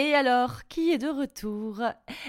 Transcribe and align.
Et 0.00 0.14
alors, 0.14 0.68
qui 0.68 0.92
est 0.92 0.98
de 0.98 1.08
retour? 1.08 1.82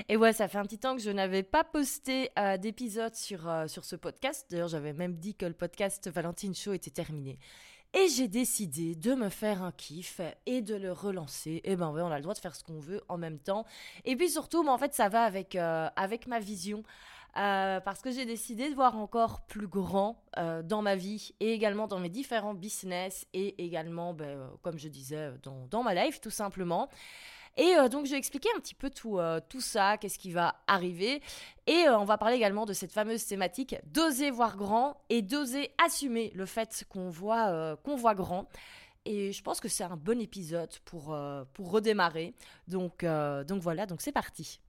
Et 0.08 0.18
ouais, 0.18 0.34
ça 0.34 0.48
fait 0.48 0.58
un 0.58 0.64
petit 0.64 0.80
temps 0.80 0.96
que 0.96 1.04
je 1.04 1.12
n'avais 1.12 1.44
pas 1.44 1.64
posté 1.64 2.32
euh, 2.40 2.58
d'épisode 2.58 3.14
sur, 3.14 3.48
euh, 3.48 3.68
sur 3.68 3.86
ce 3.86 3.96
podcast. 3.96 4.48
D'ailleurs, 4.50 4.70
j'avais 4.70 4.92
même 4.92 5.18
dit 5.18 5.36
que 5.36 5.46
le 5.46 5.54
podcast 5.54 6.10
Valentine 6.10 6.56
Show 6.56 6.74
était 6.74 6.90
terminé. 6.90 7.38
Et 7.94 8.08
j'ai 8.08 8.28
décidé 8.28 8.96
de 8.96 9.14
me 9.14 9.30
faire 9.30 9.62
un 9.62 9.72
kiff 9.72 10.20
et 10.48 10.64
de 10.64 10.74
le 10.74 10.92
relancer. 10.92 11.62
Et 11.64 11.76
ben 11.76 11.92
ouais, 11.92 12.02
on 12.02 12.10
a 12.10 12.16
le 12.16 12.24
droit 12.24 12.34
de 12.34 12.40
faire 12.40 12.56
ce 12.56 12.64
qu'on 12.64 12.80
veut 12.80 13.04
en 13.08 13.20
même 13.20 13.38
temps. 13.38 13.66
Et 14.04 14.16
puis 14.16 14.32
surtout, 14.32 14.64
mais 14.64 14.72
en 14.72 14.80
fait, 14.80 14.96
ça 14.96 15.08
va 15.08 15.22
avec, 15.22 15.56
euh, 15.56 15.88
avec 15.96 16.26
ma 16.26 16.40
vision. 16.40 16.82
parce 17.36 18.02
que 18.02 18.10
j'ai 18.10 18.26
décidé 18.26 18.72
de 18.72 18.74
voir 18.74 18.98
encore 18.98 19.42
plus 19.42 19.68
grand 19.68 20.24
dans 20.64 20.82
ma 20.82 20.96
vie 20.96 21.36
et 21.40 21.54
également 21.54 21.86
dans 21.86 22.00
mes 22.00 22.10
différents 22.10 22.56
business 22.56 23.28
et 23.34 23.64
également, 23.64 24.16
ben, 24.16 24.50
comme 24.64 24.80
je 24.80 24.88
disais, 24.88 25.34
dans, 25.44 25.68
dans 25.68 25.84
ma 25.84 25.94
life 25.94 26.20
tout 26.20 26.32
simplement. 26.32 26.90
Et 27.58 27.76
euh, 27.76 27.90
donc, 27.90 28.06
je 28.06 28.12
vais 28.12 28.18
expliquer 28.18 28.50
un 28.56 28.60
petit 28.60 28.76
peu 28.76 28.90
tout, 28.90 29.20
euh, 29.20 29.40
tout 29.50 29.62
ça, 29.62 29.98
qu'est-ce 29.98 30.20
qui 30.20 30.32
va 30.32 30.56
arriver. 30.68 31.22
Et 31.68 31.86
euh, 31.88 31.98
on 31.98 32.06
va 32.06 32.18
parler 32.18 32.36
également 32.36 32.66
de 32.66 32.74
cette 32.74 32.92
fameuse 32.92 33.26
thématique 33.26 33.76
d'oser 33.86 34.32
voir 34.32 34.58
grand 34.58 35.02
et 35.10 35.22
d'oser 35.22 35.72
assumer 35.84 36.32
le 36.36 36.46
fait 36.46 36.86
qu'on 36.90 37.10
voit, 37.10 37.76
qu'on 37.84 37.96
voit 37.96 38.16
grand. 38.16 38.48
Et 39.06 39.32
je 39.32 39.42
pense 39.42 39.60
que 39.60 39.68
c'est 39.68 39.84
un 39.84 39.98
bon 39.98 40.20
épisode 40.20 40.72
pour, 40.86 41.18
pour 41.54 41.72
redémarrer. 41.72 42.34
Donc, 42.68 43.06
donc 43.06 43.62
voilà, 43.62 43.86
donc 43.86 44.02
c'est 44.02 44.12
parti. 44.12 44.60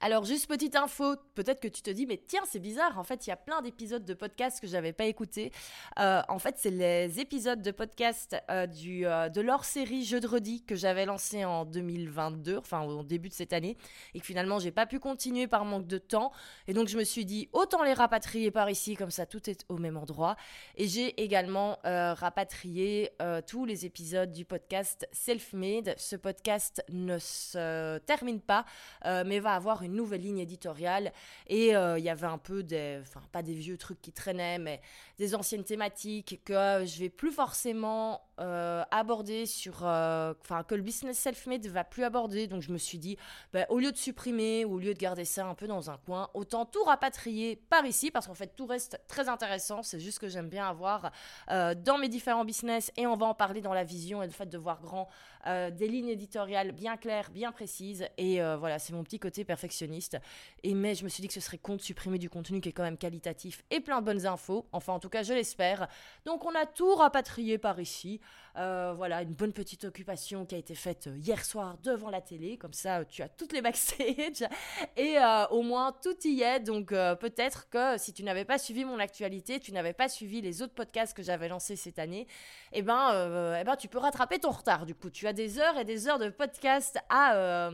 Alors 0.00 0.24
juste 0.24 0.48
petite 0.48 0.76
info, 0.76 1.14
peut-être 1.34 1.60
que 1.60 1.68
tu 1.68 1.80
te 1.80 1.90
dis 1.90 2.04
mais 2.04 2.20
tiens 2.26 2.42
c'est 2.46 2.58
bizarre, 2.58 2.98
en 2.98 3.04
fait 3.04 3.26
il 3.26 3.30
y 3.30 3.32
a 3.32 3.36
plein 3.36 3.62
d'épisodes 3.62 4.04
de 4.04 4.14
podcast 4.14 4.60
que 4.60 4.66
j'avais 4.66 4.92
pas 4.92 5.04
écouté. 5.04 5.52
Euh, 5.98 6.20
en 6.28 6.38
fait 6.38 6.56
c'est 6.58 6.70
les 6.70 7.20
épisodes 7.20 7.62
de 7.62 7.70
podcast 7.70 8.36
euh, 8.50 8.66
du, 8.66 9.06
euh, 9.06 9.28
de 9.28 9.40
leur 9.40 9.64
série 9.64 10.04
redis 10.24 10.62
que 10.64 10.74
j'avais 10.74 11.06
lancé 11.06 11.44
en 11.44 11.64
2022, 11.64 12.58
enfin 12.58 12.82
au 12.82 13.02
début 13.02 13.28
de 13.28 13.34
cette 13.34 13.52
année, 13.52 13.76
et 14.14 14.20
que 14.20 14.26
finalement 14.26 14.58
j'ai 14.58 14.72
pas 14.72 14.86
pu 14.86 14.98
continuer 14.98 15.46
par 15.46 15.64
manque 15.64 15.86
de 15.86 15.98
temps. 15.98 16.32
Et 16.66 16.74
donc 16.74 16.88
je 16.88 16.98
me 16.98 17.04
suis 17.04 17.24
dit 17.24 17.48
autant 17.52 17.82
les 17.82 17.94
rapatrier 17.94 18.50
par 18.50 18.68
ici, 18.68 18.96
comme 18.96 19.10
ça 19.10 19.26
tout 19.26 19.48
est 19.48 19.64
au 19.68 19.78
même 19.78 19.96
endroit. 19.96 20.36
Et 20.76 20.88
j'ai 20.88 21.22
également 21.22 21.78
rapatrié 21.84 23.10
tous 23.46 23.64
les 23.64 23.86
épisodes 23.86 24.32
du 24.32 24.44
podcast 24.44 25.06
Self-Made. 25.12 25.94
Ce 25.98 26.16
podcast 26.16 26.84
ne 26.90 27.18
se 27.18 27.98
termine 27.98 28.40
pas, 28.40 28.64
mais 29.04 29.38
va 29.40 29.54
avoir 29.54 29.83
une 29.84 29.94
nouvelle 29.94 30.22
ligne 30.22 30.38
éditoriale. 30.38 31.12
Et 31.46 31.76
euh, 31.76 31.98
il 31.98 32.04
y 32.04 32.08
avait 32.08 32.26
un 32.26 32.38
peu 32.38 32.62
des, 32.62 32.98
enfin 33.02 33.20
pas 33.32 33.42
des 33.42 33.54
vieux 33.54 33.76
trucs 33.76 34.00
qui 34.00 34.12
traînaient, 34.12 34.58
mais 34.58 34.80
des 35.18 35.34
anciennes 35.34 35.64
thématiques 35.64 36.40
que 36.44 36.84
je 36.86 36.98
vais 36.98 37.10
plus 37.10 37.32
forcément 37.32 38.22
euh, 38.40 38.82
aborder 38.90 39.46
sur, 39.46 39.86
euh, 39.86 40.34
enfin 40.40 40.64
que 40.64 40.74
le 40.74 40.82
business 40.82 41.18
self-made 41.18 41.66
va 41.66 41.84
plus 41.84 42.04
aborder. 42.04 42.46
Donc 42.46 42.62
je 42.62 42.72
me 42.72 42.78
suis 42.78 42.98
dit, 42.98 43.16
ben, 43.52 43.66
au 43.68 43.78
lieu 43.78 43.92
de 43.92 43.96
supprimer 43.96 44.64
ou 44.64 44.74
au 44.74 44.78
lieu 44.78 44.94
de 44.94 44.98
garder 44.98 45.24
ça 45.24 45.46
un 45.46 45.54
peu 45.54 45.66
dans 45.66 45.90
un 45.90 45.98
coin, 45.98 46.30
autant 46.34 46.64
tout 46.64 46.82
rapatrier 46.84 47.56
par 47.56 47.84
ici 47.84 48.10
parce 48.10 48.26
qu'en 48.26 48.34
fait 48.34 48.54
tout 48.56 48.66
reste 48.66 49.00
très 49.06 49.28
intéressant. 49.28 49.82
C'est 49.82 50.00
juste 50.00 50.18
que 50.18 50.28
j'aime 50.28 50.48
bien 50.48 50.68
avoir 50.68 51.12
dans 51.48 51.98
mes 51.98 52.08
différents 52.08 52.44
business 52.44 52.90
et 52.96 53.06
on 53.06 53.16
va 53.16 53.26
en 53.26 53.34
parler 53.34 53.60
dans 53.60 53.74
la 53.74 53.84
vision 53.84 54.22
et 54.22 54.26
le 54.26 54.32
fait 54.32 54.46
de 54.46 54.58
voir 54.58 54.80
grand 54.80 55.08
des 55.46 55.88
lignes 55.88 56.08
éditoriales 56.08 56.72
bien 56.72 56.96
claires, 56.96 57.30
bien 57.30 57.52
précises. 57.52 58.06
Et 58.16 58.40
voilà, 58.56 58.78
c'est 58.78 58.92
mon 58.92 59.04
petit 59.04 59.18
côté 59.18 59.44
perfectionniste 59.44 59.73
et 59.82 60.74
mais 60.74 60.94
je 60.94 61.04
me 61.04 61.08
suis 61.08 61.20
dit 61.20 61.28
que 61.28 61.34
ce 61.34 61.40
serait 61.40 61.58
con 61.58 61.76
de 61.76 61.80
supprimer 61.80 62.18
du 62.18 62.30
contenu 62.30 62.60
qui 62.60 62.68
est 62.68 62.72
quand 62.72 62.82
même 62.82 62.96
qualitatif 62.96 63.64
et 63.70 63.80
plein 63.80 64.00
de 64.00 64.06
bonnes 64.06 64.26
infos. 64.26 64.66
Enfin, 64.72 64.92
en 64.92 64.98
tout 64.98 65.08
cas, 65.08 65.22
je 65.22 65.32
l'espère. 65.32 65.88
Donc, 66.24 66.44
on 66.44 66.54
a 66.54 66.66
tout 66.66 66.94
rapatrié 66.94 67.58
par 67.58 67.80
ici. 67.80 68.20
Euh, 68.56 68.92
voilà, 68.96 69.22
une 69.22 69.34
bonne 69.34 69.52
petite 69.52 69.84
occupation 69.84 70.46
qui 70.46 70.54
a 70.54 70.58
été 70.58 70.76
faite 70.76 71.08
euh, 71.08 71.16
hier 71.16 71.44
soir 71.44 71.76
devant 71.82 72.08
la 72.08 72.20
télé. 72.20 72.56
Comme 72.56 72.72
ça, 72.72 73.04
tu 73.04 73.22
as 73.22 73.28
toutes 73.28 73.52
les 73.52 73.60
backstage. 73.60 74.48
Et 74.96 75.18
euh, 75.18 75.46
au 75.48 75.62
moins, 75.62 75.92
tout 76.02 76.16
y 76.24 76.42
est. 76.42 76.60
Donc, 76.60 76.88
peut-être 76.88 77.68
que 77.68 77.98
si 77.98 78.12
tu 78.12 78.22
n'avais 78.22 78.44
pas 78.44 78.58
suivi 78.58 78.84
mon 78.84 78.98
actualité, 78.98 79.60
tu 79.60 79.72
n'avais 79.72 79.92
pas 79.92 80.08
suivi 80.08 80.40
les 80.40 80.62
autres 80.62 80.74
podcasts 80.74 81.16
que 81.16 81.22
j'avais 81.22 81.48
lancés 81.48 81.76
cette 81.76 81.98
année, 81.98 82.26
eh 82.72 82.82
ben, 82.82 83.56
eh 83.60 83.64
ben, 83.64 83.76
tu 83.76 83.88
peux 83.88 83.98
rattraper 83.98 84.38
ton 84.38 84.50
retard. 84.50 84.86
Du 84.86 84.94
coup, 84.94 85.10
tu 85.10 85.26
as 85.26 85.32
des 85.32 85.58
heures 85.58 85.78
et 85.78 85.84
des 85.84 86.08
heures 86.08 86.18
de 86.18 86.28
podcast 86.28 86.98
à, 87.08 87.70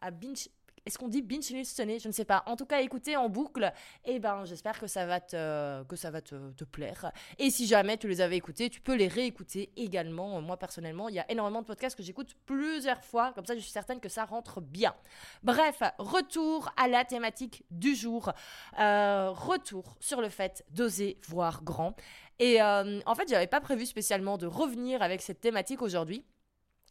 à 0.00 0.10
binge 0.10 0.48
est-ce 0.86 0.98
qu'on 0.98 1.08
dit 1.08 1.22
binge 1.22 1.50
listener 1.50 1.98
Je 1.98 2.08
ne 2.08 2.12
sais 2.12 2.24
pas. 2.24 2.42
En 2.46 2.56
tout 2.56 2.66
cas, 2.66 2.80
écouter 2.80 3.16
en 3.16 3.28
boucle. 3.28 3.72
Eh 4.04 4.18
ben, 4.18 4.44
j'espère 4.44 4.78
que 4.78 4.86
ça 4.86 5.06
va 5.06 5.20
te, 5.20 5.82
que 5.84 5.96
ça 5.96 6.10
va 6.10 6.20
te, 6.20 6.64
plaire. 6.64 7.10
Et 7.38 7.50
si 7.50 7.66
jamais 7.66 7.96
tu 7.96 8.08
les 8.08 8.20
avais 8.20 8.36
écoutés, 8.36 8.68
tu 8.68 8.80
peux 8.80 8.94
les 8.94 9.08
réécouter 9.08 9.70
également. 9.76 10.40
Moi, 10.40 10.56
personnellement, 10.56 11.08
il 11.08 11.14
y 11.14 11.18
a 11.18 11.30
énormément 11.30 11.62
de 11.62 11.66
podcasts 11.66 11.96
que 11.96 12.02
j'écoute 12.02 12.34
plusieurs 12.46 13.02
fois. 13.02 13.32
Comme 13.32 13.46
ça, 13.46 13.54
je 13.54 13.60
suis 13.60 13.70
certaine 13.70 14.00
que 14.00 14.08
ça 14.08 14.24
rentre 14.24 14.60
bien. 14.60 14.94
Bref, 15.42 15.82
retour 15.98 16.70
à 16.76 16.88
la 16.88 17.04
thématique 17.04 17.64
du 17.70 17.94
jour. 17.94 18.32
Euh, 18.78 19.30
retour 19.30 19.96
sur 20.00 20.20
le 20.20 20.28
fait 20.28 20.64
d'oser 20.70 21.18
voir 21.28 21.62
grand. 21.62 21.94
Et 22.38 22.60
euh, 22.60 23.00
en 23.06 23.14
fait, 23.14 23.28
j'avais 23.28 23.46
pas 23.46 23.60
prévu 23.60 23.86
spécialement 23.86 24.36
de 24.36 24.46
revenir 24.46 25.02
avec 25.02 25.22
cette 25.22 25.40
thématique 25.40 25.82
aujourd'hui. 25.82 26.24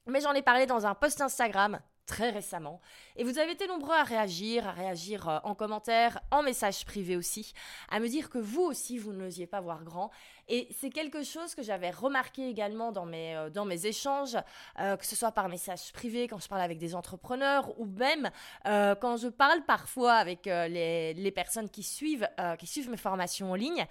Mais 0.08 0.22
j'en 0.22 0.34
ai 0.34 0.42
parlé 0.42 0.66
dans 0.66 0.86
un 0.86 0.96
post 0.96 1.22
Instagram 1.22 1.80
très 2.06 2.30
récemment. 2.30 2.82
Et 3.16 3.24
vous 3.24 3.40
avez 3.40 3.54
été 3.54 3.68
nombreux 3.68 3.96
à 3.96 4.04
réagir, 4.04 4.68
à 4.68 4.72
réagir 4.72 5.30
euh, 5.30 5.40
en 5.44 5.56
commentaire, 5.56 6.20
en 6.32 6.44
message 6.44 6.86
privé 6.86 7.16
aussi, 7.16 7.54
à 7.90 8.00
me 8.00 8.08
dire 8.08 8.30
que 8.30 8.38
vous 8.38 8.62
aussi, 8.62 8.98
vous 8.98 9.14
n'osiez 9.14 9.48
pas 9.48 9.62
voir 9.62 9.84
grand. 9.84 10.12
Et 10.50 10.68
c'est 10.78 10.90
quelque 10.90 11.24
chose 11.24 11.56
que 11.56 11.64
j'avais 11.64 11.92
remarqué 11.92 12.50
également 12.50 12.92
dans 12.92 13.06
mes, 13.06 13.36
euh, 13.36 13.50
dans 13.50 13.66
mes 13.66 13.86
échanges, 13.86 14.38
euh, 14.80 14.98
que 14.98 15.06
ce 15.06 15.16
soit 15.16 15.32
par 15.32 15.48
message 15.48 15.94
privé, 15.94 16.28
quand 16.28 16.40
je 16.40 16.48
parle 16.48 16.62
avec 16.62 16.78
des 16.78 16.96
entrepreneurs, 16.96 17.80
ou 17.80 17.86
même 17.86 18.30
quand 18.66 19.18
je 19.18 19.28
parle 19.28 19.64
parfois 19.66 20.14
avec 20.14 20.46
les, 20.46 21.14
les, 21.14 21.32
personnes 21.32 21.70
qui 21.70 21.84
suivent, 21.84 22.28
qui 22.60 22.68
suivent 22.68 22.90
mes 22.90 22.98
formations 22.98 23.52
en 23.52 23.56
ligne. 23.56 23.86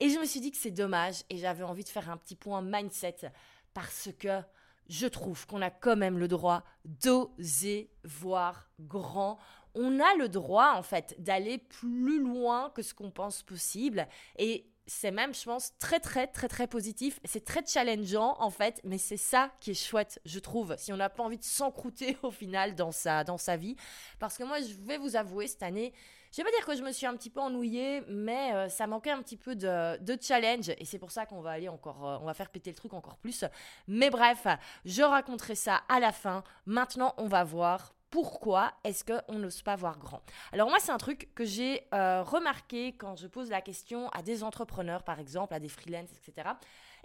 Et 0.00 0.08
je 0.08 0.18
me 0.18 0.24
suis 0.24 0.40
dit 0.40 0.50
que 0.50 0.56
c'est 0.56 0.70
dommage, 0.70 1.22
et 1.30 1.38
j'avais 1.38 1.64
envie 1.64 1.84
de 1.84 1.88
faire 1.88 2.10
un 2.10 2.16
petit 2.16 2.36
point 2.36 2.62
mindset, 2.62 3.30
parce 3.72 4.08
que 4.18 4.42
je 4.88 5.06
trouve 5.06 5.46
qu'on 5.46 5.62
a 5.62 5.70
quand 5.70 5.96
même 5.96 6.18
le 6.18 6.28
droit 6.28 6.62
d'oser 6.84 7.90
voir 8.04 8.68
grand. 8.80 9.38
On 9.74 9.98
a 10.00 10.14
le 10.16 10.28
droit, 10.28 10.74
en 10.76 10.82
fait, 10.82 11.16
d'aller 11.18 11.58
plus 11.58 12.20
loin 12.20 12.70
que 12.70 12.82
ce 12.82 12.94
qu'on 12.94 13.10
pense 13.10 13.42
possible. 13.42 14.06
Et 14.38 14.70
c'est 14.86 15.10
même, 15.10 15.34
je 15.34 15.44
pense, 15.44 15.72
très, 15.78 15.98
très, 15.98 16.26
très, 16.26 16.48
très 16.48 16.66
positif. 16.66 17.18
C'est 17.24 17.44
très 17.44 17.64
challengeant, 17.66 18.36
en 18.38 18.50
fait, 18.50 18.80
mais 18.84 18.98
c'est 18.98 19.16
ça 19.16 19.50
qui 19.60 19.70
est 19.70 19.74
chouette, 19.74 20.20
je 20.24 20.38
trouve, 20.38 20.76
si 20.78 20.92
on 20.92 20.96
n'a 20.96 21.08
pas 21.08 21.22
envie 21.22 21.38
de 21.38 21.44
s'encrouter 21.44 22.16
au 22.22 22.30
final 22.30 22.74
dans 22.74 22.92
sa, 22.92 23.24
dans 23.24 23.38
sa 23.38 23.56
vie. 23.56 23.76
Parce 24.18 24.36
que 24.36 24.44
moi, 24.44 24.60
je 24.60 24.74
vais 24.74 24.98
vous 24.98 25.16
avouer, 25.16 25.48
cette 25.48 25.62
année, 25.62 25.92
je 26.34 26.42
vais 26.42 26.50
pas 26.50 26.56
dire 26.56 26.66
que 26.66 26.74
je 26.74 26.82
me 26.82 26.90
suis 26.90 27.06
un 27.06 27.14
petit 27.14 27.30
peu 27.30 27.38
ennuyée, 27.38 28.02
mais 28.08 28.52
euh, 28.54 28.68
ça 28.68 28.88
manquait 28.88 29.12
un 29.12 29.22
petit 29.22 29.36
peu 29.36 29.54
de, 29.54 30.18
challenge. 30.20 30.70
Et 30.78 30.84
c'est 30.84 30.98
pour 30.98 31.12
ça 31.12 31.26
qu'on 31.26 31.40
va 31.40 31.50
aller 31.50 31.68
encore, 31.68 32.04
euh, 32.04 32.18
on 32.20 32.24
va 32.24 32.34
faire 32.34 32.50
péter 32.50 32.70
le 32.70 32.76
truc 32.76 32.92
encore 32.92 33.18
plus. 33.18 33.44
Mais 33.86 34.10
bref, 34.10 34.48
je 34.84 35.02
raconterai 35.02 35.54
ça 35.54 35.82
à 35.88 36.00
la 36.00 36.10
fin. 36.10 36.42
Maintenant, 36.66 37.14
on 37.18 37.28
va 37.28 37.44
voir 37.44 37.94
pourquoi 38.10 38.72
est-ce 38.82 39.04
qu'on 39.04 39.38
n'ose 39.38 39.62
pas 39.62 39.76
voir 39.76 39.96
grand 39.96 40.22
Alors 40.50 40.68
moi, 40.68 40.78
c'est 40.80 40.90
un 40.90 40.98
truc 40.98 41.32
que 41.36 41.44
j'ai 41.44 41.86
euh, 41.94 42.24
remarqué 42.24 42.96
quand 42.96 43.14
je 43.14 43.28
pose 43.28 43.50
la 43.50 43.60
question 43.60 44.08
à 44.08 44.22
des 44.22 44.42
entrepreneurs, 44.42 45.04
par 45.04 45.20
exemple, 45.20 45.54
à 45.54 45.60
des 45.60 45.68
freelances, 45.68 46.10
etc. 46.10 46.48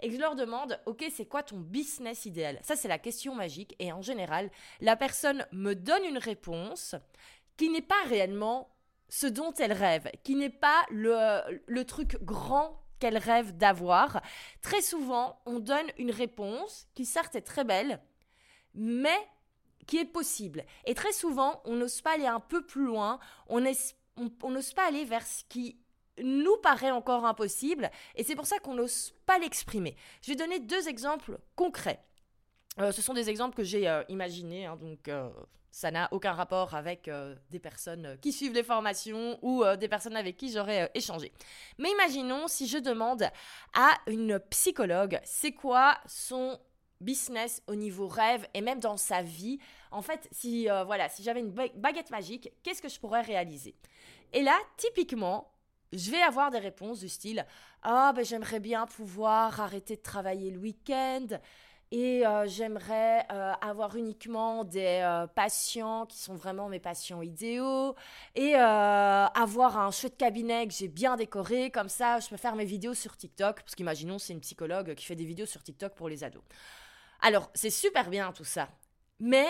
Et 0.00 0.08
que 0.08 0.14
je 0.16 0.20
leur 0.20 0.34
demande, 0.34 0.80
OK, 0.86 1.04
c'est 1.14 1.26
quoi 1.26 1.44
ton 1.44 1.58
business 1.58 2.26
idéal? 2.26 2.58
Ça, 2.62 2.74
c'est 2.74 2.88
la 2.88 2.98
question 2.98 3.36
magique. 3.36 3.76
Et 3.78 3.92
en 3.92 4.02
général, 4.02 4.50
la 4.80 4.96
personne 4.96 5.46
me 5.52 5.74
donne 5.74 6.04
une 6.04 6.18
réponse 6.18 6.96
qui 7.56 7.68
n'est 7.68 7.80
pas 7.80 8.02
réellement 8.08 8.68
ce 9.10 9.26
dont 9.26 9.52
elle 9.58 9.72
rêve, 9.72 10.10
qui 10.22 10.36
n'est 10.36 10.48
pas 10.48 10.86
le, 10.90 11.82
truc 11.82 12.16
grand 12.22 12.80
qu'elle 12.98 13.18
rêve 13.18 13.56
d'avoir. 13.56 14.22
Très 14.62 14.80
souvent, 14.80 15.40
on 15.44 15.58
donne 15.58 15.86
une 15.98 16.12
réponse 16.12 16.86
qui 16.94 17.04
certes 17.04 17.34
est 17.34 17.42
très 17.42 17.64
belle, 17.64 18.00
mais 18.74 19.18
qui 19.86 19.98
est 19.98 20.06
possible. 20.06 20.64
Et 20.86 20.94
très 20.94 21.12
souvent, 21.12 21.60
on 21.64 21.74
n'ose 21.74 22.00
pas 22.00 22.12
aller 22.12 22.26
un 22.26 22.40
peu 22.40 22.64
plus 22.64 22.84
loin, 22.84 23.18
on 23.48 23.60
n'ose 23.60 24.72
pas 24.74 24.86
aller 24.86 25.04
vers 25.04 25.26
ce 25.26 25.44
qui 25.48 25.76
nous 26.22 26.56
paraît 26.58 26.90
encore 26.90 27.24
impossible, 27.24 27.90
et 28.14 28.22
c'est 28.22 28.36
pour 28.36 28.46
ça 28.46 28.58
qu'on 28.58 28.74
n'ose 28.74 29.12
pas 29.26 29.38
l'exprimer. 29.38 29.96
Je 30.22 30.28
vais 30.28 30.36
donner 30.36 30.60
deux 30.60 30.88
exemples 30.88 31.38
concrets. 31.56 32.04
Euh, 32.78 32.92
ce 32.92 33.02
sont 33.02 33.14
des 33.14 33.28
exemples 33.28 33.56
que 33.56 33.64
j'ai 33.64 33.88
euh, 33.88 34.02
imaginés, 34.08 34.66
hein, 34.66 34.76
donc 34.76 35.08
euh, 35.08 35.28
ça 35.70 35.90
n'a 35.90 36.08
aucun 36.12 36.32
rapport 36.32 36.74
avec 36.74 37.08
des 37.50 37.58
personnes 37.60 38.18
qui 38.20 38.32
suivent 38.32 38.54
les 38.54 38.64
formations 38.64 39.38
ou 39.42 39.64
des 39.78 39.86
personnes 39.86 40.16
avec 40.16 40.36
qui 40.36 40.50
j'aurais 40.50 40.90
échangé. 40.94 41.32
Mais 41.78 41.90
imaginons 41.92 42.48
si 42.48 42.66
je 42.66 42.76
demande 42.76 43.22
à 43.72 43.90
une 44.08 44.40
psychologue 44.50 45.20
c'est 45.22 45.52
quoi 45.52 45.96
son 46.06 46.58
business 47.00 47.62
au 47.68 47.76
niveau 47.76 48.08
rêve 48.08 48.48
et 48.52 48.62
même 48.62 48.80
dans 48.80 48.96
sa 48.96 49.22
vie? 49.22 49.60
En 49.92 50.02
fait, 50.02 50.26
si 50.32 50.66
voilà, 50.86 51.08
si 51.08 51.22
j'avais 51.22 51.38
une 51.38 51.52
baguette 51.52 52.10
magique, 52.10 52.50
qu'est-ce 52.64 52.82
que 52.82 52.88
je 52.88 52.98
pourrais 52.98 53.22
réaliser? 53.22 53.76
Et 54.32 54.42
là, 54.42 54.58
typiquement, 54.76 55.52
je 55.92 56.10
vais 56.10 56.20
avoir 56.20 56.50
des 56.50 56.58
réponses 56.58 56.98
du 56.98 57.08
style 57.08 57.46
ah 57.82 58.12
ben 58.14 58.24
j'aimerais 58.24 58.60
bien 58.60 58.86
pouvoir 58.86 59.60
arrêter 59.60 59.96
de 59.96 60.02
travailler 60.02 60.50
le 60.50 60.58
week-end 60.58 61.26
et 61.92 62.24
euh, 62.24 62.46
j'aimerais 62.46 63.26
euh, 63.32 63.52
avoir 63.60 63.96
uniquement 63.96 64.64
des 64.64 65.00
euh, 65.02 65.26
patients 65.26 66.06
qui 66.06 66.18
sont 66.18 66.34
vraiment 66.34 66.68
mes 66.68 66.78
patients 66.78 67.20
idéaux 67.20 67.96
et 68.36 68.54
avoir 68.54 69.78
un 69.78 69.90
chouette 69.90 70.16
cabinet 70.16 70.68
que 70.68 70.74
j'ai 70.74 70.88
bien 70.88 71.16
décoré 71.16 71.70
comme 71.70 71.88
ça 71.88 72.20
je 72.20 72.28
peux 72.28 72.36
faire 72.36 72.54
mes 72.54 72.64
vidéos 72.64 72.94
sur 72.94 73.16
TikTok 73.16 73.62
parce 73.62 73.74
qu'imaginons 73.74 74.18
c'est 74.18 74.32
une 74.32 74.40
psychologue 74.40 74.94
qui 74.94 75.04
fait 75.04 75.16
des 75.16 75.24
vidéos 75.24 75.46
sur 75.46 75.62
TikTok 75.62 75.94
pour 75.94 76.08
les 76.08 76.22
ados. 76.22 76.42
Alors 77.20 77.50
c'est 77.54 77.70
super 77.70 78.08
bien 78.08 78.32
tout 78.32 78.44
ça 78.44 78.68
mais 79.18 79.46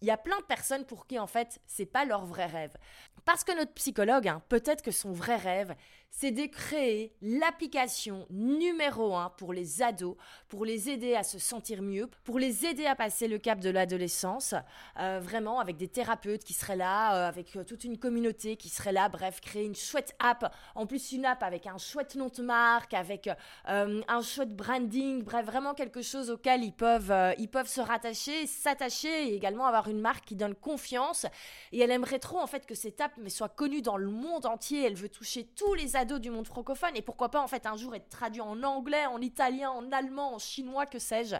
il 0.00 0.06
y 0.06 0.10
a 0.10 0.16
plein 0.16 0.38
de 0.38 0.44
personnes 0.44 0.84
pour 0.84 1.06
qui 1.06 1.18
en 1.18 1.26
fait 1.26 1.60
c'est 1.66 1.86
pas 1.86 2.04
leur 2.04 2.24
vrai 2.24 2.46
rêve. 2.46 2.76
Parce 3.24 3.44
que 3.44 3.54
notre 3.56 3.74
psychologue, 3.74 4.28
hein, 4.28 4.42
peut-être 4.48 4.82
que 4.82 4.90
son 4.90 5.12
vrai 5.12 5.36
rêve, 5.36 5.74
c'est 6.10 6.30
de 6.30 6.46
créer 6.46 7.12
l'application 7.22 8.26
numéro 8.30 9.14
un 9.14 9.30
pour 9.30 9.52
les 9.52 9.82
ados, 9.82 10.16
pour 10.48 10.64
les 10.64 10.90
aider 10.90 11.14
à 11.14 11.22
se 11.22 11.38
sentir 11.38 11.82
mieux, 11.82 12.08
pour 12.24 12.38
les 12.38 12.66
aider 12.66 12.86
à 12.86 12.96
passer 12.96 13.28
le 13.28 13.38
cap 13.38 13.60
de 13.60 13.70
l'adolescence, 13.70 14.54
euh, 14.98 15.20
vraiment 15.22 15.60
avec 15.60 15.76
des 15.76 15.88
thérapeutes 15.88 16.44
qui 16.44 16.54
seraient 16.54 16.76
là, 16.76 17.14
euh, 17.14 17.28
avec 17.28 17.54
euh, 17.56 17.64
toute 17.64 17.84
une 17.84 17.98
communauté 17.98 18.56
qui 18.56 18.68
serait 18.68 18.92
là, 18.92 19.08
bref, 19.08 19.40
créer 19.40 19.64
une 19.64 19.76
chouette 19.76 20.16
app, 20.18 20.52
en 20.74 20.86
plus 20.86 21.12
une 21.12 21.24
app 21.24 21.42
avec 21.42 21.66
un 21.66 21.78
chouette 21.78 22.16
nom 22.16 22.28
de 22.28 22.42
marque, 22.42 22.94
avec 22.94 23.30
un 23.66 24.22
chouette 24.22 24.54
branding, 24.54 25.22
bref, 25.22 25.46
vraiment 25.46 25.74
quelque 25.74 26.02
chose 26.02 26.30
auquel 26.30 26.64
ils 26.64 26.72
peuvent, 26.72 27.12
ils 27.38 27.48
peuvent 27.48 27.68
se 27.68 27.80
rattacher, 27.80 28.46
s'attacher 28.46 29.28
et 29.28 29.34
également 29.34 29.66
avoir 29.66 29.88
une 29.88 30.00
marque 30.00 30.24
qui 30.24 30.36
donne 30.36 30.54
confiance. 30.54 31.26
Et 31.72 31.80
elle 31.80 31.90
aimerait 31.90 32.18
trop 32.18 32.38
en 32.38 32.46
fait 32.46 32.66
que 32.66 32.74
cette 32.74 33.00
app 33.00 33.12
soit 33.28 33.48
connue 33.48 33.82
dans 33.82 33.96
le 33.96 34.10
monde 34.10 34.46
entier, 34.46 34.84
elle 34.84 34.94
veut 34.94 35.08
toucher 35.08 35.44
tous 35.44 35.74
les 35.74 35.96
ados 35.98 36.20
du 36.20 36.30
monde 36.30 36.46
francophone 36.46 36.96
et 36.96 37.02
pourquoi 37.02 37.30
pas 37.30 37.40
en 37.40 37.48
fait 37.48 37.66
un 37.66 37.76
jour 37.76 37.94
être 37.94 38.08
traduit 38.08 38.40
en 38.40 38.62
anglais, 38.62 39.06
en 39.06 39.20
italien, 39.20 39.70
en 39.70 39.92
allemand, 39.92 40.34
en 40.34 40.38
chinois, 40.38 40.86
que 40.86 40.98
sais-je. 40.98 41.36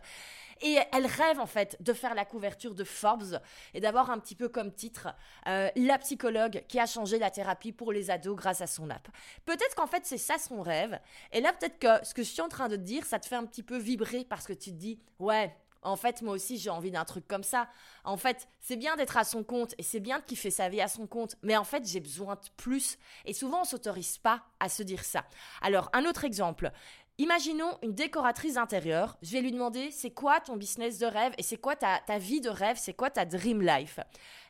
Et 0.61 0.79
elle 0.93 1.07
rêve 1.07 1.39
en 1.39 1.47
fait 1.47 1.77
de 1.81 1.93
faire 1.93 2.15
la 2.15 2.25
couverture 2.25 2.75
de 2.75 2.85
Forbes 2.85 3.41
et 3.75 3.81
d'avoir 3.81 4.11
un 4.11 4.19
petit 4.19 4.35
peu 4.35 4.49
comme 4.49 4.73
titre 4.73 5.09
euh, 5.47 5.71
la 5.77 5.99
psychologue 5.99 6.65
qui 6.69 6.81
a 6.81 6.87
changé 6.87 7.19
la 7.19 7.31
thérapie 7.31 7.73
pour 7.73 7.93
les 7.93 8.11
ados 8.11 8.37
grâce 8.37 8.61
à 8.61 8.67
son 8.67 8.91
app. 8.91 9.09
Peut-être 9.47 9.75
qu'en 9.77 9.87
fait 9.87 10.05
c'est 10.05 10.19
ça 10.19 10.37
son 10.39 10.61
rêve. 10.61 10.99
Et 11.33 11.41
là 11.41 11.53
peut-être 11.53 11.79
que 11.79 12.05
ce 12.05 12.13
que 12.13 12.23
je 12.23 12.29
suis 12.29 12.43
en 12.43 12.49
train 12.49 12.69
de 12.69 12.77
te 12.77 12.83
dire, 12.83 13.07
ça 13.07 13.19
te 13.19 13.27
fait 13.27 13.37
un 13.37 13.47
petit 13.47 13.63
peu 13.63 13.79
vibrer 13.79 14.25
parce 14.29 14.47
que 14.47 14.53
tu 14.53 14.71
te 14.71 14.77
dis 14.77 14.99
ouais 15.21 15.55
en 15.83 15.97
fait, 15.97 16.23
moi 16.23 16.35
aussi, 16.35 16.59
j'ai 16.59 16.71
envie 16.71 16.91
d'un 16.91 17.05
truc 17.05 17.27
comme 17.27 17.43
ça. 17.43 17.69
En 18.05 18.17
fait, 18.17 18.49
c'est 18.61 18.77
bien 18.77 18.97
d'être 18.97 19.17
à 19.17 19.25
son 19.25 19.45
compte 19.45 19.75
et 19.79 19.83
c'est 19.83 20.01
bien 20.01 20.19
de 20.19 20.25
kiffer 20.25 20.51
sa 20.51 20.69
vie 20.69 20.81
à 20.81 20.89
son 20.89 21.07
compte, 21.07 21.37
mais 21.43 21.57
en 21.57 21.65
fait, 21.65 21.87
j'ai 21.87 22.01
besoin 22.01 22.35
de 22.35 22.49
plus. 22.57 22.99
Et 23.25 23.33
souvent, 23.33 23.63
on 23.63 23.65
s'autorise 23.65 24.19
pas 24.19 24.43
à 24.61 24.69
se 24.69 24.83
dire 24.83 25.05
ça. 25.05 25.25
Alors, 25.63 25.91
un 25.93 26.05
autre 26.05 26.25
exemple. 26.25 26.73
Imaginons 27.21 27.77
une 27.83 27.95
décoratrice 27.95 28.57
intérieure. 28.57 29.19
Je 29.23 29.33
vais 29.33 29.41
lui 29.41 29.51
demander 29.51 29.91
c'est 29.91 30.13
quoi 30.13 30.39
ton 30.39 30.57
business 30.57 31.01
de 31.01 31.07
rêve 31.07 31.33
et 31.37 31.43
c'est 31.43 31.57
quoi 31.57 31.75
ta, 31.75 32.01
vie 32.19 32.41
de 32.41 32.49
rêve, 32.49 32.77
c'est 32.79 32.95
quoi 32.95 33.11
ta 33.11 33.25
dream 33.25 33.61
life? 33.61 33.99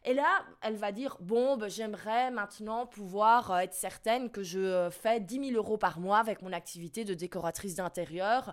Et 0.04 0.12
là, 0.12 0.44
elle 0.60 0.76
va 0.76 0.92
dire 0.92 1.16
bon, 1.18 1.56
ben, 1.56 1.70
j'aimerais 1.70 2.30
maintenant 2.30 2.84
pouvoir 2.84 3.52
euh, 3.52 3.58
être 3.60 3.72
certaine 3.72 4.28
que 4.28 4.42
je 4.42 4.60
euh, 4.60 4.90
fais 4.90 5.18
10 5.18 5.52
000 5.52 5.56
euros 5.56 5.78
par 5.78 5.98
mois 5.98 6.18
avec 6.18 6.42
mon 6.42 6.52
activité 6.52 7.06
de 7.06 7.14
décoratrice 7.14 7.76
d'intérieur 7.76 8.52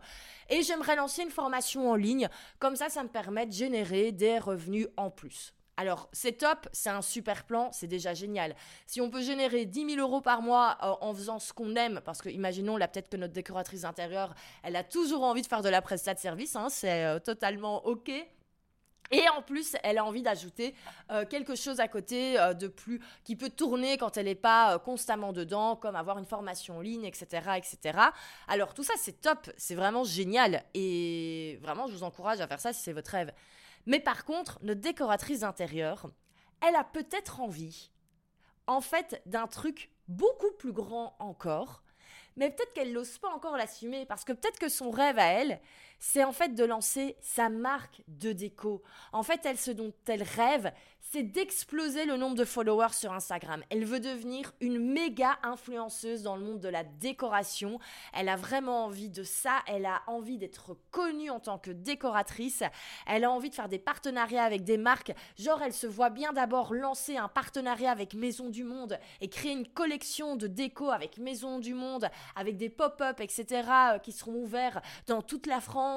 et 0.50 0.61
j'aimerais 0.61 0.95
lancer 0.95 1.23
une 1.23 1.29
formation 1.29 1.91
en 1.91 1.95
ligne. 1.95 2.29
Comme 2.59 2.77
ça, 2.77 2.88
ça 2.88 3.03
me 3.03 3.09
permet 3.09 3.45
de 3.45 3.51
générer 3.51 4.13
des 4.13 4.39
revenus 4.39 4.88
en 4.95 5.11
plus. 5.11 5.53
Alors, 5.77 6.07
c'est 6.13 6.38
top, 6.38 6.69
c'est 6.72 6.89
un 6.89 7.01
super 7.01 7.44
plan, 7.44 7.69
c'est 7.74 7.88
déjà 7.88 8.13
génial. 8.13 8.56
Si 8.88 9.01
on 9.01 9.10
peut 9.10 9.22
générer 9.22 9.66
10 9.66 9.95
000 9.95 10.00
euros 10.00 10.22
par 10.22 10.42
mois 10.42 10.77
euh, 10.81 10.94
en 11.01 11.13
faisant 11.13 11.38
ce 11.38 11.51
qu'on 11.51 11.75
aime, 11.75 12.01
parce 12.06 12.22
que 12.22 12.30
imaginons 12.30 12.77
là 12.77 12.88
peut-être 12.88 13.10
que 13.10 13.18
notre 13.18 13.33
décoratrice 13.33 13.83
intérieure, 13.83 14.33
elle 14.63 14.77
a 14.77 14.83
toujours 14.83 15.24
envie 15.24 15.42
de 15.42 15.48
faire 15.48 15.62
de 15.62 15.69
la 15.69 15.81
prestat 15.81 16.13
de 16.13 16.19
service, 16.19 16.56
hein, 16.56 16.68
c'est 16.69 17.04
euh, 17.04 17.19
totalement 17.19 17.86
ok. 17.86 18.10
Et 19.12 19.30
en 19.30 19.44
plus, 19.44 19.75
elle 19.83 20.00
a 20.00 20.06
envie 20.06 20.24
d'ajouter 20.24 20.74
euh, 21.12 21.25
quelque 21.25 21.54
chose 21.56 21.80
à 21.80 21.88
côté 21.88 22.38
de 22.57 22.68
plus 22.68 23.00
qui 23.24 23.36
peut 23.36 23.51
tourner 23.51 23.98
quand 23.98 24.18
elle 24.18 24.25
n'est 24.25 24.33
pas 24.33 24.80
constamment 24.80 25.31
dedans, 25.31 25.75
comme 25.75 25.95
avoir 25.95 26.18
une 26.18 26.25
formation 26.25 26.78
en 26.78 26.81
ligne, 26.81 27.06
etc., 27.06 27.51
etc. 27.57 28.00
Alors 28.48 28.74
tout 28.74 28.83
ça, 28.83 28.94
c'est 28.98 29.21
top, 29.21 29.51
c'est 29.57 29.75
vraiment 29.75 30.04
génial. 30.06 30.63
Et 30.74 31.60
vraiment, 31.62 31.86
je 31.86 31.92
vous 31.92 32.04
encourage 32.04 32.42
à 32.42 32.48
faire 32.48 32.60
ça 32.60 32.74
si 32.74 32.81
c'est 32.81 32.94
votre 32.94 33.12
rêve. 33.12 33.31
Mais 33.85 33.99
par 33.99 34.25
contre, 34.25 34.59
notre 34.61 34.81
décoratrice 34.81 35.41
d'intérieur, 35.41 36.09
elle 36.65 36.75
a 36.75 36.83
peut-être 36.83 37.39
envie, 37.39 37.91
en 38.67 38.81
fait, 38.81 39.21
d'un 39.25 39.47
truc 39.47 39.91
beaucoup 40.07 40.51
plus 40.57 40.71
grand 40.71 41.15
encore, 41.19 41.83
mais 42.37 42.49
peut-être 42.49 42.73
qu'elle 42.73 42.93
n'ose 42.93 43.17
pas 43.17 43.29
encore 43.29 43.57
l'assumer 43.57 44.05
parce 44.05 44.23
que 44.23 44.33
peut-être 44.33 44.59
que 44.59 44.69
son 44.69 44.91
rêve 44.91 45.19
à 45.19 45.25
elle, 45.25 45.61
c'est 46.07 46.24
en 46.24 46.31
fait 46.31 46.54
de 46.54 46.63
lancer 46.63 47.16
sa 47.19 47.50
marque 47.50 48.04
de 48.07 48.31
déco. 48.31 48.84
En 49.12 49.24
fait, 49.24 49.44
elle, 49.44 49.57
ce 49.57 49.72
dont 49.72 49.92
elle 50.06 50.22
rêve, 50.22 50.72
c'est 51.02 51.24
d'exploser 51.24 52.06
le 52.06 52.16
nombre 52.16 52.36
de 52.36 52.46
followers 52.46 52.94
sur 52.94 53.12
Instagram. 53.12 53.63
Elle 53.69 53.86
veut 53.86 54.00
devenir 54.00 54.54
une 54.60 54.80
méga 54.80 55.38
influenceuse 55.44 56.24
dans 56.24 56.36
le 56.36 56.44
monde 56.44 56.60
de 56.60 56.69
la 56.69 56.84
décoration. 56.84 57.80
Elle 58.13 58.30
a 58.30 58.36
vraiment 58.36 58.86
envie 58.86 59.10
de 59.10 59.24
ça. 59.24 59.62
Elle 59.68 59.86
a 59.86 60.04
envie 60.07 60.38
d'être 60.38 60.78
connue 60.92 61.30
en 61.30 61.40
tant 61.40 61.57
que 61.57 61.72
décoratrice. 61.72 62.63
Elle 63.07 63.24
a 63.24 63.31
envie 63.31 63.50
de 63.50 63.56
faire 63.56 63.69
des 63.69 63.80
partenariats 63.80 64.44
avec 64.44 64.63
des 64.63 64.78
marques. 64.78 65.13
Genre, 65.40 65.62
elle 65.62 65.74
se 65.74 65.88
voit 65.88 66.10
bien 66.10 66.34
d'abord 66.34 66.74
lancer 66.74 67.18
un 67.18 67.30
partenariat 67.30 67.92
avec 67.92 68.13
Maison 68.13 68.50
du 68.50 68.63
Monde 68.63 69.00
et 69.22 69.30
créer 69.30 69.54
une 69.54 69.68
collection 69.68 70.36
de 70.36 70.48
déco 70.48 70.92
avec 70.92 71.18
Maison 71.18 71.60
du 71.60 71.74
Monde, 71.74 72.10
avec 72.36 72.57
des 72.57 72.69
pop-up, 72.69 73.22
etc., 73.22 73.46
euh, 73.94 74.00
qui 74.00 74.12
seront 74.12 74.36
ouverts 74.36 74.81
dans 75.07 75.22
toute 75.22 75.48
la 75.48 75.62
France 75.62 75.94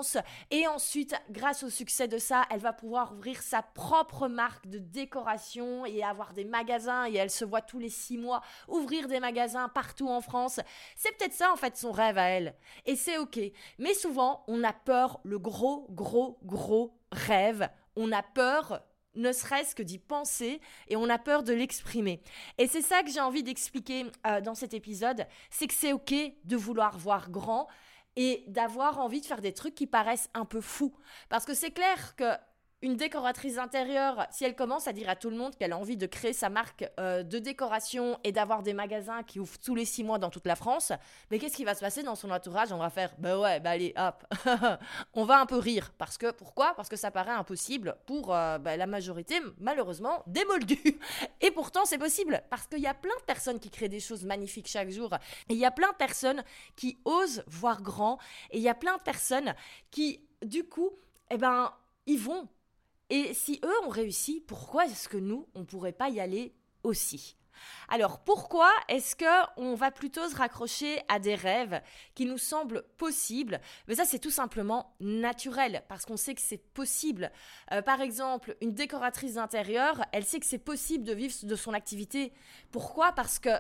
et 0.51 0.67
ensuite, 0.67 1.15
grâce 1.31 1.63
au 1.63 1.71
succès 1.71 2.09
de 2.09 2.19
ça, 2.19 2.45
elle 2.51 2.61
va 2.61 2.73
pouvoir 2.73 3.13
ouvrir 3.13 3.43
sa 3.43 3.63
propre 3.63 4.29
marque 4.29 4.67
de 4.67 4.79
décoration 4.79 5.87
et 5.87 6.03
avoir 6.03 6.33
des 6.33 6.45
magasins. 6.45 7.07
Et 7.07 7.15
elle 7.15 7.31
se 7.31 7.45
voit 7.45 7.63
tous 7.63 7.79
les 7.79 7.89
six 7.89 8.19
mois 8.19 8.43
ouvrir 8.69 9.09
des 9.09 9.21
magasins 9.21 9.69
partout 9.69 10.09
en 10.09 10.21
France. 10.21 10.61
C'est 10.97 11.17
peut-être 11.17 11.33
ça 11.33 11.53
en 11.53 11.57
fait 11.57 11.77
son 11.77 11.93
rêve 11.93 12.19
à 12.19 12.29
elle. 12.29 12.55
Et 12.87 12.97
c'est 12.97 13.19
ok. 13.19 13.41
Mais 13.79 13.95
souvent, 13.95 14.45
on 14.49 14.63
a 14.65 14.73
peur, 14.73 15.21
le 15.25 15.39
gros, 15.39 15.87
gros, 15.91 16.39
gros 16.45 16.99
rêve. 17.13 17.69
On 17.97 18.13
a 18.13 18.23
peur 18.23 18.83
ne 19.19 19.33
serait-ce 19.33 19.75
que 19.75 19.83
d'y 19.83 19.99
penser 19.99 20.61
et 20.89 20.97
on 20.97 21.09
a 21.09 21.19
peur 21.19 21.43
de 21.43 21.53
l'exprimer. 21.53 22.23
Et 22.57 22.67
c'est 22.67 22.83
ça 22.83 23.03
que 23.03 23.11
j'ai 23.11 23.21
envie 23.21 23.43
d'expliquer 23.43 24.07
euh, 24.27 24.41
dans 24.41 24.55
cet 24.55 24.75
épisode, 24.75 25.27
c'est 25.51 25.67
que 25.67 25.75
c'est 25.75 25.93
ok 25.93 26.15
de 26.45 26.57
vouloir 26.57 26.97
voir 26.99 27.31
grand, 27.31 27.67
et 28.21 28.43
d'avoir 28.49 28.99
envie 28.99 29.21
de 29.21 29.27
faire 29.27 29.41
des 29.41 29.53
trucs 29.53 29.77
qui 29.77 29.87
paraissent 29.87 30.29
un 30.35 30.45
peu 30.45 30.61
fous. 30.61 30.93
Parce 31.29 31.45
que 31.45 31.55
c'est 31.55 31.71
clair 31.71 32.17
que 32.17 32.25
une 32.81 32.97
décoratrice 32.97 33.59
intérieure, 33.59 34.27
si 34.31 34.45
elle 34.45 34.55
commence 34.55 34.87
à 34.87 34.93
dire 34.93 35.09
à 35.09 35.17
tout 35.17 35.31
le 35.31 35.37
monde 35.37 35.57
qu'elle 35.57 35.73
a 35.73 35.79
envie 35.79 35.97
de 35.97 36.07
créer 36.07 36.33
sa 36.33 36.49
marque 36.49 36.89
euh, 37.01 37.25
de 37.25 37.41
décoration 37.41 38.19
et 38.23 38.31
d'avoir 38.31 38.63
des 38.63 38.73
magasins 38.73 39.25
qui 39.25 39.41
ouvrent 39.41 39.59
tous 39.59 39.75
les 39.75 39.85
six 39.85 40.05
mois 40.05 40.19
dans 40.19 40.31
toute 40.31 40.47
la 40.47 40.55
France, 40.55 40.93
mais 41.31 41.41
qu'est-ce 41.41 41.57
qui 41.57 41.65
va 41.65 41.75
se 41.75 41.81
passer 41.81 42.05
dans 42.05 42.15
son 42.15 42.31
entourage? 42.31 42.73
On 42.73 42.79
va 42.79 42.91
faire, 42.91 43.13
bah 43.19 43.39
ouais, 43.39 43.59
bah 43.59 43.71
allez, 43.71 43.95
hop, 43.97 44.25
on 45.15 45.25
va 45.25 45.41
un 45.41 45.47
peu 45.47 45.59
rire. 45.59 45.93
Parce 45.99 46.19
que, 46.19 46.31
pourquoi? 46.31 46.75
Parce 46.77 46.89
que 46.89 46.95
ça 46.95 47.11
paraît 47.11 47.33
impossible 47.33 47.97
pour 48.07 48.33
euh, 48.33 48.59
bah, 48.59 48.77
la 48.77 48.87
majorité, 48.87 49.41
malheureusement, 49.59 50.23
des 50.29 50.45
moldus. 50.45 51.01
Et 51.41 51.51
pourtant, 51.51 51.85
c'est 51.85 51.99
possible, 51.99 52.43
parce 52.49 52.69
qu'il 52.69 52.81
y 52.81 52.87
a 52.87 52.95
plein 52.95 53.17
de 53.19 53.25
personnes 53.25 53.59
qui 53.59 53.71
créent 53.71 53.89
des 53.89 54.01
choses 54.01 54.25
magnifiques 54.25 54.69
chaque 54.69 54.91
jour. 54.91 55.13
Et 55.49 55.55
il 55.55 55.59
y 55.59 55.67
a 55.67 55.73
plein 55.73 55.91
de 55.91 55.97
personnes 55.97 56.45
qui 56.77 56.97
osent 57.05 57.43
voir 57.49 57.83
grand, 57.83 58.19
et 58.53 58.59
il 58.59 58.63
y 58.63 58.69
a 58.69 58.75
plein 58.75 58.97
de 58.97 59.03
personnes 59.03 59.55
qui, 59.91 60.21
du 60.43 60.63
coup, 60.63 60.93
eh 61.31 61.37
ben, 61.37 61.73
ils 62.07 62.19
vont 62.19 62.49
et 63.11 63.35
si 63.35 63.61
eux 63.65 63.87
ont 63.87 63.91
réussi, 63.91 64.43
pourquoi 64.47 64.87
est-ce 64.87 65.09
que 65.09 65.17
nous, 65.17 65.49
on 65.55 65.61
ne 65.61 65.65
pourrait 65.65 65.93
pas 65.93 66.09
y 66.09 66.21
aller 66.21 66.55
aussi? 66.83 67.37
Alors 67.89 68.21
pourquoi 68.21 68.71
est-ce 68.89 69.17
que 69.17 69.25
on 69.57 69.75
va 69.75 69.91
plutôt 69.91 70.29
se 70.29 70.37
raccrocher 70.37 71.01
à 71.09 71.19
des 71.19 71.35
rêves 71.35 71.81
qui 72.15 72.27
nous 72.27 72.39
semblent 72.39 72.85
possibles? 72.97 73.61
Mais 73.87 73.97
ça 73.97 74.05
c'est 74.05 74.19
tout 74.19 74.31
simplement 74.31 74.95
naturel 75.01 75.83
parce 75.89 76.05
qu'on 76.05 76.17
sait 76.17 76.35
que 76.35 76.41
c'est 76.41 76.63
possible. 76.73 77.33
Euh, 77.73 77.83
par 77.83 78.01
exemple, 78.01 78.57
une 78.61 78.75
décoratrice 78.75 79.35
d'intérieur, 79.35 80.05
elle 80.13 80.25
sait 80.25 80.41
que 80.41 80.47
c'est 80.47 80.59
possible 80.59 81.05
de 81.05 81.15
vivre 81.15 81.35
de 81.43 81.57
son 81.57 81.73
activité. 81.73 82.33
Pourquoi? 82.71 83.13
Parce 83.13 83.39
que 83.39 83.51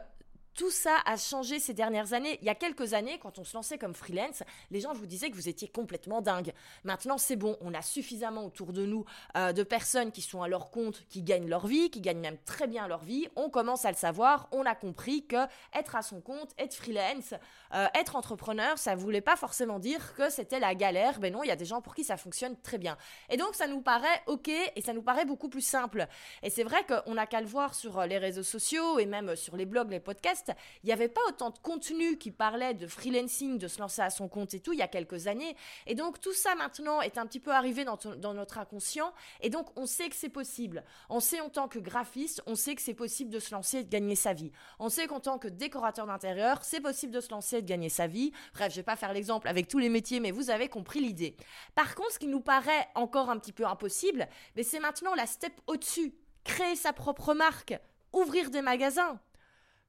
tout 0.58 0.70
ça 0.72 0.96
a 1.06 1.16
changé 1.16 1.60
ces 1.60 1.72
dernières 1.72 2.14
années. 2.14 2.36
Il 2.42 2.46
y 2.46 2.50
a 2.50 2.54
quelques 2.56 2.92
années, 2.92 3.20
quand 3.22 3.38
on 3.38 3.44
se 3.44 3.56
lançait 3.56 3.78
comme 3.78 3.94
freelance, 3.94 4.42
les 4.72 4.80
gens 4.80 4.92
vous 4.92 5.06
disaient 5.06 5.30
que 5.30 5.36
vous 5.36 5.48
étiez 5.48 5.68
complètement 5.68 6.20
dingue. 6.20 6.52
Maintenant, 6.82 7.16
c'est 7.16 7.36
bon, 7.36 7.56
on 7.60 7.72
a 7.74 7.80
suffisamment 7.80 8.44
autour 8.44 8.72
de 8.72 8.84
nous 8.84 9.04
euh, 9.36 9.52
de 9.52 9.62
personnes 9.62 10.10
qui 10.10 10.20
sont 10.20 10.42
à 10.42 10.48
leur 10.48 10.70
compte, 10.70 11.06
qui 11.10 11.22
gagnent 11.22 11.48
leur 11.48 11.68
vie, 11.68 11.90
qui 11.90 12.00
gagnent 12.00 12.18
même 12.18 12.38
très 12.38 12.66
bien 12.66 12.88
leur 12.88 13.04
vie. 13.04 13.28
On 13.36 13.50
commence 13.50 13.84
à 13.84 13.92
le 13.92 13.96
savoir, 13.96 14.48
on 14.50 14.66
a 14.66 14.74
compris 14.74 15.24
que 15.24 15.36
être 15.74 15.94
à 15.94 16.02
son 16.02 16.20
compte, 16.20 16.50
être 16.58 16.74
freelance, 16.74 17.34
euh, 17.74 17.86
être 17.94 18.16
entrepreneur, 18.16 18.78
ça 18.78 18.96
voulait 18.96 19.20
pas 19.20 19.36
forcément 19.36 19.78
dire 19.78 20.12
que 20.14 20.28
c'était 20.28 20.58
la 20.58 20.74
galère. 20.74 21.20
Ben 21.20 21.32
non, 21.32 21.44
il 21.44 21.48
y 21.48 21.52
a 21.52 21.56
des 21.56 21.66
gens 21.66 21.80
pour 21.80 21.94
qui 21.94 22.02
ça 22.02 22.16
fonctionne 22.16 22.60
très 22.62 22.78
bien. 22.78 22.96
Et 23.30 23.36
donc, 23.36 23.54
ça 23.54 23.68
nous 23.68 23.80
paraît 23.80 24.22
ok 24.26 24.48
et 24.48 24.82
ça 24.82 24.92
nous 24.92 25.02
paraît 25.02 25.24
beaucoup 25.24 25.48
plus 25.48 25.64
simple. 25.64 26.08
Et 26.42 26.50
c'est 26.50 26.64
vrai 26.64 26.84
qu'on 26.84 27.14
n'a 27.14 27.28
qu'à 27.28 27.40
le 27.40 27.46
voir 27.46 27.76
sur 27.76 28.04
les 28.06 28.18
réseaux 28.18 28.42
sociaux 28.42 28.98
et 28.98 29.06
même 29.06 29.36
sur 29.36 29.56
les 29.56 29.64
blogs, 29.64 29.92
les 29.92 30.00
podcasts 30.00 30.47
Il 30.82 30.86
n'y 30.86 30.92
avait 30.92 31.08
pas 31.08 31.20
autant 31.28 31.50
de 31.50 31.58
contenu 31.58 32.18
qui 32.18 32.30
parlait 32.30 32.74
de 32.74 32.86
freelancing, 32.86 33.58
de 33.58 33.68
se 33.68 33.78
lancer 33.78 34.02
à 34.02 34.10
son 34.10 34.28
compte 34.28 34.54
et 34.54 34.60
tout 34.60 34.72
il 34.72 34.78
y 34.78 34.82
a 34.82 34.88
quelques 34.88 35.26
années. 35.26 35.56
Et 35.86 35.94
donc 35.94 36.20
tout 36.20 36.32
ça 36.32 36.54
maintenant 36.54 37.00
est 37.00 37.18
un 37.18 37.26
petit 37.26 37.40
peu 37.40 37.52
arrivé 37.52 37.84
dans, 37.84 37.98
dans 38.16 38.34
notre 38.34 38.58
inconscient. 38.58 39.12
Et 39.40 39.50
donc 39.50 39.68
on 39.76 39.86
sait 39.86 40.08
que 40.08 40.16
c'est 40.16 40.28
possible. 40.28 40.84
On 41.08 41.20
sait 41.20 41.40
en 41.40 41.48
tant 41.48 41.68
que 41.68 41.78
graphiste, 41.78 42.42
on 42.46 42.54
sait 42.54 42.74
que 42.74 42.82
c'est 42.82 42.94
possible 42.94 43.30
de 43.30 43.38
se 43.38 43.54
lancer 43.54 43.78
et 43.78 43.84
de 43.84 43.88
gagner 43.88 44.14
sa 44.14 44.32
vie. 44.32 44.52
On 44.78 44.88
sait 44.88 45.06
qu'en 45.06 45.20
tant 45.20 45.38
que 45.38 45.48
décorateur 45.48 46.06
d'intérieur, 46.06 46.64
c'est 46.64 46.80
possible 46.80 47.12
de 47.12 47.20
se 47.20 47.30
lancer 47.30 47.58
et 47.58 47.62
de 47.62 47.68
gagner 47.68 47.88
sa 47.88 48.06
vie. 48.06 48.32
Bref, 48.54 48.72
je 48.72 48.76
vais 48.76 48.82
pas 48.82 48.96
faire 48.96 49.12
l'exemple 49.12 49.48
avec 49.48 49.68
tous 49.68 49.78
les 49.78 49.88
métiers, 49.88 50.20
mais 50.20 50.30
vous 50.30 50.50
avez 50.50 50.68
compris 50.68 51.00
l'idée. 51.00 51.36
Par 51.74 51.94
contre, 51.94 52.12
ce 52.12 52.18
qui 52.18 52.26
nous 52.26 52.40
paraît 52.40 52.88
encore 52.94 53.30
un 53.30 53.38
petit 53.38 53.52
peu 53.52 53.66
impossible, 53.66 54.28
mais 54.56 54.62
c'est 54.62 54.80
maintenant 54.80 55.14
la 55.14 55.26
step 55.26 55.52
au-dessus. 55.66 56.14
Créer 56.44 56.76
sa 56.76 56.92
propre 56.92 57.34
marque, 57.34 57.78
ouvrir 58.12 58.50
des 58.50 58.62
magasins, 58.62 59.20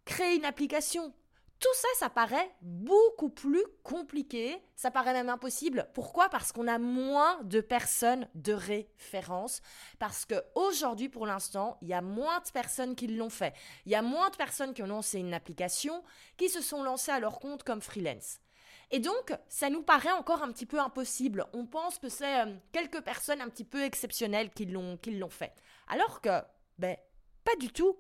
créer 0.10 0.36
une 0.36 0.46
application. 0.46 1.14
Tout 1.60 1.74
ça, 1.76 1.88
ça 1.98 2.10
paraît 2.10 2.50
beaucoup 2.62 3.30
plus 3.30 3.64
compliqué, 3.84 4.58
ça 4.76 4.92
paraît 4.92 5.14
même 5.14 5.30
impossible. 5.30 5.88
Pourquoi? 5.94 6.30
Parce 6.30 6.52
qu'on 6.52 6.68
a 6.68 6.80
moins 6.80 7.44
de 7.44 7.62
personnes 7.62 8.28
de 8.34 8.54
référence, 8.54 9.62
parce 10.00 10.26
que 10.26 10.36
aujourd'hui, 10.56 11.10
pour 11.10 11.28
l'instant, 11.28 11.78
il 11.82 11.90
y 11.90 11.94
a 11.94 12.02
moins 12.02 12.40
de 12.40 12.50
personnes 12.50 12.96
qui 12.96 13.08
l'ont 13.08 13.30
fait. 13.30 13.54
Il 13.86 13.92
y 13.92 13.96
a 13.96 14.02
moins 14.02 14.30
de 14.30 14.38
personnes 14.38 14.74
qui 14.74 14.82
ont 14.82 14.88
lancé 14.88 15.20
une 15.20 15.34
application, 15.34 16.02
qui 16.38 16.50
se 16.50 16.62
sont 16.62 16.82
lancées 16.82 17.12
à 17.12 17.20
leur 17.20 17.40
compte 17.40 17.64
comme 17.64 17.82
freelance. 17.82 18.40
Et 18.90 19.00
donc, 19.00 19.34
ça 19.48 19.70
nous 19.70 19.84
paraît 19.84 20.12
encore 20.12 20.42
un 20.42 20.52
petit 20.52 20.66
peu 20.66 20.80
impossible. 20.80 21.46
On 21.54 21.68
pense 21.68 22.00
que 22.00 22.10
c'est 22.10 22.40
euh, 22.40 22.56
quelques 22.72 23.02
personnes 23.02 23.42
un 23.42 23.50
petit 23.50 23.66
peu 23.66 23.84
exceptionnelles 23.84 24.50
qui 24.50 24.66
l'ont, 24.66 24.98
qui 24.98 25.12
l'ont 25.12 25.30
fait. 25.30 25.54
Alors 25.88 26.22
que, 26.22 26.42
ben, 26.80 26.98
pas 27.44 27.56
du 27.60 27.72
tout. 27.72 27.98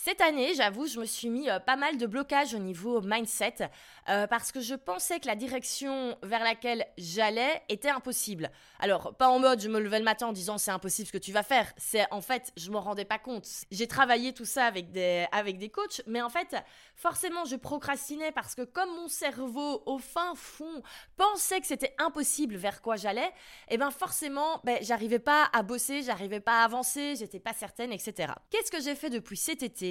Cette 0.00 0.20
année, 0.20 0.54
j'avoue, 0.54 0.86
je 0.86 1.00
me 1.00 1.04
suis 1.04 1.28
mis 1.28 1.50
euh, 1.50 1.58
pas 1.58 1.74
mal 1.74 1.98
de 1.98 2.06
blocages 2.06 2.54
au 2.54 2.58
niveau 2.58 3.00
mindset 3.00 3.68
euh, 4.08 4.28
parce 4.28 4.52
que 4.52 4.60
je 4.60 4.76
pensais 4.76 5.18
que 5.18 5.26
la 5.26 5.34
direction 5.34 6.16
vers 6.22 6.44
laquelle 6.44 6.86
j'allais 6.96 7.60
était 7.68 7.88
impossible. 7.88 8.48
Alors, 8.78 9.16
pas 9.16 9.28
en 9.28 9.40
mode 9.40 9.60
je 9.60 9.68
me 9.68 9.80
levais 9.80 9.98
le 9.98 10.04
matin 10.04 10.28
en 10.28 10.32
disant 10.32 10.56
c'est 10.56 10.70
impossible 10.70 11.08
ce 11.08 11.12
que 11.12 11.18
tu 11.18 11.32
vas 11.32 11.42
faire. 11.42 11.72
C'est 11.78 12.06
en 12.12 12.20
fait, 12.20 12.52
je 12.56 12.70
m'en 12.70 12.80
rendais 12.80 13.04
pas 13.04 13.18
compte. 13.18 13.48
J'ai 13.72 13.88
travaillé 13.88 14.32
tout 14.32 14.44
ça 14.44 14.66
avec 14.66 14.92
des, 14.92 15.26
avec 15.32 15.58
des 15.58 15.68
coachs, 15.68 16.00
mais 16.06 16.22
en 16.22 16.28
fait, 16.28 16.54
forcément, 16.94 17.44
je 17.44 17.56
procrastinais 17.56 18.30
parce 18.30 18.54
que 18.54 18.62
comme 18.62 18.90
mon 18.90 19.08
cerveau, 19.08 19.82
au 19.84 19.98
fin 19.98 20.32
fond, 20.36 20.80
pensait 21.16 21.60
que 21.60 21.66
c'était 21.66 21.96
impossible 21.98 22.54
vers 22.54 22.82
quoi 22.82 22.94
j'allais, 22.94 23.26
et 23.68 23.74
eh 23.74 23.78
ben 23.78 23.90
forcément, 23.90 24.60
ben, 24.62 24.78
j'arrivais 24.80 25.18
pas 25.18 25.48
à 25.52 25.64
bosser, 25.64 26.02
j'arrivais 26.02 26.38
pas 26.38 26.62
à 26.62 26.64
avancer, 26.64 27.16
j'étais 27.16 27.40
pas 27.40 27.52
certaine, 27.52 27.92
etc. 27.92 28.32
Qu'est-ce 28.50 28.70
que 28.70 28.80
j'ai 28.80 28.94
fait 28.94 29.10
depuis 29.10 29.36
cet 29.36 29.64
été? 29.64 29.87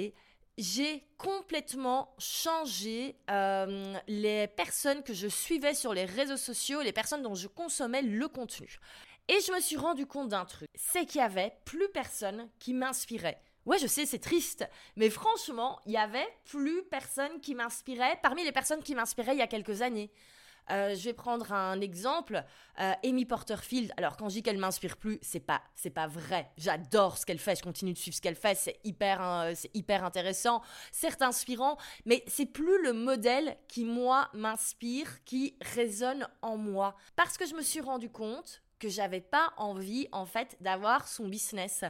J'ai 0.58 1.04
complètement 1.18 2.14
changé 2.18 3.16
euh, 3.30 3.94
les 4.08 4.48
personnes 4.48 5.02
que 5.04 5.14
je 5.14 5.28
suivais 5.28 5.74
sur 5.74 5.94
les 5.94 6.04
réseaux 6.04 6.36
sociaux, 6.36 6.82
les 6.82 6.92
personnes 6.92 7.22
dont 7.22 7.36
je 7.36 7.46
consommais 7.46 8.02
le 8.02 8.28
contenu. 8.28 8.78
Et 9.28 9.38
je 9.46 9.52
me 9.52 9.60
suis 9.60 9.76
rendu 9.76 10.06
compte 10.06 10.30
d'un 10.30 10.44
truc, 10.44 10.68
c'est 10.74 11.06
qu'il 11.06 11.20
y 11.20 11.24
avait 11.24 11.52
plus 11.64 11.88
personne 11.90 12.48
qui 12.58 12.74
m'inspirait. 12.74 13.40
Ouais, 13.66 13.78
je 13.78 13.86
sais, 13.86 14.06
c'est 14.06 14.18
triste, 14.18 14.66
mais 14.96 15.10
franchement, 15.10 15.78
il 15.84 15.92
y 15.92 15.98
avait 15.98 16.26
plus 16.46 16.82
personne 16.84 17.40
qui 17.40 17.54
m'inspirait 17.54 18.18
parmi 18.22 18.42
les 18.42 18.52
personnes 18.52 18.82
qui 18.82 18.94
m'inspiraient 18.94 19.34
il 19.34 19.38
y 19.38 19.42
a 19.42 19.46
quelques 19.46 19.82
années. 19.82 20.10
Euh, 20.70 20.94
je 20.94 21.04
vais 21.04 21.12
prendre 21.12 21.52
un 21.52 21.80
exemple. 21.80 22.42
Euh, 22.80 22.92
Amy 23.04 23.24
Porterfield. 23.24 23.92
Alors 23.96 24.16
quand 24.16 24.28
je 24.28 24.34
dis 24.34 24.42
qu'elle 24.42 24.58
m'inspire 24.58 24.96
plus, 24.96 25.18
c'est 25.22 25.40
pas 25.40 25.62
c'est 25.74 25.90
pas 25.90 26.06
vrai. 26.06 26.50
J'adore 26.56 27.18
ce 27.18 27.26
qu'elle 27.26 27.38
fait. 27.38 27.56
Je 27.56 27.62
continue 27.62 27.92
de 27.92 27.98
suivre 27.98 28.16
ce 28.16 28.20
qu'elle 28.20 28.36
fait. 28.36 28.54
C'est 28.54 28.78
hyper 28.84 29.22
euh, 29.22 29.52
c'est 29.54 29.70
hyper 29.74 30.04
intéressant, 30.04 30.62
certes 30.92 31.22
inspirant, 31.22 31.76
mais 32.04 32.22
c'est 32.26 32.46
plus 32.46 32.82
le 32.82 32.92
modèle 32.92 33.56
qui 33.68 33.84
moi 33.84 34.28
m'inspire, 34.34 35.24
qui 35.24 35.56
résonne 35.74 36.28
en 36.42 36.56
moi, 36.56 36.94
parce 37.16 37.36
que 37.38 37.46
je 37.46 37.54
me 37.54 37.62
suis 37.62 37.80
rendu 37.80 38.10
compte 38.10 38.62
que 38.78 38.88
j'avais 38.88 39.20
pas 39.20 39.52
envie 39.56 40.08
en 40.12 40.26
fait 40.26 40.56
d'avoir 40.60 41.08
son 41.08 41.28
business. 41.28 41.84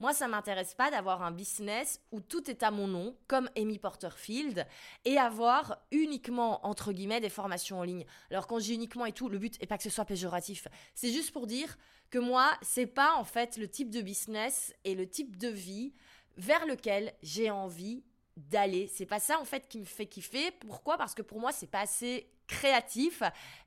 Moi, 0.00 0.14
ça 0.14 0.28
m'intéresse 0.28 0.74
pas 0.74 0.90
d'avoir 0.90 1.22
un 1.22 1.30
business 1.30 2.00
où 2.10 2.20
tout 2.20 2.50
est 2.50 2.62
à 2.62 2.70
mon 2.70 2.88
nom, 2.88 3.14
comme 3.26 3.50
Amy 3.56 3.78
Porterfield, 3.78 4.66
et 5.04 5.18
avoir 5.18 5.78
uniquement, 5.90 6.66
entre 6.66 6.92
guillemets, 6.92 7.20
des 7.20 7.28
formations 7.28 7.80
en 7.80 7.82
ligne. 7.82 8.06
Alors, 8.30 8.46
quand 8.46 8.58
je 8.58 8.64
dis 8.64 8.74
uniquement 8.74 9.04
et 9.04 9.12
tout, 9.12 9.28
le 9.28 9.38
but 9.38 9.56
est 9.62 9.66
pas 9.66 9.76
que 9.76 9.84
ce 9.84 9.90
soit 9.90 10.06
péjoratif. 10.06 10.66
C'est 10.94 11.12
juste 11.12 11.32
pour 11.32 11.46
dire 11.46 11.76
que 12.10 12.18
moi, 12.18 12.50
c'est 12.62 12.86
pas, 12.86 13.14
en 13.16 13.24
fait, 13.24 13.58
le 13.58 13.68
type 13.68 13.90
de 13.90 14.00
business 14.00 14.74
et 14.84 14.94
le 14.94 15.06
type 15.06 15.36
de 15.36 15.48
vie 15.48 15.92
vers 16.38 16.64
lequel 16.64 17.12
j'ai 17.22 17.50
envie 17.50 18.02
d'aller. 18.36 18.86
C'est 18.86 19.06
pas 19.06 19.20
ça, 19.20 19.38
en 19.38 19.44
fait, 19.44 19.68
qui 19.68 19.78
me 19.78 19.84
fait 19.84 20.06
kiffer. 20.06 20.50
Pourquoi? 20.52 20.96
Parce 20.96 21.14
que 21.14 21.22
pour 21.22 21.40
moi, 21.40 21.52
c'est 21.52 21.70
pas 21.70 21.80
assez 21.80 22.32
créatif 22.46 23.22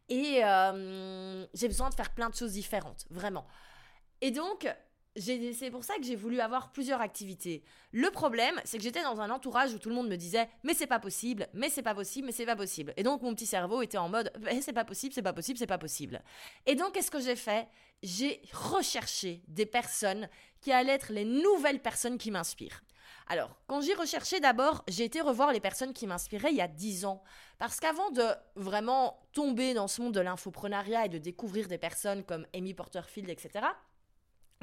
et 0.09 0.43
euh, 0.43 1.45
j'ai 1.53 1.67
besoin 1.67 1.89
de 1.89 1.95
faire 1.95 2.13
plein 2.13 2.29
de 2.29 2.35
choses 2.35 2.53
différentes, 2.53 3.05
vraiment. 3.09 3.45
Et 4.19 4.31
donc, 4.31 4.67
c'est 5.15 5.69
pour 5.71 5.83
ça 5.83 5.95
que 5.95 6.03
j'ai 6.03 6.15
voulu 6.15 6.39
avoir 6.39 6.71
plusieurs 6.71 7.01
activités. 7.01 7.63
Le 7.91 8.09
problème, 8.09 8.59
c'est 8.65 8.77
que 8.77 8.83
j'étais 8.83 9.03
dans 9.03 9.21
un 9.21 9.29
entourage 9.29 9.73
où 9.73 9.79
tout 9.79 9.89
le 9.89 9.95
monde 9.95 10.09
me 10.09 10.15
disait 10.15 10.49
mais 10.63 10.73
c'est 10.73 10.87
pas 10.87 10.99
possible, 10.99 11.47
mais 11.53 11.69
c'est 11.69 11.83
pas 11.83 11.93
possible, 11.93 12.27
mais 12.27 12.31
c'est 12.31 12.45
pas 12.45 12.55
possible. 12.55 12.93
Et 12.97 13.03
donc 13.03 13.21
mon 13.21 13.33
petit 13.33 13.45
cerveau 13.45 13.81
était 13.81 13.97
en 13.97 14.09
mode 14.09 14.31
mais 14.39 14.61
c'est 14.61 14.73
pas 14.73 14.85
possible, 14.85 15.13
c'est 15.13 15.21
pas 15.21 15.33
possible, 15.33 15.59
c'est 15.59 15.67
pas 15.67 15.77
possible. 15.77 16.21
Et 16.65 16.75
donc 16.75 16.93
qu'est-ce 16.93 17.11
que 17.11 17.19
j'ai 17.19 17.35
fait? 17.35 17.67
J'ai 18.01 18.41
recherché 18.51 19.43
des 19.47 19.65
personnes 19.65 20.27
qui 20.61 20.71
allaient 20.71 20.93
être 20.93 21.11
les 21.11 21.25
nouvelles 21.25 21.81
personnes 21.81 22.17
qui 22.17 22.31
m'inspirent. 22.31 22.83
Alors, 23.27 23.57
quand 23.67 23.81
j'ai 23.81 23.93
recherché 23.93 24.39
d'abord, 24.39 24.83
j'ai 24.89 25.05
été 25.05 25.21
revoir 25.21 25.53
les 25.53 25.61
personnes 25.61 25.93
qui 25.93 26.07
m'inspiraient 26.07 26.51
il 26.51 26.57
y 26.57 26.61
a 26.61 26.67
10 26.67 27.05
ans. 27.05 27.23
Parce 27.57 27.79
qu'avant 27.79 28.09
de 28.11 28.27
vraiment 28.55 29.25
tomber 29.31 29.73
dans 29.73 29.87
ce 29.87 30.01
monde 30.01 30.13
de 30.13 30.19
l'infoprenariat 30.19 31.05
et 31.05 31.09
de 31.09 31.17
découvrir 31.17 31.67
des 31.67 31.77
personnes 31.77 32.23
comme 32.23 32.45
Amy 32.53 32.73
Porterfield, 32.73 33.29
etc., 33.29 33.65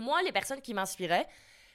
moi, 0.01 0.23
les 0.23 0.33
personnes 0.33 0.61
qui 0.61 0.75
m'inspiraient, 0.75 1.27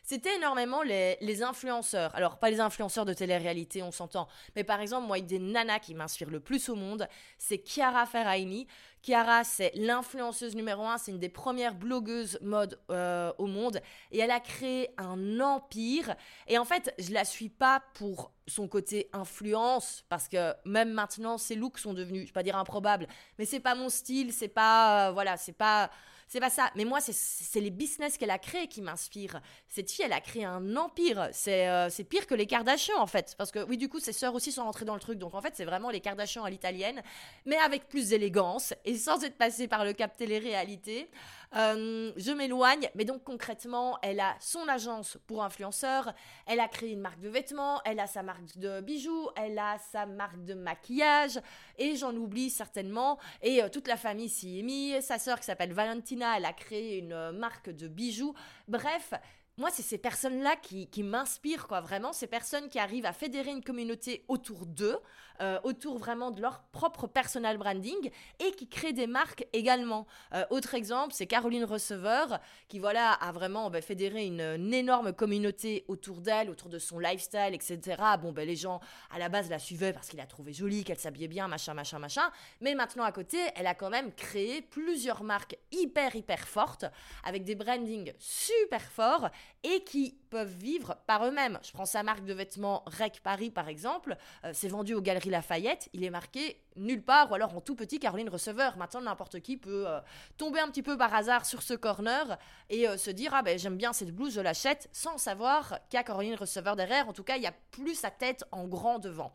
c'était 0.05 0.35
énormément 0.35 0.83
les, 0.83 1.41
influenceurs. 1.41 2.13
Alors, 2.13 2.37
pas 2.37 2.51
les 2.51 2.59
influenceurs 2.59 3.05
de 3.05 3.13
télé-réalité, 3.13 3.81
on 3.81 3.91
s'entend. 3.91 4.27
Mais 4.55 4.63
par 4.63 4.79
exemple, 4.79 5.07
moi, 5.07 5.19
des 5.19 5.39
nanas 5.39 5.79
qui 5.79 5.95
m'inspirent 5.95 6.29
le 6.29 6.39
plus 6.39 6.69
au 6.69 6.75
monde, 6.75 7.07
c'est 7.39 7.67
Chiara 7.67 8.05
Ferraini. 8.05 8.67
Chiara, 9.01 9.43
c'est 9.43 9.71
l'influenceuse 9.73 10.55
numéro 10.55 10.85
un, 10.85 10.99
c'est 10.99 11.09
une 11.09 11.17
des 11.17 11.29
premières 11.29 11.73
blogueuses 11.73 12.37
mode 12.41 12.79
euh, 12.91 13.33
au 13.39 13.47
monde. 13.47 13.81
Et 14.11 14.19
elle 14.19 14.29
a 14.29 14.39
créé 14.39 14.91
un 14.99 15.39
empire. 15.39 16.15
Et 16.47 16.59
en 16.59 16.65
fait, 16.65 16.93
je 16.99 17.11
la 17.11 17.25
suis 17.25 17.49
pas 17.49 17.81
pour 17.95 18.31
son 18.45 18.67
côté 18.67 19.09
influence, 19.11 20.05
parce 20.07 20.27
que 20.27 20.53
même 20.65 20.91
maintenant, 20.91 21.39
ses 21.39 21.55
looks 21.55 21.79
sont 21.79 21.95
devenus, 21.95 22.21
je 22.21 22.27
vais 22.27 22.31
pas 22.31 22.43
dire 22.43 22.57
improbables, 22.57 23.07
mais 23.39 23.45
c'est 23.45 23.59
pas 23.59 23.73
mon 23.73 23.89
style, 23.89 24.31
c'est 24.33 24.49
pas, 24.49 25.09
euh, 25.09 25.11
voilà, 25.13 25.35
c'est 25.35 25.57
pas 25.57 25.89
c'est 26.27 26.39
pas 26.39 26.49
ça. 26.49 26.71
Mais 26.75 26.85
moi, 26.85 26.99
c'est 27.01 27.59
les 27.59 27.69
business 27.69 28.17
qu'elle 28.17 28.31
a 28.31 28.39
créés 28.39 28.67
qui 28.67 28.81
m'inspirent. 28.81 29.41
Cette 29.67 29.91
fille, 29.91 30.05
elle 30.05 30.13
a 30.13 30.21
créé 30.21 30.45
un 30.45 30.75
empire. 30.75 31.29
Euh, 31.47 31.87
c'est 31.89 32.03
pire 32.03 32.25
que 32.27 32.35
les 32.35 32.47
Kardashians, 32.47 32.99
en 32.99 33.07
fait. 33.07 33.35
Parce 33.37 33.51
que, 33.51 33.63
oui, 33.65 33.77
du 33.77 33.89
coup, 33.89 33.99
ses 33.99 34.13
sœurs 34.13 34.33
aussi 34.33 34.51
sont 34.51 34.63
rentrées 34.63 34.85
dans 34.85 34.95
le 34.95 34.99
truc. 34.99 35.19
Donc, 35.19 35.35
en 35.35 35.41
fait, 35.41 35.53
c'est 35.55 35.65
vraiment 35.65 35.89
les 35.89 36.01
Kardashians 36.01 36.43
à 36.43 36.49
l'italienne, 36.49 37.01
mais 37.45 37.57
avec 37.57 37.87
plus 37.87 38.09
d'élégance 38.09 38.73
et 38.85 38.97
sans 38.97 39.23
être 39.23 39.37
passé 39.37 39.67
par 39.67 39.85
le 39.85 39.93
cap 39.93 40.15
télé-réalité. 40.17 41.09
Euh, 41.55 42.11
je 42.17 42.31
m'éloigne, 42.31 42.89
mais 42.95 43.05
donc 43.05 43.23
concrètement, 43.23 43.97
elle 44.01 44.19
a 44.19 44.35
son 44.39 44.67
agence 44.67 45.17
pour 45.25 45.41
influenceurs, 45.41 46.13
elle 46.47 46.59
a 46.59 46.67
créé 46.67 46.91
une 46.91 46.99
marque 46.99 47.21
de 47.21 47.29
vêtements, 47.29 47.81
elle 47.85 47.99
a 48.01 48.07
sa 48.07 48.23
marque 48.23 48.57
de 48.57 48.81
bijoux, 48.81 49.29
elle 49.37 49.57
a 49.57 49.77
sa 49.77 50.05
marque 50.05 50.43
de 50.43 50.53
maquillage, 50.53 51.39
et 51.77 51.95
j'en 51.95 52.13
oublie 52.15 52.49
certainement, 52.49 53.19
et 53.41 53.63
euh, 53.63 53.69
toute 53.69 53.87
la 53.87 53.95
famille 53.95 54.27
s'y 54.27 54.59
est 54.59 54.63
mise, 54.63 55.05
sa 55.05 55.17
sœur 55.17 55.39
qui 55.39 55.45
s'appelle 55.45 55.71
Valentina, 55.71 56.35
elle 56.35 56.45
a 56.45 56.53
créé 56.53 56.97
une 56.97 57.13
euh, 57.13 57.31
marque 57.31 57.69
de 57.69 57.87
bijoux, 57.87 58.33
bref, 58.67 59.13
moi, 59.57 59.69
c'est 59.71 59.83
ces 59.83 59.97
personnes-là 59.97 60.57
qui, 60.57 60.87
qui 60.87 61.01
m'inspirent, 61.01 61.67
quoi, 61.67 61.79
vraiment, 61.79 62.11
ces 62.11 62.27
personnes 62.27 62.67
qui 62.67 62.77
arrivent 62.77 63.05
à 63.05 63.13
fédérer 63.13 63.51
une 63.51 63.63
communauté 63.63 64.25
autour 64.27 64.65
d'eux, 64.65 64.97
euh, 65.41 65.59
autour 65.63 65.97
vraiment 65.97 66.31
de 66.31 66.41
leur 66.41 66.61
propre 66.71 67.07
personal 67.07 67.57
branding 67.57 68.11
et 68.39 68.51
qui 68.51 68.67
créent 68.67 68.93
des 68.93 69.07
marques 69.07 69.47
également. 69.53 70.07
Euh, 70.33 70.45
autre 70.49 70.75
exemple, 70.75 71.13
c'est 71.13 71.27
Caroline 71.27 71.63
Receveur, 71.63 72.39
qui, 72.67 72.79
voilà, 72.79 73.11
a 73.13 73.31
vraiment 73.31 73.69
bah, 73.69 73.81
fédéré 73.81 74.25
une, 74.25 74.73
énorme 74.73 75.13
communauté 75.13 75.85
autour 75.87 76.21
d'elle, 76.21 76.49
autour 76.49 76.69
de 76.69 76.79
son 76.79 76.99
lifestyle, 76.99 77.53
etc. 77.53 78.01
Bon, 78.21 78.31
ben, 78.31 78.47
les 78.47 78.55
gens, 78.55 78.79
à 79.11 79.19
la 79.19 79.29
base, 79.29 79.49
la 79.49 79.59
suivaient 79.59 79.93
parce 79.93 80.09
qu'il 80.09 80.19
a 80.19 80.25
trouvé 80.25 80.53
jolie, 80.53 80.83
qu'elle 80.83 80.99
s'habillait 80.99 81.27
bien, 81.27 81.47
machin, 81.47 81.73
machin, 81.73 81.99
machin. 81.99 82.29
Mais 82.61 82.75
maintenant, 82.75 83.03
à 83.03 83.11
côté, 83.11 83.37
elle 83.55 83.67
a 83.67 83.75
quand 83.75 83.89
même 83.89 84.11
créé 84.13 84.61
plusieurs 84.61 85.23
marques 85.23 85.57
hyper, 85.71 86.15
hyper 86.15 86.47
fortes, 86.47 86.85
avec 87.23 87.43
des 87.43 87.55
brandings 87.55 88.13
super 88.19 88.81
forts 88.81 89.29
et 89.63 89.83
qui 89.83 90.17
vivre 90.43 90.97
par 91.07 91.25
eux-mêmes. 91.25 91.59
Je 91.63 91.71
prends 91.71 91.85
sa 91.85 92.03
marque 92.03 92.25
de 92.25 92.33
vêtements 92.33 92.83
Rec 92.85 93.21
Paris 93.23 93.51
par 93.51 93.67
exemple, 93.67 94.17
euh, 94.43 94.51
c'est 94.53 94.67
vendu 94.67 94.93
aux 94.93 95.01
Galeries 95.01 95.29
Lafayette, 95.29 95.89
il 95.93 96.03
est 96.03 96.09
marqué 96.09 96.61
nulle 96.75 97.03
part 97.03 97.31
ou 97.31 97.35
alors 97.35 97.55
en 97.55 97.61
tout 97.61 97.75
petit 97.75 97.99
Caroline 97.99 98.29
Receveur. 98.29 98.77
Maintenant 98.77 99.01
n'importe 99.01 99.39
qui 99.39 99.57
peut 99.57 99.87
euh, 99.87 99.99
tomber 100.37 100.59
un 100.59 100.67
petit 100.67 100.83
peu 100.83 100.97
par 100.97 101.13
hasard 101.13 101.45
sur 101.45 101.61
ce 101.61 101.73
corner 101.73 102.37
et 102.69 102.87
euh, 102.87 102.97
se 102.97 103.11
dire 103.11 103.33
ah 103.33 103.41
ben 103.41 103.57
j'aime 103.57 103.77
bien 103.77 103.93
cette 103.93 104.11
blouse, 104.11 104.33
je 104.33 104.41
l'achète 104.41 104.89
sans 104.91 105.17
savoir 105.17 105.79
qu'il 105.89 105.97
y 105.97 105.99
a 105.99 106.03
Caroline 106.03 106.35
Receveur 106.35 106.75
derrière. 106.75 107.07
En 107.07 107.13
tout 107.13 107.23
cas, 107.23 107.37
il 107.37 107.43
y 107.43 107.47
a 107.47 107.53
plus 107.71 107.95
sa 107.95 108.11
tête 108.11 108.43
en 108.51 108.67
grand 108.67 108.99
devant. 108.99 109.33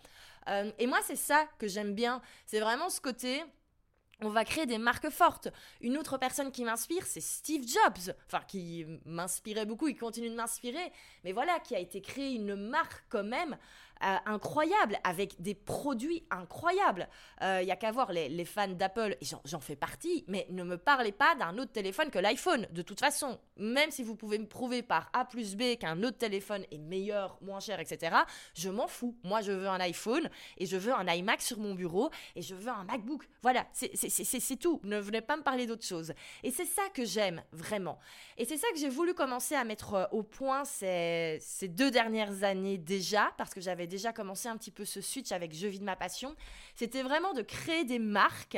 et 0.78 0.86
moi, 0.86 0.98
c'est 1.04 1.16
ça 1.16 1.46
que 1.58 1.68
j'aime 1.68 1.94
bien. 1.94 2.20
C'est 2.46 2.60
vraiment 2.60 2.88
ce 2.88 3.00
côté 3.00 3.42
on 4.22 4.28
va 4.28 4.44
créer 4.44 4.66
des 4.66 4.78
marques 4.78 5.10
fortes. 5.10 5.48
Une 5.80 5.96
autre 5.96 6.18
personne 6.18 6.52
qui 6.52 6.64
m'inspire, 6.64 7.06
c'est 7.06 7.20
Steve 7.20 7.66
Jobs. 7.66 8.14
Enfin, 8.26 8.42
qui 8.46 8.86
m'inspirait 9.04 9.66
beaucoup, 9.66 9.88
il 9.88 9.96
continue 9.96 10.30
de 10.30 10.34
m'inspirer. 10.34 10.92
Mais 11.24 11.32
voilà, 11.32 11.58
qui 11.60 11.74
a 11.74 11.78
été 11.78 12.00
créé 12.00 12.34
une 12.34 12.54
marque 12.54 13.04
quand 13.08 13.24
même 13.24 13.56
euh, 14.02 14.16
incroyable, 14.24 14.98
avec 15.04 15.40
des 15.42 15.54
produits 15.54 16.24
incroyables. 16.30 17.06
Il 17.42 17.46
euh, 17.46 17.62
y 17.62 17.70
a 17.70 17.76
qu'à 17.76 17.92
voir 17.92 18.12
les, 18.12 18.44
fans 18.46 18.68
d'Apple, 18.68 19.16
et 19.20 19.26
j'en 19.44 19.60
fais 19.60 19.76
partie, 19.76 20.24
mais 20.26 20.46
ne 20.48 20.64
me 20.64 20.78
parlez 20.78 21.12
pas 21.12 21.34
d'un 21.34 21.58
autre 21.58 21.72
téléphone 21.72 22.10
que 22.10 22.18
l'iPhone. 22.18 22.66
De 22.70 22.80
toute 22.80 22.98
façon, 22.98 23.38
même 23.58 23.90
si 23.90 24.02
vous 24.02 24.16
pouvez 24.16 24.38
me 24.38 24.46
prouver 24.46 24.82
par 24.82 25.10
A 25.12 25.26
plus 25.26 25.54
B 25.54 25.76
qu'un 25.78 26.02
autre 26.02 26.16
téléphone 26.16 26.64
est 26.70 26.78
meilleur, 26.78 27.38
moins 27.42 27.60
cher, 27.60 27.78
etc., 27.78 28.16
je 28.54 28.70
m'en 28.70 28.88
fous. 28.88 29.18
Moi, 29.22 29.42
je 29.42 29.52
veux 29.52 29.68
un 29.68 29.80
iPhone, 29.80 30.30
et 30.56 30.64
je 30.64 30.78
veux 30.78 30.94
un 30.94 31.06
iMac 31.06 31.42
sur 31.42 31.58
mon 31.58 31.74
bureau, 31.74 32.10
et 32.36 32.40
je 32.42 32.54
veux 32.54 32.70
un 32.70 32.84
MacBook. 32.84 33.28
Voilà, 33.42 33.66
c'est 33.72 34.56
tout. 34.58 34.80
Ne 34.82 34.98
venez 34.98 35.20
pas 35.20 35.36
me 35.36 35.42
parler 35.42 35.66
d'autre 35.66 35.84
chose. 35.84 36.14
Et 36.42 36.50
c'est 36.50 36.64
ça 36.64 36.82
que 36.94 37.04
j'aime, 37.04 37.42
vraiment. 37.52 37.98
Et 38.38 38.46
c'est 38.46 38.56
ça 38.56 38.68
que 38.72 38.78
j'ai 38.78 38.88
voulu 38.88 39.12
commencer 39.12 39.54
à 39.54 39.64
mettre 39.64 39.92
euh, 39.92 40.04
au 40.12 40.22
point 40.22 40.64
ces, 40.64 41.36
ces 41.42 41.68
deux 41.68 41.90
dernières 41.90 42.44
années 42.44 42.78
déjà, 42.78 43.32
parce 43.36 43.52
que 43.52 43.60
j'avais 43.60 43.89
déjà 43.90 44.14
commencé 44.14 44.48
un 44.48 44.56
petit 44.56 44.70
peu 44.70 44.86
ce 44.86 45.02
switch 45.02 45.32
avec 45.32 45.54
Je 45.54 45.66
vis 45.66 45.80
de 45.80 45.84
ma 45.84 45.96
passion, 45.96 46.34
c'était 46.74 47.02
vraiment 47.02 47.34
de 47.34 47.42
créer 47.42 47.84
des 47.84 47.98
marques 47.98 48.56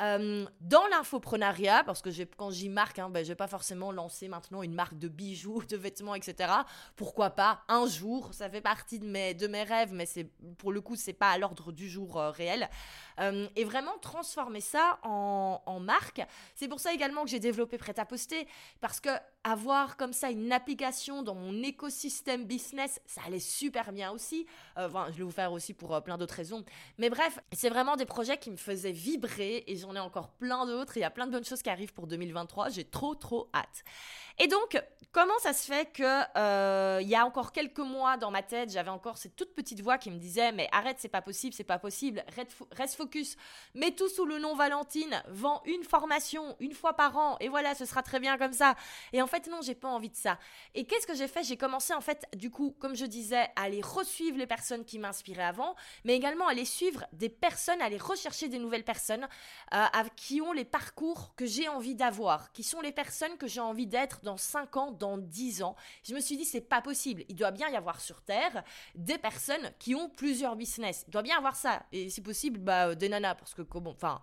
euh, 0.00 0.46
dans 0.60 0.86
l'infoprenariat, 0.86 1.84
parce 1.84 2.00
que 2.00 2.10
quand 2.36 2.50
j'y 2.50 2.68
marque, 2.68 2.98
hein, 2.98 3.10
ben, 3.10 3.24
je 3.24 3.28
vais 3.28 3.36
pas 3.36 3.46
forcément 3.46 3.92
lancer 3.92 4.28
maintenant 4.28 4.62
une 4.62 4.74
marque 4.74 4.98
de 4.98 5.08
bijoux, 5.08 5.62
de 5.68 5.76
vêtements, 5.76 6.14
etc. 6.14 6.52
Pourquoi 6.96 7.30
pas 7.30 7.62
un 7.68 7.86
jour 7.86 8.32
Ça 8.32 8.48
fait 8.48 8.60
partie 8.60 8.98
de 8.98 9.06
mes, 9.06 9.34
de 9.34 9.46
mes 9.46 9.62
rêves, 9.62 9.92
mais 9.92 10.06
c'est 10.06 10.30
pour 10.58 10.72
le 10.72 10.80
coup, 10.80 10.96
c'est 10.96 11.12
pas 11.12 11.30
à 11.30 11.38
l'ordre 11.38 11.72
du 11.72 11.88
jour 11.88 12.18
euh, 12.18 12.30
réel. 12.30 12.68
Euh, 13.20 13.46
et 13.56 13.64
vraiment 13.64 13.96
transformer 14.00 14.62
ça 14.62 14.98
en, 15.02 15.60
marque. 15.80 16.22
C'est 16.54 16.68
pour 16.68 16.80
ça 16.80 16.92
également 16.92 17.24
que 17.24 17.30
j'ai 17.30 17.40
développé 17.40 17.76
Prêt 17.76 17.98
à 17.98 18.04
poster, 18.04 18.46
parce 18.80 19.00
que 19.00 19.10
avoir 19.44 19.96
comme 19.96 20.12
ça 20.12 20.30
une 20.30 20.52
application 20.52 21.22
dans 21.22 21.34
mon 21.34 21.62
écosystème 21.62 22.44
business, 22.44 23.00
ça 23.06 23.22
allait 23.26 23.40
super 23.40 23.92
bien 23.92 24.12
aussi. 24.12 24.46
enfin, 24.76 25.06
je 25.10 25.18
vais 25.18 25.24
vous 25.24 25.32
faire 25.32 25.52
aussi 25.52 25.74
pour 25.74 26.00
plein 26.02 26.16
d'autres 26.16 26.34
raisons. 26.34 26.64
Mais 26.98 27.10
bref, 27.10 27.40
c'est 27.52 27.68
vraiment 27.68 27.96
des 27.96 28.06
projets 28.06 28.38
qui 28.38 28.50
me 28.52 28.56
faisaient 28.56 28.92
vibrer 28.92 29.64
et 29.66 29.76
j'en 29.82 29.94
ai 29.94 30.00
encore 30.00 30.30
plein 30.30 30.66
d'autres. 30.66 30.96
Il 30.96 31.00
y 31.00 31.04
a 31.04 31.10
plein 31.10 31.26
de 31.26 31.32
bonnes 31.32 31.44
choses 31.44 31.62
qui 31.62 31.70
arrivent 31.70 31.92
pour 31.92 32.06
2023. 32.06 32.70
J'ai 32.70 32.84
trop, 32.84 33.14
trop 33.14 33.48
hâte. 33.54 33.84
Et 34.38 34.48
donc, 34.48 34.80
comment 35.12 35.38
ça 35.40 35.52
se 35.52 35.66
fait 35.66 35.92
que 35.92 36.38
euh, 36.38 37.00
il 37.02 37.08
y 37.08 37.14
a 37.14 37.26
encore 37.26 37.52
quelques 37.52 37.78
mois 37.78 38.16
dans 38.16 38.30
ma 38.30 38.42
tête, 38.42 38.70
j'avais 38.70 38.90
encore 38.90 39.18
cette 39.18 39.36
toute 39.36 39.54
petite 39.54 39.80
voix 39.80 39.98
qui 39.98 40.10
me 40.10 40.18
disait 40.18 40.52
mais 40.52 40.68
arrête, 40.72 40.96
c'est 40.98 41.08
pas 41.08 41.20
possible, 41.20 41.54
c'est 41.54 41.64
pas 41.64 41.78
possible, 41.78 42.24
reste 42.72 42.94
focus, 42.96 43.36
mets 43.74 43.92
tout 43.92 44.08
sous 44.08 44.24
le 44.24 44.38
nom 44.38 44.54
Valentine, 44.54 45.22
vends 45.28 45.62
une 45.66 45.84
formation 45.84 46.56
une 46.60 46.72
fois 46.72 46.94
par 46.94 47.16
an 47.16 47.36
et 47.40 47.48
voilà, 47.48 47.74
ce 47.74 47.84
sera 47.84 48.02
très 48.02 48.20
bien 48.20 48.38
comme 48.38 48.52
ça. 48.52 48.74
Et 49.12 49.20
en 49.20 49.26
fait 49.26 49.48
non, 49.48 49.60
j'ai 49.62 49.74
pas 49.74 49.88
envie 49.88 50.10
de 50.10 50.16
ça. 50.16 50.38
Et 50.74 50.84
qu'est-ce 50.86 51.06
que 51.06 51.14
j'ai 51.14 51.28
fait? 51.28 51.42
J'ai 51.42 51.58
commencé 51.58 51.92
en 51.92 52.00
fait 52.00 52.24
du 52.34 52.50
coup, 52.50 52.74
comme 52.78 52.96
je 52.96 53.04
disais, 53.04 53.42
à 53.56 53.64
aller 53.64 53.82
resuivre 53.82 54.38
les 54.38 54.46
personnes 54.46 54.84
qui 54.84 54.98
m'inspiraient 54.98 55.42
avant, 55.42 55.76
mais 56.04 56.16
également 56.16 56.48
à 56.48 56.52
aller 56.52 56.64
suivre 56.64 57.04
des 57.12 57.28
personnes, 57.28 57.82
à 57.82 57.84
aller 57.84 57.98
rechercher 57.98 58.48
des 58.48 58.58
nouvelles 58.58 58.84
personnes 58.84 59.28
euh, 59.72 59.86
qui 60.16 60.40
ont 60.40 60.52
les 60.52 60.64
parcours 60.64 61.34
que 61.34 61.46
j'ai 61.46 61.68
envie 61.68 61.94
d'avoir, 61.94 62.52
qui 62.52 62.62
sont 62.62 62.80
les 62.80 62.92
personnes 62.92 63.36
que 63.38 63.46
j'ai 63.46 63.60
envie 63.60 63.86
d'être 63.86 64.20
dans 64.22 64.36
5 64.36 64.76
ans, 64.76 64.90
dans 64.90 65.16
10 65.16 65.62
ans. 65.62 65.76
Je 66.04 66.14
me 66.14 66.20
suis 66.20 66.36
dit, 66.36 66.44
c'est 66.44 66.60
pas 66.60 66.82
possible. 66.82 67.24
Il 67.28 67.36
doit 67.36 67.52
bien 67.52 67.68
y 67.70 67.76
avoir 67.76 68.00
sur 68.00 68.20
Terre 68.22 68.64
des 68.94 69.18
personnes 69.18 69.70
qui 69.78 69.94
ont 69.94 70.10
plusieurs 70.10 70.56
business. 70.56 71.04
Il 71.08 71.10
doit 71.10 71.22
bien 71.22 71.36
y 71.36 71.38
avoir 71.38 71.56
ça. 71.56 71.82
Et 71.90 72.10
si 72.10 72.20
possible, 72.20 72.58
bah, 72.58 72.88
euh, 72.88 72.94
des 72.94 73.08
nanas, 73.08 73.34
parce 73.34 73.54
que, 73.54 73.62
bon, 73.62 73.92
enfin 73.92 74.20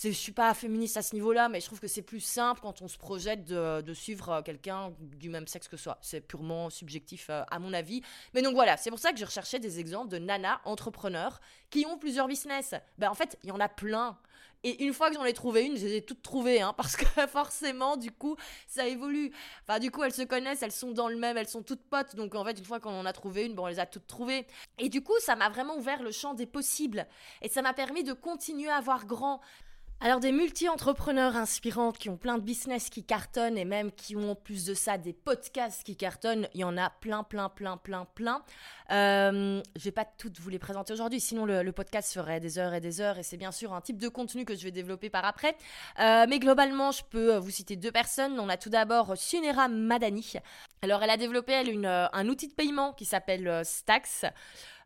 je 0.00 0.10
suis 0.10 0.32
pas 0.32 0.54
féministe 0.54 0.96
à 0.96 1.02
ce 1.02 1.12
niveau-là, 1.14 1.48
mais 1.48 1.60
je 1.60 1.66
trouve 1.66 1.80
que 1.80 1.88
c'est 1.88 2.02
plus 2.02 2.20
simple 2.20 2.60
quand 2.60 2.82
on 2.82 2.88
se 2.88 2.96
projette 2.96 3.44
de, 3.44 3.94
suivre 3.94 4.28
euh, 4.30 4.42
quelqu'un 4.42 4.92
du 5.00 5.28
même 5.28 5.48
sexe 5.48 5.66
que 5.66 5.76
soi. 5.76 5.98
C'est 6.02 6.20
purement 6.20 6.70
subjectif 6.70 7.30
à 7.30 7.58
mon 7.58 7.72
avis. 7.72 8.02
Mais 8.32 8.42
donc 8.42 8.54
voilà, 8.54 8.76
c'est 8.76 8.90
pour 8.90 9.00
ça 9.00 9.12
que 9.12 9.18
je 9.18 9.24
recherchais 9.24 9.58
des 9.58 9.80
exemples 9.80 10.08
de 10.08 10.18
nanas 10.18 10.60
entrepreneurs 10.64 11.40
qui 11.70 11.84
ont 11.84 11.98
plusieurs 11.98 12.28
business. 12.28 12.74
Ben 12.96 13.10
en 13.10 13.14
fait, 13.14 13.38
il 13.42 13.48
y 13.48 13.52
en 13.52 13.60
a 13.60 13.68
plein. 13.68 14.16
Et 14.64 14.84
une 14.84 14.92
fois 14.92 15.08
que 15.08 15.14
j'en 15.14 15.24
ai 15.24 15.32
trouvé 15.32 15.66
une, 15.66 15.76
je 15.76 15.84
les 15.86 15.96
ai 15.96 16.02
toutes 16.02 16.22
trouvées, 16.22 16.60
hein, 16.60 16.72
parce 16.76 16.96
que 16.96 17.04
forcément, 17.26 17.96
du 17.96 18.10
coup, 18.10 18.36
ça 18.66 18.86
évolue. 18.86 19.32
Enfin, 19.62 19.78
du 19.78 19.90
coup, 19.90 20.02
elles 20.02 20.12
se 20.12 20.22
connaissent, 20.22 20.62
elles 20.62 20.72
sont 20.72 20.92
dans 20.92 21.08
le 21.08 21.16
même, 21.16 21.36
elles 21.36 21.48
sont 21.48 21.62
toutes 21.62 21.84
potes. 21.88 22.16
Donc, 22.16 22.34
en 22.34 22.44
fait, 22.44 22.58
une 22.58 22.64
fois 22.64 22.80
qu'on 22.80 22.98
en 22.98 23.06
a 23.06 23.12
trouvé 23.12 23.46
une, 23.46 23.54
bon, 23.54 23.64
on 23.64 23.68
les 23.68 23.78
a 23.78 23.86
toutes 23.86 24.06
trouvées. 24.06 24.46
Et 24.78 24.88
du 24.88 25.02
coup, 25.02 25.18
ça 25.20 25.36
m'a 25.36 25.48
vraiment 25.48 25.76
ouvert 25.76 26.02
le 26.02 26.10
champ 26.10 26.34
des 26.34 26.46
possibles. 26.46 27.06
Et 27.42 27.48
ça 27.48 27.62
m'a 27.62 27.72
permis 27.72 28.04
de 28.04 28.12
continuer 28.12 28.70
à 28.70 28.80
voir 28.80 29.06
grand. 29.06 29.40
Alors 30.00 30.20
des 30.20 30.30
multi-entrepreneurs 30.30 31.34
inspirantes 31.34 31.98
qui 31.98 32.08
ont 32.08 32.16
plein 32.16 32.38
de 32.38 32.42
business 32.42 32.88
qui 32.88 33.02
cartonnent 33.02 33.58
et 33.58 33.64
même 33.64 33.90
qui 33.90 34.14
ont 34.14 34.30
en 34.30 34.34
plus 34.36 34.64
de 34.64 34.72
ça 34.72 34.96
des 34.96 35.12
podcasts 35.12 35.82
qui 35.82 35.96
cartonnent, 35.96 36.46
il 36.54 36.60
y 36.60 36.64
en 36.64 36.76
a 36.78 36.88
plein, 36.88 37.24
plein, 37.24 37.48
plein, 37.48 37.76
plein, 37.76 38.06
plein. 38.14 38.44
Euh, 38.92 39.60
je 39.74 39.82
vais 39.82 39.90
pas 39.90 40.04
toutes 40.04 40.38
vous 40.38 40.50
les 40.50 40.60
présenter 40.60 40.92
aujourd'hui, 40.92 41.18
sinon 41.18 41.44
le, 41.44 41.72
podcast 41.72 42.14
ferait 42.14 42.38
des 42.38 42.60
heures 42.60 42.74
et 42.74 42.80
des 42.80 43.00
heures 43.00 43.18
et 43.18 43.24
c'est 43.24 43.36
bien 43.36 43.50
sûr 43.50 43.74
un 43.74 43.80
type 43.80 43.98
de 43.98 44.08
contenu 44.08 44.44
que 44.44 44.54
je 44.54 44.62
vais 44.62 44.70
développer 44.70 45.10
par 45.10 45.24
après. 45.24 45.56
Euh, 45.98 46.26
mais 46.28 46.38
globalement, 46.38 46.92
je 46.92 47.02
peux 47.02 47.36
vous 47.36 47.50
citer 47.50 47.74
deux 47.74 47.92
personnes. 47.92 48.38
On 48.38 48.48
a 48.48 48.56
tout 48.56 48.70
d'abord 48.70 49.16
Sunera 49.16 49.66
Madani. 49.66 50.34
Alors 50.82 51.02
elle 51.02 51.10
a 51.10 51.16
développé 51.16 51.52
elle 51.52 51.84
un 51.84 52.28
outil 52.28 52.46
de 52.46 52.54
paiement 52.54 52.92
qui 52.92 53.04
s'appelle 53.04 53.62
Stax. 53.64 54.26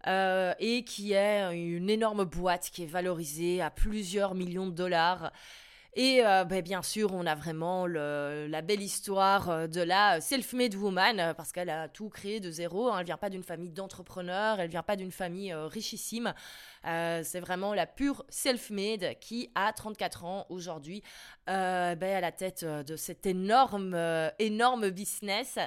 Euh, 0.08 0.52
et 0.58 0.82
qui 0.84 1.12
est 1.12 1.54
une 1.54 1.88
énorme 1.88 2.24
boîte 2.24 2.70
qui 2.72 2.82
est 2.82 2.86
valorisée 2.86 3.62
à 3.62 3.70
plusieurs 3.70 4.34
millions 4.34 4.66
de 4.66 4.72
dollars. 4.72 5.32
Et 5.94 6.24
euh, 6.24 6.44
ben, 6.44 6.62
bien 6.62 6.82
sûr, 6.82 7.12
on 7.12 7.26
a 7.26 7.34
vraiment 7.34 7.86
la 7.86 8.62
belle 8.62 8.80
histoire 8.80 9.50
euh, 9.50 9.66
de 9.66 9.80
la 9.80 10.20
self-made 10.20 10.74
woman, 10.74 11.34
parce 11.36 11.52
qu'elle 11.52 11.70
a 11.70 11.88
tout 11.88 12.08
créé 12.08 12.40
de 12.40 12.50
zéro. 12.50 12.88
Hein. 12.88 12.98
Elle 12.98 13.06
vient 13.06 13.16
pas 13.16 13.30
d'une 13.30 13.42
famille 13.44 13.70
d'entrepreneurs, 13.70 14.58
elle 14.58 14.70
vient 14.70 14.82
pas 14.82 14.96
d'une 14.96 15.12
famille 15.12 15.52
richissime. 15.54 16.34
Euh, 16.86 17.22
c'est 17.24 17.40
vraiment 17.40 17.74
la 17.74 17.86
pure 17.86 18.24
self-made 18.28 19.18
qui 19.20 19.50
a 19.54 19.72
34 19.72 20.24
ans 20.24 20.46
aujourd'hui, 20.48 21.02
euh, 21.48 21.94
ben, 21.94 22.16
à 22.16 22.20
la 22.20 22.32
tête 22.32 22.62
euh, 22.62 22.82
de 22.82 22.96
cet 22.96 23.26
énorme, 23.26 23.96
énorme 24.38 24.90
business. 24.90 25.58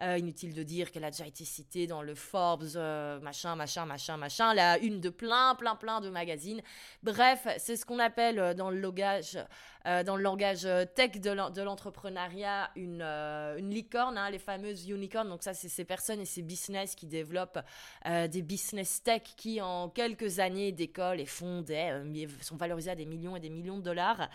inutile 0.00 0.54
de 0.54 0.62
dire 0.62 0.90
qu'elle 0.90 1.04
a 1.04 1.10
déjà 1.10 1.26
été 1.26 1.44
citée 1.44 1.86
dans 1.86 2.02
le 2.02 2.14
Forbes, 2.14 2.76
machin, 3.22 3.56
machin, 3.56 3.86
machin, 3.86 4.16
machin, 4.16 4.52
la 4.54 4.78
une 4.78 5.00
de 5.00 5.08
plein, 5.08 5.54
plein, 5.54 5.76
plein 5.76 6.00
de 6.00 6.10
magazines. 6.10 6.60
Bref, 7.02 7.46
c'est 7.58 7.76
ce 7.76 7.86
qu'on 7.86 7.98
appelle 7.98 8.54
dans 8.54 8.70
le 8.70 8.78
langage, 8.80 9.38
dans 9.84 10.16
le 10.16 10.22
langage 10.22 10.68
tech 10.94 11.20
de 11.20 11.62
l'entrepreneuriat 11.62 12.70
une, 12.76 13.02
une 13.02 13.70
licorne, 13.70 14.18
hein, 14.18 14.30
les 14.30 14.38
fameuses 14.38 14.88
unicorns. 14.88 15.28
Donc 15.28 15.42
ça, 15.42 15.54
c'est 15.54 15.68
ces 15.68 15.84
personnes 15.84 16.20
et 16.20 16.26
ces 16.26 16.42
business 16.42 16.94
qui 16.94 17.06
développent 17.06 17.60
des 18.04 18.42
business 18.42 19.02
tech 19.02 19.22
qui, 19.36 19.60
en 19.62 19.88
quelques 19.88 20.38
années, 20.38 20.63
d'école 20.72 21.20
et 21.20 21.26
font 21.26 21.62
des, 21.62 21.90
euh, 21.90 22.28
sont 22.40 22.56
valorisés 22.56 22.90
à 22.90 22.94
des 22.94 23.06
millions 23.06 23.36
et 23.36 23.40
des 23.40 23.50
millions 23.50 23.78
de 23.78 23.82
dollars. 23.82 24.28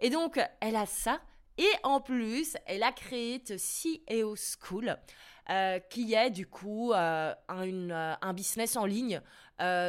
Et 0.00 0.10
donc, 0.10 0.40
elle 0.60 0.76
a 0.76 0.86
ça. 0.86 1.20
Et 1.56 1.70
en 1.82 2.00
plus, 2.00 2.56
elle 2.66 2.84
a 2.84 2.92
créé 2.92 3.42
CEO 3.42 4.36
School, 4.36 4.96
euh, 5.50 5.80
qui 5.80 6.14
est 6.14 6.30
du 6.30 6.46
coup 6.46 6.92
euh, 6.92 7.34
un, 7.48 8.32
business 8.32 8.76
en 8.76 8.86
ligne 8.86 9.20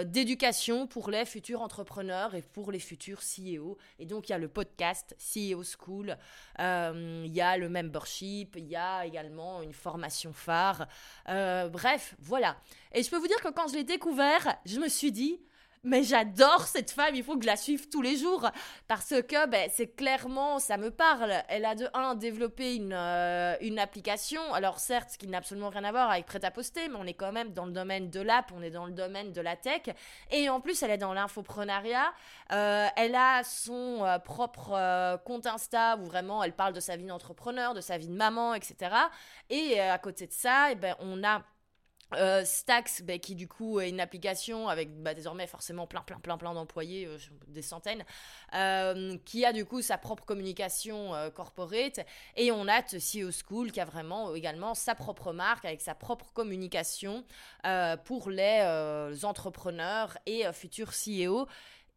d'éducation 0.05 0.87
pour 0.87 1.11
les 1.11 1.25
futurs 1.25 1.61
entrepreneurs 1.61 2.33
et 2.33 2.41
pour 2.41 2.71
les 2.71 2.79
futurs 2.79 3.19
CEO. 3.19 3.77
Et 3.99 4.07
donc, 4.07 4.27
il 4.27 4.31
y 4.31 4.35
a 4.35 4.39
le 4.39 4.47
podcast 4.47 5.15
CEO 5.19 5.61
School, 5.63 6.17
il 6.57 7.31
y 7.31 7.39
a 7.41 7.55
le 7.55 7.69
membership, 7.69 8.55
il 8.57 8.65
y 8.65 8.75
a 8.75 9.05
également 9.05 9.61
une 9.61 9.73
formation 9.73 10.33
phare. 10.33 10.87
bref, 11.27 12.15
voilà. 12.17 12.57
Et 12.93 13.03
je 13.03 13.11
peux 13.11 13.17
vous 13.17 13.27
dire 13.27 13.41
que 13.41 13.49
quand 13.49 13.67
je 13.67 13.75
l'ai 13.75 13.83
découvert, 13.83 14.57
je 14.65 14.79
me 14.79 14.89
suis 14.89 15.11
dit, 15.11 15.39
mais 15.83 16.03
j'adore 16.03 16.67
cette 16.67 16.91
femme, 16.91 17.15
il 17.15 17.23
faut 17.23 17.35
que 17.35 17.43
je 17.43 17.47
la 17.47 17.55
suive 17.55 17.89
tous 17.89 18.01
les 18.01 18.17
jours 18.17 18.49
parce 18.87 19.13
que 19.21 19.47
ben, 19.47 19.69
c'est 19.73 19.95
clairement, 19.95 20.59
ça 20.59 20.77
me 20.77 20.91
parle. 20.91 21.33
Elle 21.47 21.65
a 21.65 21.75
de 21.75 21.87
un 21.93 22.15
développé 22.15 22.75
une, 22.75 22.93
euh, 22.93 23.55
une 23.61 23.79
application, 23.79 24.41
alors 24.53 24.79
certes, 24.79 25.11
ce 25.11 25.17
qui 25.17 25.27
n'a 25.27 25.37
absolument 25.37 25.69
rien 25.69 25.83
à 25.85 25.91
voir 25.91 26.11
avec 26.11 26.25
prêt-à-poster, 26.25 26.89
mais 26.89 26.97
on 26.99 27.05
est 27.05 27.13
quand 27.13 27.31
même 27.31 27.53
dans 27.53 27.65
le 27.65 27.71
domaine 27.71 28.09
de 28.09 28.19
l'app, 28.19 28.51
on 28.55 28.61
est 28.61 28.71
dans 28.71 28.85
le 28.85 28.91
domaine 28.91 29.31
de 29.31 29.41
la 29.41 29.55
tech, 29.55 29.83
et 30.31 30.49
en 30.49 30.59
plus 30.59 30.83
elle 30.83 30.91
est 30.91 30.97
dans 30.97 31.13
l'infoprenariat. 31.13 32.13
Euh, 32.51 32.87
elle 32.95 33.15
a 33.15 33.43
son 33.43 34.03
euh, 34.03 34.19
propre 34.19 35.17
compte 35.23 35.45
Insta 35.45 35.97
où 35.97 36.03
vraiment 36.05 36.43
elle 36.43 36.53
parle 36.53 36.73
de 36.73 36.79
sa 36.79 36.97
vie 36.97 37.05
d'entrepreneur, 37.05 37.73
de 37.73 37.81
sa 37.81 37.97
vie 37.97 38.07
de 38.07 38.13
maman, 38.13 38.53
etc. 38.53 38.95
Et 39.49 39.79
à 39.79 39.97
côté 39.97 40.27
de 40.27 40.33
ça, 40.33 40.71
eh 40.71 40.75
ben, 40.75 40.95
on 40.99 41.23
a 41.23 41.41
Euh, 42.15 42.43
Stax, 42.43 43.03
bah, 43.03 43.19
qui 43.19 43.35
du 43.35 43.47
coup 43.47 43.79
est 43.79 43.89
une 43.89 43.99
application 43.99 44.67
avec 44.67 45.01
bah, 45.01 45.13
désormais 45.13 45.45
forcément 45.45 45.85
plein, 45.85 46.01
plein, 46.01 46.19
plein, 46.19 46.37
plein 46.37 46.53
d'employés, 46.53 47.05
euh, 47.05 47.17
des 47.47 47.61
centaines, 47.61 48.03
euh, 48.55 49.15
qui 49.25 49.45
a 49.45 49.53
du 49.53 49.65
coup 49.65 49.81
sa 49.81 49.97
propre 49.97 50.25
communication 50.25 51.11
corporate. 51.35 51.99
Et 52.35 52.51
on 52.51 52.67
a 52.67 52.81
CEO 52.81 53.29
School 53.31 53.71
qui 53.71 53.79
a 53.79 53.85
vraiment 53.85 54.33
également 54.33 54.73
sa 54.73 54.95
propre 54.95 55.33
marque 55.33 55.65
avec 55.65 55.81
sa 55.81 55.93
propre 55.93 56.31
communication 56.33 57.23
pour 58.05 58.29
les 58.29 59.19
entrepreneurs 59.23 60.17
et 60.25 60.43
futurs 60.53 60.91
CEO. 60.91 61.47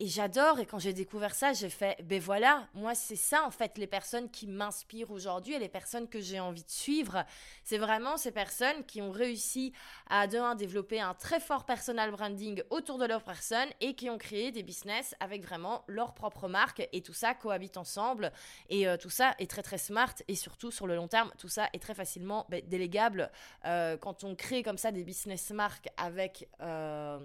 Et 0.02 0.08
j'adore, 0.08 0.58
et 0.58 0.66
quand 0.66 0.80
j'ai 0.80 0.92
découvert 0.92 1.32
ça, 1.32 1.52
j'ai 1.52 1.70
fait, 1.70 1.96
ben 2.02 2.20
voilà, 2.20 2.66
moi 2.74 2.92
c'est 2.92 3.14
ça 3.14 3.44
en 3.44 3.52
fait, 3.52 3.78
les 3.78 3.86
personnes 3.86 4.28
qui 4.32 4.48
m'inspirent 4.48 5.12
aujourd'hui 5.12 5.54
et 5.54 5.60
les 5.60 5.68
personnes 5.68 6.08
que 6.08 6.20
j'ai 6.20 6.40
envie 6.40 6.64
de 6.64 6.70
suivre. 6.70 7.24
C'est 7.62 7.78
vraiment 7.78 8.16
ces 8.16 8.32
personnes 8.32 8.84
qui 8.84 9.00
ont 9.00 9.12
réussi 9.12 9.72
à, 10.10 10.26
de 10.26 10.56
développer 10.56 11.00
un 11.00 11.14
très 11.14 11.38
fort 11.38 11.64
personal 11.64 12.10
branding 12.10 12.64
autour 12.70 12.98
de 12.98 13.04
leur 13.04 13.22
personne 13.22 13.68
et 13.80 13.94
qui 13.94 14.10
ont 14.10 14.18
créé 14.18 14.50
des 14.50 14.64
business 14.64 15.14
avec 15.20 15.44
vraiment 15.44 15.84
leur 15.86 16.14
propre 16.14 16.48
marque. 16.48 16.88
Et 16.92 17.00
tout 17.00 17.14
ça 17.14 17.34
cohabite 17.34 17.76
ensemble. 17.76 18.32
Et 18.70 18.88
euh, 18.88 18.96
tout 18.96 19.08
ça 19.08 19.36
est 19.38 19.48
très 19.48 19.62
très 19.62 19.78
smart 19.78 20.16
et 20.26 20.34
surtout 20.34 20.72
sur 20.72 20.88
le 20.88 20.96
long 20.96 21.06
terme, 21.06 21.30
tout 21.38 21.46
ça 21.46 21.68
est 21.74 21.78
très 21.80 21.94
facilement 21.94 22.44
ben, 22.48 22.60
délégable. 22.66 23.30
Euh, 23.66 23.96
quand 23.96 24.24
on 24.24 24.34
crée 24.34 24.64
comme 24.64 24.78
ça 24.78 24.90
des 24.90 25.04
business 25.04 25.52
marques 25.52 25.90
avec... 25.96 26.48
Euh, 26.60 27.20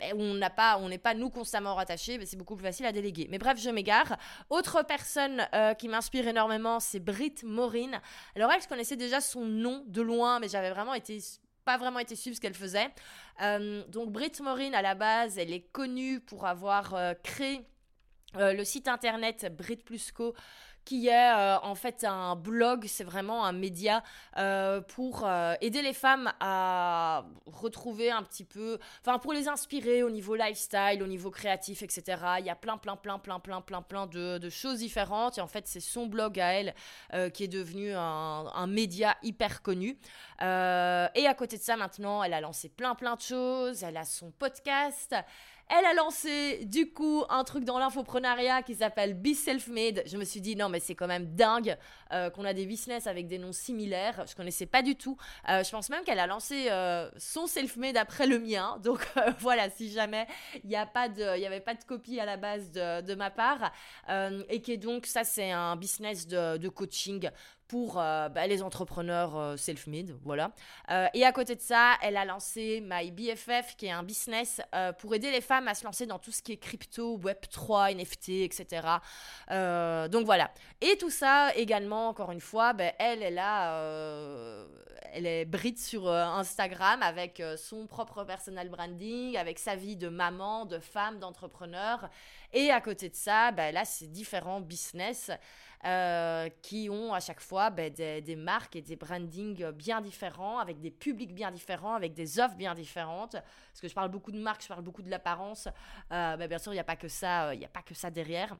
on 0.00 0.34
n'a 0.34 0.50
pas, 0.50 0.78
on 0.78 0.88
n'est 0.88 0.98
pas 0.98 1.14
nous 1.14 1.30
constamment 1.30 1.74
rattachés, 1.74 2.18
c'est 2.24 2.36
beaucoup 2.36 2.56
plus 2.56 2.64
facile 2.64 2.86
à 2.86 2.92
déléguer. 2.92 3.26
Mais 3.30 3.38
bref, 3.38 3.58
je 3.60 3.70
m'égare. 3.70 4.16
Autre 4.50 4.82
personne 4.82 5.46
euh, 5.54 5.74
qui 5.74 5.88
m'inspire 5.88 6.28
énormément, 6.28 6.80
c'est 6.80 7.00
Britt 7.00 7.42
Morin. 7.42 8.00
Alors 8.36 8.50
elle, 8.52 8.62
je 8.62 8.68
connaissais 8.68 8.96
déjà 8.96 9.20
son 9.20 9.44
nom 9.44 9.84
de 9.86 10.02
loin, 10.02 10.38
mais 10.38 10.48
j'avais 10.48 10.70
vraiment 10.70 10.94
été 10.94 11.18
pas 11.64 11.76
vraiment 11.76 11.98
été 11.98 12.16
suivre 12.16 12.34
ce 12.34 12.40
qu'elle 12.40 12.54
faisait. 12.54 12.88
Euh, 13.42 13.84
donc 13.88 14.10
Britt 14.10 14.40
Morin, 14.40 14.72
à 14.72 14.80
la 14.80 14.94
base, 14.94 15.36
elle 15.36 15.52
est 15.52 15.68
connue 15.72 16.20
pour 16.20 16.46
avoir 16.46 16.94
euh, 16.94 17.14
créé 17.22 17.64
le 18.34 18.62
site 18.62 18.88
internet 18.88 19.50
Brit 19.56 19.76
Plusco 19.76 20.34
qui 20.88 21.08
est 21.08 21.12
euh, 21.12 21.58
en 21.58 21.74
fait 21.74 22.02
un 22.04 22.34
blog, 22.34 22.86
c'est 22.86 23.04
vraiment 23.04 23.44
un 23.44 23.52
média 23.52 24.02
euh, 24.38 24.80
pour 24.80 25.26
euh, 25.26 25.52
aider 25.60 25.82
les 25.82 25.92
femmes 25.92 26.32
à 26.40 27.26
retrouver 27.44 28.10
un 28.10 28.22
petit 28.22 28.46
peu, 28.46 28.78
enfin 29.02 29.18
pour 29.18 29.34
les 29.34 29.48
inspirer 29.48 30.02
au 30.02 30.08
niveau 30.08 30.34
lifestyle, 30.34 31.02
au 31.02 31.06
niveau 31.06 31.30
créatif, 31.30 31.82
etc. 31.82 32.22
Il 32.38 32.46
y 32.46 32.50
a 32.50 32.56
plein, 32.56 32.78
plein, 32.78 32.96
plein, 32.96 33.18
plein, 33.18 33.38
plein, 33.38 33.60
plein, 33.60 33.82
plein 33.82 34.06
de, 34.06 34.48
choses 34.48 34.78
différentes. 34.78 35.36
Et 35.36 35.42
en 35.42 35.46
fait, 35.46 35.66
c'est 35.66 35.80
son 35.80 36.06
blog 36.06 36.40
à 36.40 36.54
elle 36.54 36.74
qui 37.32 37.44
est 37.44 37.48
devenu 37.48 37.92
un 37.94 38.66
média 38.66 39.18
hyper 39.22 39.60
connu. 39.60 39.98
et 40.40 40.44
à 40.44 41.34
côté 41.36 41.58
de 41.58 41.62
ça, 41.62 41.76
maintenant, 41.76 42.22
elle 42.22 42.32
a 42.32 42.40
lancé 42.40 42.70
plein, 42.70 42.94
plein 42.94 43.14
de 43.14 43.20
choses. 43.20 43.82
Elle 43.82 43.98
a 43.98 44.04
son 44.06 44.30
podcast. 44.30 45.14
Elle 45.70 45.84
a 45.84 45.92
lancé 45.92 46.64
du 46.64 46.90
coup 46.90 47.24
un 47.28 47.44
truc 47.44 47.64
dans 47.64 47.78
l'infoprenariat 47.78 48.62
qui 48.62 48.74
s'appelle 48.74 49.12
Be 49.12 49.34
Self-Made. 49.34 50.02
Je 50.06 50.16
me 50.16 50.24
suis 50.24 50.40
dit 50.40 50.56
non 50.56 50.70
mais 50.70 50.80
c'est 50.80 50.94
quand 50.94 51.06
même 51.06 51.34
dingue 51.34 51.76
euh, 52.10 52.30
qu'on 52.30 52.46
a 52.46 52.54
des 52.54 52.64
business 52.64 53.06
avec 53.06 53.26
des 53.26 53.36
noms 53.36 53.52
similaires. 53.52 54.24
Je 54.26 54.34
connaissais 54.34 54.64
pas 54.64 54.80
du 54.80 54.96
tout. 54.96 55.18
Euh, 55.50 55.62
je 55.62 55.70
pense 55.70 55.90
même 55.90 56.04
qu'elle 56.04 56.20
a 56.20 56.26
lancé 56.26 56.68
euh, 56.70 57.10
son 57.18 57.46
Self-Made 57.46 57.98
après 57.98 58.26
le 58.26 58.38
mien. 58.38 58.78
Donc 58.82 59.06
voilà, 59.40 59.68
si 59.68 59.90
jamais 59.90 60.26
il 60.64 60.70
n'y 60.70 60.76
a 60.76 60.86
pas 60.86 61.10
de, 61.10 61.36
il 61.36 61.42
y 61.42 61.46
avait 61.46 61.60
pas 61.60 61.74
de 61.74 61.84
copie 61.84 62.18
à 62.18 62.24
la 62.24 62.38
base 62.38 62.70
de, 62.72 63.14
ma 63.14 63.30
part 63.30 63.72
et 64.48 64.60
qui 64.62 64.78
donc 64.78 65.06
ça 65.06 65.24
c'est 65.24 65.50
un 65.50 65.74
business 65.76 66.26
de 66.28 66.68
coaching 66.68 67.30
pour 67.68 68.00
euh, 68.00 68.30
bah, 68.30 68.46
les 68.46 68.62
entrepreneurs 68.62 69.36
euh, 69.36 69.56
self-made, 69.56 70.16
voilà. 70.24 70.52
Euh, 70.90 71.06
et 71.12 71.24
à 71.24 71.32
côté 71.32 71.54
de 71.54 71.60
ça, 71.60 71.94
elle 72.02 72.16
a 72.16 72.24
lancé 72.24 72.82
My 72.82 73.10
BFF, 73.10 73.76
qui 73.76 73.86
est 73.86 73.90
un 73.90 74.02
business 74.02 74.60
pour 74.98 75.14
aider 75.14 75.30
les 75.30 75.42
femmes 75.42 75.68
à 75.68 75.74
se 75.74 75.84
lancer 75.84 76.06
dans 76.06 76.18
tout 76.18 76.32
ce 76.32 76.42
qui 76.42 76.52
est 76.52 76.56
crypto, 76.56 77.18
Web3, 77.18 77.94
NFT, 77.94 78.28
etc. 78.44 78.86
donc 80.10 80.24
voilà. 80.24 80.50
Et 80.80 80.96
tout 80.96 81.10
ça 81.10 81.52
également, 81.54 82.08
encore 82.08 82.32
une 82.32 82.40
fois, 82.40 82.72
bah, 82.72 82.92
elle, 82.98 83.22
elle 83.22 83.38
a, 83.38 84.64
elle 85.12 85.26
est 85.26 85.44
bride 85.44 85.78
sur 85.78 86.08
Instagram 86.10 87.02
avec 87.02 87.42
son 87.56 87.86
propre 87.86 88.24
personal 88.24 88.68
branding, 88.70 89.36
avec 89.36 89.58
sa 89.58 89.76
vie 89.76 89.96
de 89.96 90.08
maman, 90.08 90.64
de 90.64 90.78
femme, 90.78 91.18
d'entrepreneur. 91.18 92.08
Et 92.52 92.70
à 92.70 92.80
côté 92.80 93.10
de 93.10 93.14
ça, 93.14 93.52
bah, 93.52 93.72
là, 93.72 93.84
c'est 93.84 94.10
différents 94.10 94.60
business. 94.60 95.30
Euh, 95.84 96.48
qui 96.60 96.88
ont 96.90 97.14
à 97.14 97.20
chaque 97.20 97.40
fois 97.40 97.70
ben, 97.70 97.92
des, 97.92 98.36
marques 98.36 98.74
et 98.74 98.82
des 98.82 98.96
brandings 98.96 99.70
bien 99.70 100.00
différents, 100.00 100.58
avec 100.58 100.80
des 100.80 100.90
publics 100.90 101.32
bien 101.32 101.52
différents, 101.52 101.94
avec 101.94 102.14
des 102.14 102.40
offres 102.40 102.56
bien 102.56 102.74
différentes. 102.74 103.32
Parce 103.32 103.80
que 103.80 103.86
je 103.86 103.94
parle 103.94 104.10
beaucoup 104.10 104.32
de 104.32 104.40
marques, 104.40 104.62
je 104.62 104.68
parle 104.68 104.82
beaucoup 104.82 105.02
de 105.02 105.10
l'apparence. 105.10 105.68
Euh, 106.10 106.36
ben, 106.36 106.48
bien 106.48 106.58
sûr, 106.58 106.72
il 106.72 106.76
n'y 106.76 106.80
a 106.80 106.84
pas 106.84 106.96
que 106.96 107.08
ça, 107.08 107.54
il 107.54 107.60
n'y 107.60 107.64
a 107.64 107.68
pas 107.68 107.82
que 107.82 107.94
ça 107.94 108.10
derrière. 108.10 108.56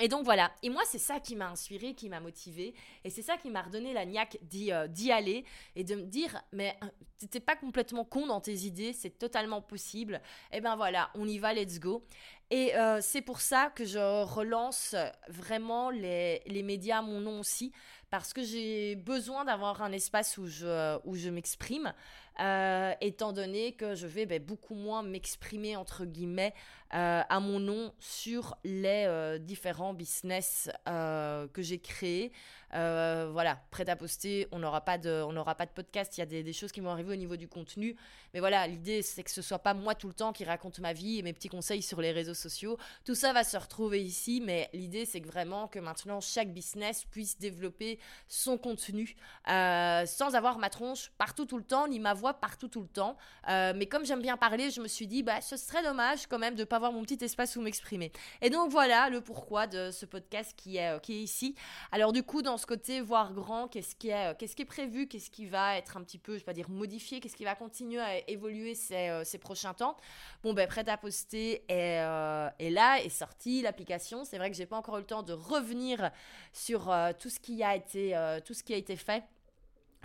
Et 0.00 0.08
donc 0.08 0.24
voilà, 0.24 0.50
et 0.64 0.70
moi 0.70 0.82
c'est 0.86 0.98
ça 0.98 1.20
qui 1.20 1.36
m'a 1.36 1.48
inspiré, 1.48 1.94
qui 1.94 2.08
m'a 2.08 2.18
motivé, 2.18 2.74
et 3.04 3.10
c'est 3.10 3.22
ça 3.22 3.36
qui 3.36 3.48
m'a 3.48 3.62
redonné 3.62 3.92
la 3.92 4.04
niaque 4.04 4.38
d'y 4.42 4.72
euh, 4.72 4.88
aller 5.12 5.44
et 5.76 5.84
de 5.84 5.94
me 5.94 6.02
dire 6.02 6.42
mais 6.52 6.76
t'étais 7.16 7.38
pas 7.38 7.54
complètement 7.54 8.04
con 8.04 8.26
dans 8.26 8.40
tes 8.40 8.54
idées, 8.54 8.92
c'est 8.92 9.18
totalement 9.18 9.62
possible. 9.62 10.20
Et 10.52 10.60
ben 10.60 10.74
voilà, 10.74 11.10
on 11.14 11.28
y 11.28 11.38
va, 11.38 11.54
let's 11.54 11.78
go. 11.78 12.04
Et 12.50 12.76
euh, 12.76 12.98
c'est 13.00 13.22
pour 13.22 13.40
ça 13.40 13.70
que 13.74 13.84
je 13.84 14.24
relance 14.24 14.96
vraiment 15.28 15.90
les, 15.90 16.42
les 16.46 16.62
médias 16.62 17.00
mon 17.00 17.20
nom 17.20 17.40
aussi, 17.40 17.72
parce 18.10 18.32
que 18.32 18.42
j'ai 18.42 18.96
besoin 18.96 19.44
d'avoir 19.44 19.82
un 19.82 19.92
espace 19.92 20.38
où 20.38 20.46
je, 20.46 20.98
où 21.04 21.16
je 21.16 21.30
m'exprime, 21.30 21.94
euh, 22.40 22.92
étant 23.00 23.32
donné 23.32 23.72
que 23.72 23.94
je 23.94 24.06
vais 24.06 24.26
ben, 24.26 24.42
beaucoup 24.42 24.74
moins 24.74 25.02
m'exprimer, 25.02 25.76
entre 25.76 26.04
guillemets, 26.04 26.52
euh, 26.94 27.22
à 27.28 27.40
mon 27.40 27.60
nom 27.60 27.92
sur 27.98 28.56
les 28.64 29.38
différents 29.40 29.94
business 29.94 30.70
que 30.86 31.62
j'ai 31.62 31.78
créés. 31.78 32.32
voilà, 32.72 33.60
prêt 33.70 33.88
à 33.88 33.96
poster, 33.96 34.48
on 34.52 34.58
n'aura 34.58 34.80
pas, 34.80 34.98
de, 34.98 35.24
pas 35.54 35.66
de 35.66 35.70
podcast, 35.70 36.16
il 36.16 36.20
y 36.20 36.22
a 36.22 36.42
des, 36.42 36.52
choses 36.52 36.72
qui 36.72 36.80
vont 36.80 36.90
arriver 36.90 37.12
au 37.12 37.16
niveau 37.16 37.36
du 37.36 37.48
contenu, 37.48 37.96
mais 38.32 38.40
voilà, 38.40 38.66
l'idée 38.66 39.02
c'est 39.02 39.22
que 39.22 39.30
ce 39.30 39.42
soit 39.42 39.58
pas 39.58 39.74
moi 39.74 39.94
tout 39.94 40.08
le 40.08 40.14
temps 40.14 40.32
qui 40.32 40.44
raconte 40.44 40.78
ma 40.78 40.92
vie 40.92 41.18
et 41.18 41.22
mes 41.22 41.32
petits 41.32 41.48
conseils 41.48 41.82
sur 41.82 42.00
les 42.00 42.12
réseaux 42.12 42.34
sociaux. 42.34 42.78
Tout 43.04 43.14
ça 43.14 43.32
va 43.32 43.44
se 43.44 43.56
retrouver 43.56 44.02
ici, 44.02 44.40
mais 44.44 44.70
l'idée 44.72 45.04
c'est 45.04 45.20
que 45.20 45.28
vraiment 45.28 45.68
que 45.68 45.78
maintenant 45.78 46.20
chaque 46.20 46.52
business 46.52 47.04
puisse 47.04 47.38
développer 47.38 47.98
son 48.28 48.58
contenu 48.58 49.16
euh, 49.48 50.06
sans 50.06 50.34
avoir 50.34 50.58
ma 50.58 50.70
tronche 50.70 51.12
partout 51.18 51.44
tout 51.44 51.58
le 51.58 51.64
temps, 51.64 51.88
ni 51.88 51.98
ma 51.98 52.14
voix 52.14 52.34
partout 52.34 52.68
tout 52.68 52.80
le 52.80 52.88
temps. 52.88 53.16
Euh, 53.48 53.72
mais 53.76 53.86
comme 53.86 54.04
j'aime 54.04 54.22
bien 54.22 54.36
parler, 54.36 54.70
je 54.70 54.80
me 54.80 54.88
suis 54.88 55.06
dit, 55.06 55.22
bah, 55.22 55.40
ce 55.40 55.56
serait 55.56 55.82
dommage 55.82 56.26
quand 56.26 56.38
même 56.38 56.54
de 56.54 56.64
pas 56.64 56.78
mon 56.92 57.02
petit 57.02 57.22
espace 57.24 57.56
où 57.56 57.60
m'exprimer. 57.60 58.12
Et 58.42 58.50
donc 58.50 58.70
voilà 58.70 59.08
le 59.08 59.20
pourquoi 59.20 59.66
de 59.66 59.90
ce 59.90 60.06
podcast 60.06 60.54
qui 60.56 60.76
est, 60.76 60.90
euh, 60.90 60.98
qui 60.98 61.14
est 61.14 61.22
ici. 61.22 61.54
Alors 61.92 62.12
du 62.12 62.22
coup, 62.22 62.42
dans 62.42 62.56
ce 62.56 62.66
côté 62.66 63.00
voir 63.00 63.32
grand, 63.32 63.68
qu'est-ce 63.68 63.94
qui 63.94 64.10
est, 64.10 64.36
qu'est-ce 64.38 64.56
qui 64.56 64.62
est 64.62 64.66
prévu, 64.66 65.06
qu'est-ce 65.06 65.30
qui 65.30 65.46
va 65.46 65.76
être 65.76 65.96
un 65.96 66.02
petit 66.02 66.18
peu, 66.18 66.34
je 66.34 66.38
vais 66.38 66.44
pas 66.44 66.52
dire 66.52 66.70
modifié, 66.70 67.20
qu'est-ce 67.20 67.36
qui 67.36 67.44
va 67.44 67.54
continuer 67.54 68.00
à 68.00 68.28
évoluer 68.28 68.74
ces, 68.74 69.22
ces 69.24 69.38
prochains 69.38 69.74
temps? 69.74 69.96
Bon, 70.42 70.52
ben, 70.52 70.66
prête 70.68 70.88
à 70.88 70.96
poster 70.96 71.62
est, 71.68 72.00
euh, 72.00 72.48
là, 72.60 73.00
est 73.02 73.08
sortie 73.08 73.62
l'application. 73.62 74.24
C'est 74.24 74.38
vrai 74.38 74.50
que 74.50 74.56
j'ai 74.56 74.66
pas 74.66 74.76
encore 74.76 74.96
eu 74.96 75.00
le 75.00 75.06
temps 75.06 75.22
de 75.22 75.32
revenir 75.32 76.10
sur 76.52 76.90
euh, 76.90 77.12
tout, 77.18 77.30
ce 77.30 77.40
qui 77.40 77.62
a 77.62 77.74
été, 77.76 78.16
euh, 78.16 78.40
tout 78.44 78.54
ce 78.54 78.62
qui 78.62 78.74
a 78.74 78.76
été 78.76 78.96
fait 78.96 79.24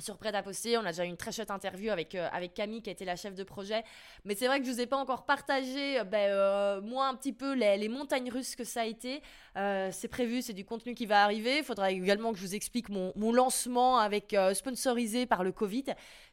sur 0.02 0.18
Prêt 0.18 0.34
à 0.36 0.44
poster. 0.44 0.78
On 0.78 0.82
a 0.82 0.92
déjà 0.92 1.06
eu 1.06 1.08
une 1.08 1.18
très 1.18 1.32
chouette 1.32 1.52
interview 1.52 1.92
avec, 1.92 2.16
euh, 2.16 2.28
avec 2.32 2.54
Camille 2.54 2.82
qui 2.82 2.90
a 2.90 2.94
été 2.94 3.06
la 3.06 3.16
chef 3.16 3.36
de 3.36 3.44
projet. 3.44 3.84
Mais 4.26 4.36
c'est 4.36 4.48
vrai 4.48 4.60
que 4.60 4.66
je 4.66 4.72
vous 4.72 4.82
ai 4.82 4.86
pas 4.86 4.98
encore 4.98 5.26
partagé, 5.26 6.00
euh, 6.00 6.04
ben, 6.04 6.30
euh, 6.32 6.82
moi, 6.82 7.08
un 7.08 7.16
petit 7.16 7.34
peu 7.34 7.54
les, 7.54 7.90
montagnes 7.90 8.30
russes 8.30 8.56
que 8.56 8.64
ça 8.64 8.82
a 8.82 8.86
été. 8.86 9.22
c'est 9.56 10.08
prévu, 10.08 10.42
c'est 10.42 10.54
du 10.54 10.64
contenu 10.64 10.94
qui 10.94 11.06
va 11.06 11.24
arriver. 11.24 11.58
Il 11.58 11.64
faudra 11.64 11.92
également 11.92 12.32
que 12.32 12.38
je 12.38 12.44
vous 12.44 12.56
explique 12.56 12.90
mon, 12.90 13.12
mon 13.16 13.34
lancement 13.34 13.98
avec 13.98 14.36
sponsorisé 14.54 15.26
par 15.26 15.44
le 15.44 15.52
Covid. 15.52 15.86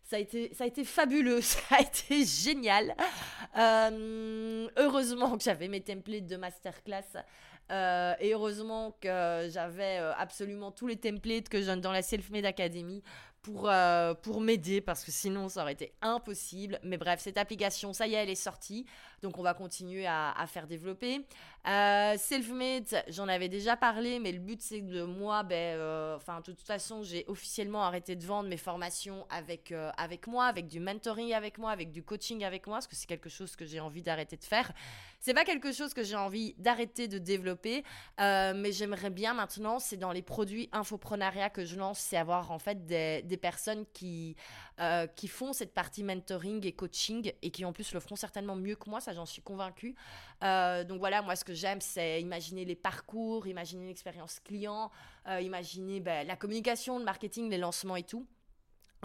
Ça 0.02 0.16
a, 0.16 0.18
été, 0.18 0.52
ça 0.54 0.64
a 0.64 0.66
été 0.66 0.84
fabuleux, 0.84 1.40
ça 1.42 1.58
a 1.70 1.80
été 1.80 2.24
génial. 2.24 2.94
heureusement 4.76 5.36
que 5.36 5.42
j'avais 5.42 5.68
mes 5.68 5.80
templates 5.80 6.26
de 6.26 6.36
masterclass. 6.36 7.24
et 7.70 8.32
heureusement 8.32 8.96
que 9.00 9.48
j'avais 9.50 9.96
absolument 10.18 10.70
tous 10.70 10.86
les 10.86 10.96
templates 10.96 11.48
que 11.48 11.60
je 11.60 11.66
donne 11.66 11.80
dans 11.80 11.92
la 11.92 12.02
Self-Made 12.02 12.44
Academy 12.44 13.02
pour, 13.46 13.70
euh, 13.70 14.12
pour 14.14 14.40
m'aider 14.40 14.80
parce 14.80 15.04
que 15.04 15.12
sinon 15.12 15.48
ça 15.48 15.62
aurait 15.62 15.74
été 15.74 15.92
impossible. 16.02 16.80
Mais 16.82 16.96
bref, 16.96 17.20
cette 17.20 17.38
application, 17.38 17.92
ça 17.92 18.08
y 18.08 18.14
est, 18.14 18.16
elle 18.24 18.28
est 18.28 18.34
sortie. 18.34 18.86
Donc 19.22 19.38
on 19.38 19.42
va 19.42 19.54
continuer 19.54 20.04
à, 20.04 20.32
à 20.32 20.46
faire 20.48 20.66
développer. 20.66 21.24
Euh, 21.68 22.14
Selfmade, 22.16 23.02
j'en 23.08 23.26
avais 23.26 23.48
déjà 23.48 23.76
parlé, 23.76 24.20
mais 24.20 24.30
le 24.30 24.38
but 24.38 24.62
c'est 24.62 24.82
de 24.82 25.02
moi, 25.02 25.42
ben, 25.42 25.76
euh, 25.76 26.14
enfin 26.14 26.38
de 26.38 26.52
toute 26.52 26.60
façon, 26.60 27.02
j'ai 27.02 27.24
officiellement 27.26 27.82
arrêté 27.82 28.14
de 28.14 28.24
vendre 28.24 28.48
mes 28.48 28.56
formations 28.56 29.26
avec, 29.30 29.72
euh, 29.72 29.90
avec 29.96 30.28
moi, 30.28 30.44
avec 30.44 30.68
du 30.68 30.78
mentoring 30.78 31.32
avec 31.32 31.58
moi, 31.58 31.72
avec 31.72 31.90
du 31.90 32.04
coaching 32.04 32.44
avec 32.44 32.68
moi, 32.68 32.76
parce 32.76 32.86
que 32.86 32.94
c'est 32.94 33.08
quelque 33.08 33.28
chose 33.28 33.56
que 33.56 33.66
j'ai 33.66 33.80
envie 33.80 34.02
d'arrêter 34.02 34.36
de 34.36 34.44
faire. 34.44 34.70
C'est 35.18 35.34
pas 35.34 35.44
quelque 35.44 35.72
chose 35.72 35.92
que 35.92 36.04
j'ai 36.04 36.14
envie 36.14 36.54
d'arrêter 36.58 37.08
de 37.08 37.18
développer, 37.18 37.82
mais 38.18 38.70
j'aimerais 38.70 39.10
bien 39.10 39.34
maintenant, 39.34 39.80
c'est 39.80 39.96
dans 39.96 40.12
les 40.12 40.22
produits 40.22 40.68
infoprenariat 40.70 41.50
que 41.50 41.64
je 41.64 41.76
lance, 41.76 41.98
c'est 41.98 42.16
avoir 42.16 42.52
en 42.52 42.60
fait 42.60 42.86
des 42.86 43.38
personnes 43.40 43.86
qui, 43.92 44.36
qui 45.14 45.28
font 45.28 45.52
cette 45.52 45.72
partie 45.72 46.02
mentoring 46.02 46.66
et 46.66 46.72
coaching 46.72 47.32
et 47.40 47.50
qui 47.50 47.64
en 47.64 47.72
plus 47.72 47.94
le 47.94 48.00
feront 48.00 48.16
certainement 48.16 48.56
mieux 48.56 48.76
que 48.76 48.90
moi, 48.90 49.00
ça 49.00 49.14
j'en 49.14 49.24
suis 49.24 49.42
convaincue. 49.42 49.94
donc 50.42 50.98
voilà, 50.98 51.22
moi 51.22 51.34
ce 51.34 51.44
que 51.44 51.54
j'aime, 51.54 51.80
c'est 51.80 52.20
imaginer 52.20 52.64
les 52.64 52.76
parcours, 52.76 53.46
imaginer 53.46 53.86
l'expérience 53.86 54.38
client, 54.40 54.90
imaginer 55.40 56.00
ben, 56.00 56.26
la 56.26 56.36
communication, 56.36 56.98
le 56.98 57.04
marketing, 57.04 57.48
les 57.48 57.58
lancements 57.58 57.96
et 57.96 58.02
tout. 58.02 58.26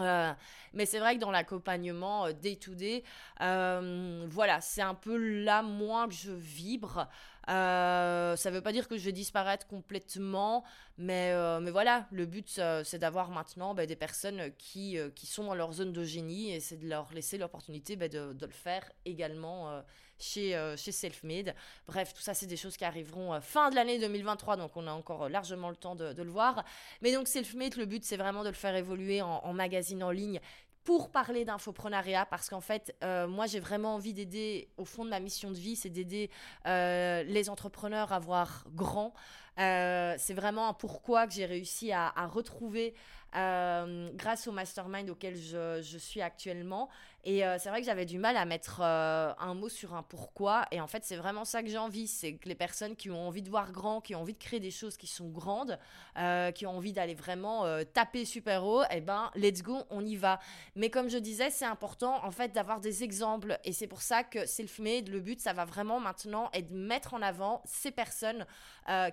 Euh, 0.00 0.32
mais 0.72 0.86
c'est 0.86 0.98
vrai 0.98 1.16
que 1.16 1.20
dans 1.20 1.30
l'accompagnement 1.30 2.26
euh, 2.26 2.32
day 2.32 2.56
to 2.56 2.74
day, 2.74 3.04
euh, 3.40 4.26
voilà, 4.28 4.60
c'est 4.60 4.82
un 4.82 4.94
peu 4.94 5.16
là 5.16 5.62
moi 5.62 6.08
que 6.08 6.14
je 6.14 6.32
vibre. 6.32 7.08
Ça 7.46 8.50
ne 8.50 8.50
veut 8.50 8.60
pas 8.60 8.72
dire 8.72 8.88
que 8.88 8.96
je 8.96 9.04
vais 9.04 9.12
disparaître 9.12 9.66
complètement, 9.66 10.64
mais, 10.98 11.34
mais 11.60 11.70
voilà, 11.70 12.06
le 12.10 12.26
but 12.26 12.60
c'est 12.84 12.98
d'avoir 12.98 13.30
maintenant 13.30 13.74
bah, 13.74 13.86
des 13.86 13.96
personnes 13.96 14.52
qui, 14.58 14.96
qui 15.14 15.26
sont 15.26 15.44
dans 15.44 15.54
leur 15.54 15.72
zone 15.72 15.92
de 15.92 16.04
génie 16.04 16.52
et 16.52 16.60
c'est 16.60 16.76
de 16.76 16.88
leur 16.88 17.12
laisser 17.12 17.38
l'opportunité 17.38 17.96
bah, 17.96 18.08
de, 18.08 18.32
de, 18.32 18.46
le 18.46 18.52
faire 18.52 18.90
également 19.04 19.82
chez, 20.22 20.54
euh, 20.54 20.76
chez 20.76 20.92
Selfmade. 20.92 21.54
Bref, 21.86 22.14
tout 22.14 22.22
ça, 22.22 22.32
c'est 22.34 22.46
des 22.46 22.56
choses 22.56 22.76
qui 22.76 22.84
arriveront 22.84 23.34
euh, 23.34 23.40
fin 23.40 23.70
de 23.70 23.74
l'année 23.74 23.98
2023, 23.98 24.56
donc 24.56 24.76
on 24.76 24.86
a 24.86 24.92
encore 24.92 25.24
euh, 25.24 25.28
largement 25.28 25.68
le 25.68 25.76
temps 25.76 25.94
de, 25.94 26.22
le 26.22 26.30
voir. 26.30 26.64
Mais 27.02 27.12
donc 27.12 27.28
Selfmade, 27.28 27.76
le 27.76 27.86
but, 27.86 28.04
c'est 28.04 28.16
vraiment 28.16 28.44
de 28.44 28.48
le 28.48 28.54
faire 28.54 28.74
évoluer 28.76 29.20
en, 29.20 29.52
magazine 29.52 30.02
en 30.02 30.10
ligne 30.10 30.40
pour 30.84 31.10
parler 31.10 31.44
d'infoprenariat 31.44 32.26
parce 32.26 32.48
qu'en 32.48 32.60
fait, 32.60 32.94
moi, 33.28 33.46
j'ai 33.46 33.60
vraiment 33.60 33.94
envie 33.94 34.12
d'aider, 34.12 34.68
au 34.76 34.84
fond 34.84 35.04
de 35.04 35.10
ma 35.10 35.20
mission 35.20 35.50
de 35.50 35.56
vie, 35.56 35.76
c'est 35.76 35.90
d'aider 35.90 36.30
les 36.66 37.50
entrepreneurs 37.50 38.12
à 38.12 38.18
voir 38.18 38.64
grand. 38.74 39.14
c'est 39.56 40.34
vraiment 40.34 40.68
un 40.68 40.74
pourquoi 40.74 41.26
que 41.26 41.34
j'ai 41.34 41.46
réussi 41.46 41.92
à, 41.92 42.10
retrouver 42.26 42.94
grâce 43.32 44.46
au 44.46 44.52
mastermind 44.52 45.08
auquel 45.10 45.36
je, 45.36 45.80
je 45.82 45.98
suis 45.98 46.20
actuellement. 46.20 46.88
Et 47.24 47.44
euh, 47.44 47.56
c'est 47.58 47.68
vrai 47.68 47.80
que 47.80 47.86
j'avais 47.86 48.04
du 48.04 48.18
mal 48.18 48.36
à 48.36 48.44
mettre 48.44 48.80
euh, 48.82 49.32
un 49.38 49.54
mot 49.54 49.68
sur 49.68 49.94
un 49.94 50.02
pourquoi. 50.02 50.66
Et 50.72 50.80
en 50.80 50.88
fait, 50.88 51.04
c'est 51.04 51.16
vraiment 51.16 51.44
ça 51.44 51.62
que 51.62 51.68
j'ai 51.68 51.78
envie. 51.78 52.08
C'est 52.08 52.34
que 52.34 52.48
les 52.48 52.56
personnes 52.56 52.96
qui 52.96 53.10
ont 53.10 53.28
envie 53.28 53.42
de 53.42 53.48
voir 53.48 53.70
grand, 53.70 54.00
qui 54.00 54.16
ont 54.16 54.22
envie 54.22 54.32
de 54.32 54.38
créer 54.38 54.58
des 54.58 54.72
choses 54.72 54.96
qui 54.96 55.06
sont 55.06 55.28
grandes, 55.28 55.78
euh, 56.18 56.50
qui 56.50 56.66
ont 56.66 56.76
envie 56.76 56.92
d'aller 56.92 57.14
vraiment 57.14 57.64
taper 57.92 58.24
super 58.24 58.64
haut, 58.64 58.82
eh 58.90 59.00
ben, 59.00 59.30
let's 59.36 59.62
go, 59.62 59.82
on 59.90 60.04
y 60.04 60.16
va. 60.16 60.40
Mais 60.74 60.90
comme 60.90 61.08
je 61.08 61.18
disais, 61.18 61.50
c'est 61.50 61.64
important 61.64 62.24
en 62.24 62.30
fait 62.30 62.52
d'avoir 62.52 62.80
des 62.80 63.04
exemples. 63.04 63.58
Et 63.64 63.72
c'est 63.72 63.86
pour 63.86 64.02
ça 64.02 64.24
que 64.24 64.44
Selfmade, 64.46 65.08
le 65.08 65.20
but, 65.20 65.40
ça 65.40 65.52
va 65.52 65.64
vraiment 65.64 66.00
maintenant 66.00 66.50
être 66.52 66.72
de 66.72 66.76
mettre 66.76 67.14
en 67.14 67.22
avant 67.22 67.62
ces 67.64 67.90
personnes 67.90 68.46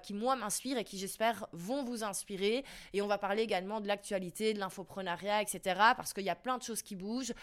qui, 0.01 0.15
moi, 0.15 0.35
m'inspirent 0.35 0.79
et 0.79 0.83
qui, 0.83 0.97
j'espère, 0.97 1.45
vont 1.51 1.83
vous 1.83 2.03
inspirer. 2.03 2.65
Et 2.93 3.03
on 3.03 3.07
va 3.07 3.19
parler 3.19 3.43
également 3.43 3.81
de 3.81 3.87
l'actualité, 3.87 4.53
de 4.55 4.59
l'infoprenariat, 4.59 5.43
etc. 5.43 5.79
Parce 5.95 6.11
qu'il 6.13 6.23
y 6.23 6.29
a 6.29 6.35
plein 6.35 6.57
de 6.57 6.63
choses 6.63 6.81
qui 6.81 6.95
bougent 6.95 7.33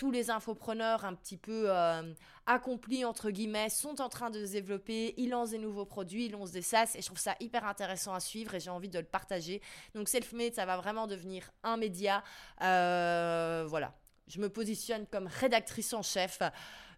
tous 0.00 0.10
les 0.10 0.30
infopreneurs 0.30 1.04
un 1.04 1.14
petit 1.14 1.36
peu 1.36 1.64
euh, 1.66 2.14
accomplis, 2.46 3.04
entre 3.04 3.30
guillemets, 3.30 3.68
sont 3.68 4.00
en 4.00 4.08
train 4.08 4.30
de 4.30 4.46
se 4.46 4.52
développer, 4.52 5.12
ils 5.18 5.28
lancent 5.28 5.50
des 5.50 5.58
nouveaux 5.58 5.84
produits, 5.84 6.24
ils 6.24 6.32
lancent 6.32 6.52
des 6.52 6.62
SaaS, 6.62 6.92
et 6.94 7.02
je 7.02 7.06
trouve 7.06 7.18
ça 7.18 7.36
hyper 7.38 7.66
intéressant 7.66 8.14
à 8.14 8.20
suivre, 8.20 8.54
et 8.54 8.60
j'ai 8.60 8.70
envie 8.70 8.88
de 8.88 8.98
le 8.98 9.04
partager. 9.04 9.60
Donc 9.94 10.08
Selfmade, 10.08 10.54
ça 10.54 10.64
va 10.64 10.78
vraiment 10.78 11.06
devenir 11.06 11.50
un 11.62 11.76
média. 11.76 12.24
Euh, 12.62 13.66
voilà, 13.68 13.92
je 14.26 14.40
me 14.40 14.48
positionne 14.48 15.04
comme 15.06 15.26
rédactrice 15.26 15.92
en 15.92 16.00
chef. 16.00 16.38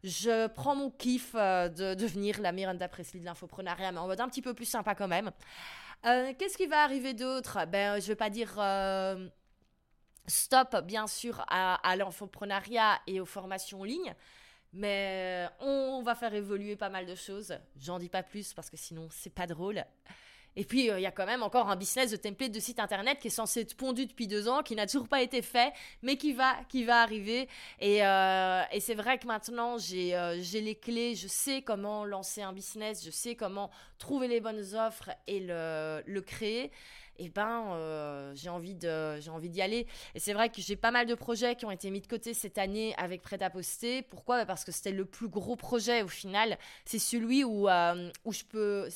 Je 0.04 0.46
prends 0.46 0.76
mon 0.76 0.92
kiff 0.92 1.32
euh, 1.34 1.68
de 1.68 1.94
devenir 1.94 2.40
la 2.40 2.52
Miranda 2.52 2.86
Presley 2.86 3.18
de 3.18 3.24
l'infoprenariat, 3.24 3.90
mais 3.90 3.98
en 3.98 4.06
mode 4.06 4.20
un 4.20 4.28
petit 4.28 4.42
peu 4.42 4.54
plus 4.54 4.66
sympa 4.66 4.94
quand 4.94 5.08
même. 5.08 5.32
Qu'est-ce 6.04 6.56
qui 6.56 6.66
va 6.66 6.84
arriver 6.84 7.14
d'autre? 7.14 7.58
Ben, 7.66 8.00
je 8.00 8.06
vais 8.06 8.16
pas 8.16 8.30
dire 8.30 8.58
stop 10.26 10.76
bien 10.84 11.06
sûr 11.06 11.44
à, 11.48 11.74
à 11.88 11.96
l'infoprenariat 11.96 13.00
et 13.06 13.20
aux 13.20 13.26
formations 13.26 13.80
en 13.80 13.84
ligne, 13.84 14.14
mais 14.72 15.48
on 15.60 16.02
va 16.02 16.14
faire 16.14 16.34
évoluer 16.34 16.76
pas 16.76 16.88
mal 16.88 17.06
de 17.06 17.14
choses. 17.14 17.54
J'en 17.78 17.98
dis 17.98 18.08
pas 18.08 18.22
plus 18.22 18.54
parce 18.54 18.70
que 18.70 18.76
sinon 18.76 19.08
c'est 19.10 19.34
pas 19.34 19.46
drôle. 19.46 19.84
Et 20.56 20.64
puis, 20.64 20.90
euh, 20.90 20.98
il 20.98 21.02
y 21.02 21.06
a 21.06 21.10
quand 21.10 21.26
même 21.26 21.42
encore 21.42 21.70
un 21.70 21.76
business 21.76 22.10
de 22.10 22.16
template 22.16 22.52
de 22.52 22.60
site 22.60 22.78
internet 22.78 23.18
qui 23.18 23.28
est 23.28 23.30
censé 23.30 23.60
être 23.60 23.74
pondu 23.74 24.06
depuis 24.06 24.26
deux 24.26 24.48
ans, 24.48 24.62
qui 24.62 24.74
n'a 24.76 24.86
toujours 24.86 25.08
pas 25.08 25.22
été 25.22 25.40
fait, 25.40 25.72
mais 26.02 26.16
qui 26.16 26.32
va, 26.32 26.56
qui 26.68 26.84
va 26.84 27.00
arriver. 27.00 27.48
Et, 27.80 28.04
euh, 28.04 28.62
c'est 28.80 28.94
vrai 28.94 29.18
que 29.18 29.26
maintenant, 29.26 29.76
euh, 29.76 30.38
j'ai 30.40 30.60
les 30.60 30.74
clés, 30.74 31.14
je 31.14 31.28
sais 31.28 31.62
comment 31.62 32.04
lancer 32.04 32.42
un 32.42 32.52
business, 32.52 33.04
je 33.04 33.10
sais 33.10 33.34
comment 33.34 33.70
trouver 34.02 34.26
les 34.26 34.40
bonnes 34.40 34.74
offres 34.74 35.10
et 35.28 35.38
le, 35.38 36.02
le 36.04 36.20
créer 36.20 36.72
eh 37.18 37.28
ben 37.28 37.72
euh, 37.72 38.32
j'ai 38.34 38.48
envie 38.48 38.74
d'y 38.74 39.62
aller 39.62 39.86
et 40.14 40.18
c'est 40.18 40.32
vrai 40.32 40.48
que 40.48 40.60
j'ai 40.60 40.76
pas 40.76 40.90
mal 40.90 41.06
de 41.06 41.14
projets 41.14 41.54
qui 41.54 41.64
ont 41.64 41.70
été 41.70 41.90
mis 41.90 42.00
de 42.00 42.06
côté 42.06 42.34
cette 42.34 42.58
année 42.58 42.94
avec 42.96 43.22
prêt 43.22 43.40
à 43.42 43.50
poster 43.50 44.02
pourquoi? 44.02 44.38
Bah, 44.38 44.46
parce 44.46 44.64
que 44.64 44.72
c'était 44.72 44.92
le 44.92 45.04
plus 45.04 45.28
gros 45.28 45.54
projet 45.54 46.02
au 46.02 46.08
final 46.08 46.58
c'est 46.84 46.98
celui 46.98 47.44
où 47.44 47.68
euh, 47.68 48.10
où 48.24 48.32
je 48.32 48.44
peux 48.44 48.88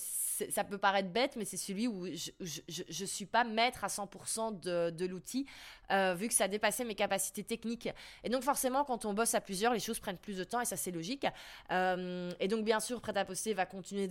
ça 0.51 0.65
peut 0.65 0.77
paraître 0.77 1.09
bête, 1.09 1.37
mais 1.37 1.47
c'est 1.47 1.57
celui 1.57 1.87
où 1.87 2.07
je 2.07 2.83
ne 3.01 3.07
suis 3.07 3.25
pas 3.25 3.43
maître 3.43 3.85
à 3.85 3.87
100% 3.87 4.61
de, 4.61 4.91
de 4.91 5.07
l'outil, 5.07 5.47
euh, 5.91 6.15
vu 6.15 6.29
que 6.29 6.35
ça 6.35 6.47
dépassait 6.47 6.85
mes 6.85 6.95
capacités 6.95 7.43
techniques. 7.43 7.89
Et 8.23 8.29
donc 8.29 8.43
forcément, 8.43 8.85
quand 8.85 9.07
on 9.07 9.15
bosse 9.15 9.35
à 9.35 9.41
plusieurs, 9.41 9.73
les 9.73 9.81
choses 9.81 9.99
prennent 9.99 10.19
plus 10.19 10.37
de 10.37 10.45
temps, 10.45 10.61
et 10.61 10.67
ça 10.67 10.77
c'est 10.77 10.91
logique. 10.91 11.27
Et 11.71 12.49
donc 12.49 12.67
bien 12.67 12.81
sûr, 12.81 13.01
Prêt 13.01 13.17
à 13.17 13.25
poster 13.25 13.55
va 13.55 13.65
continuer 13.65 14.09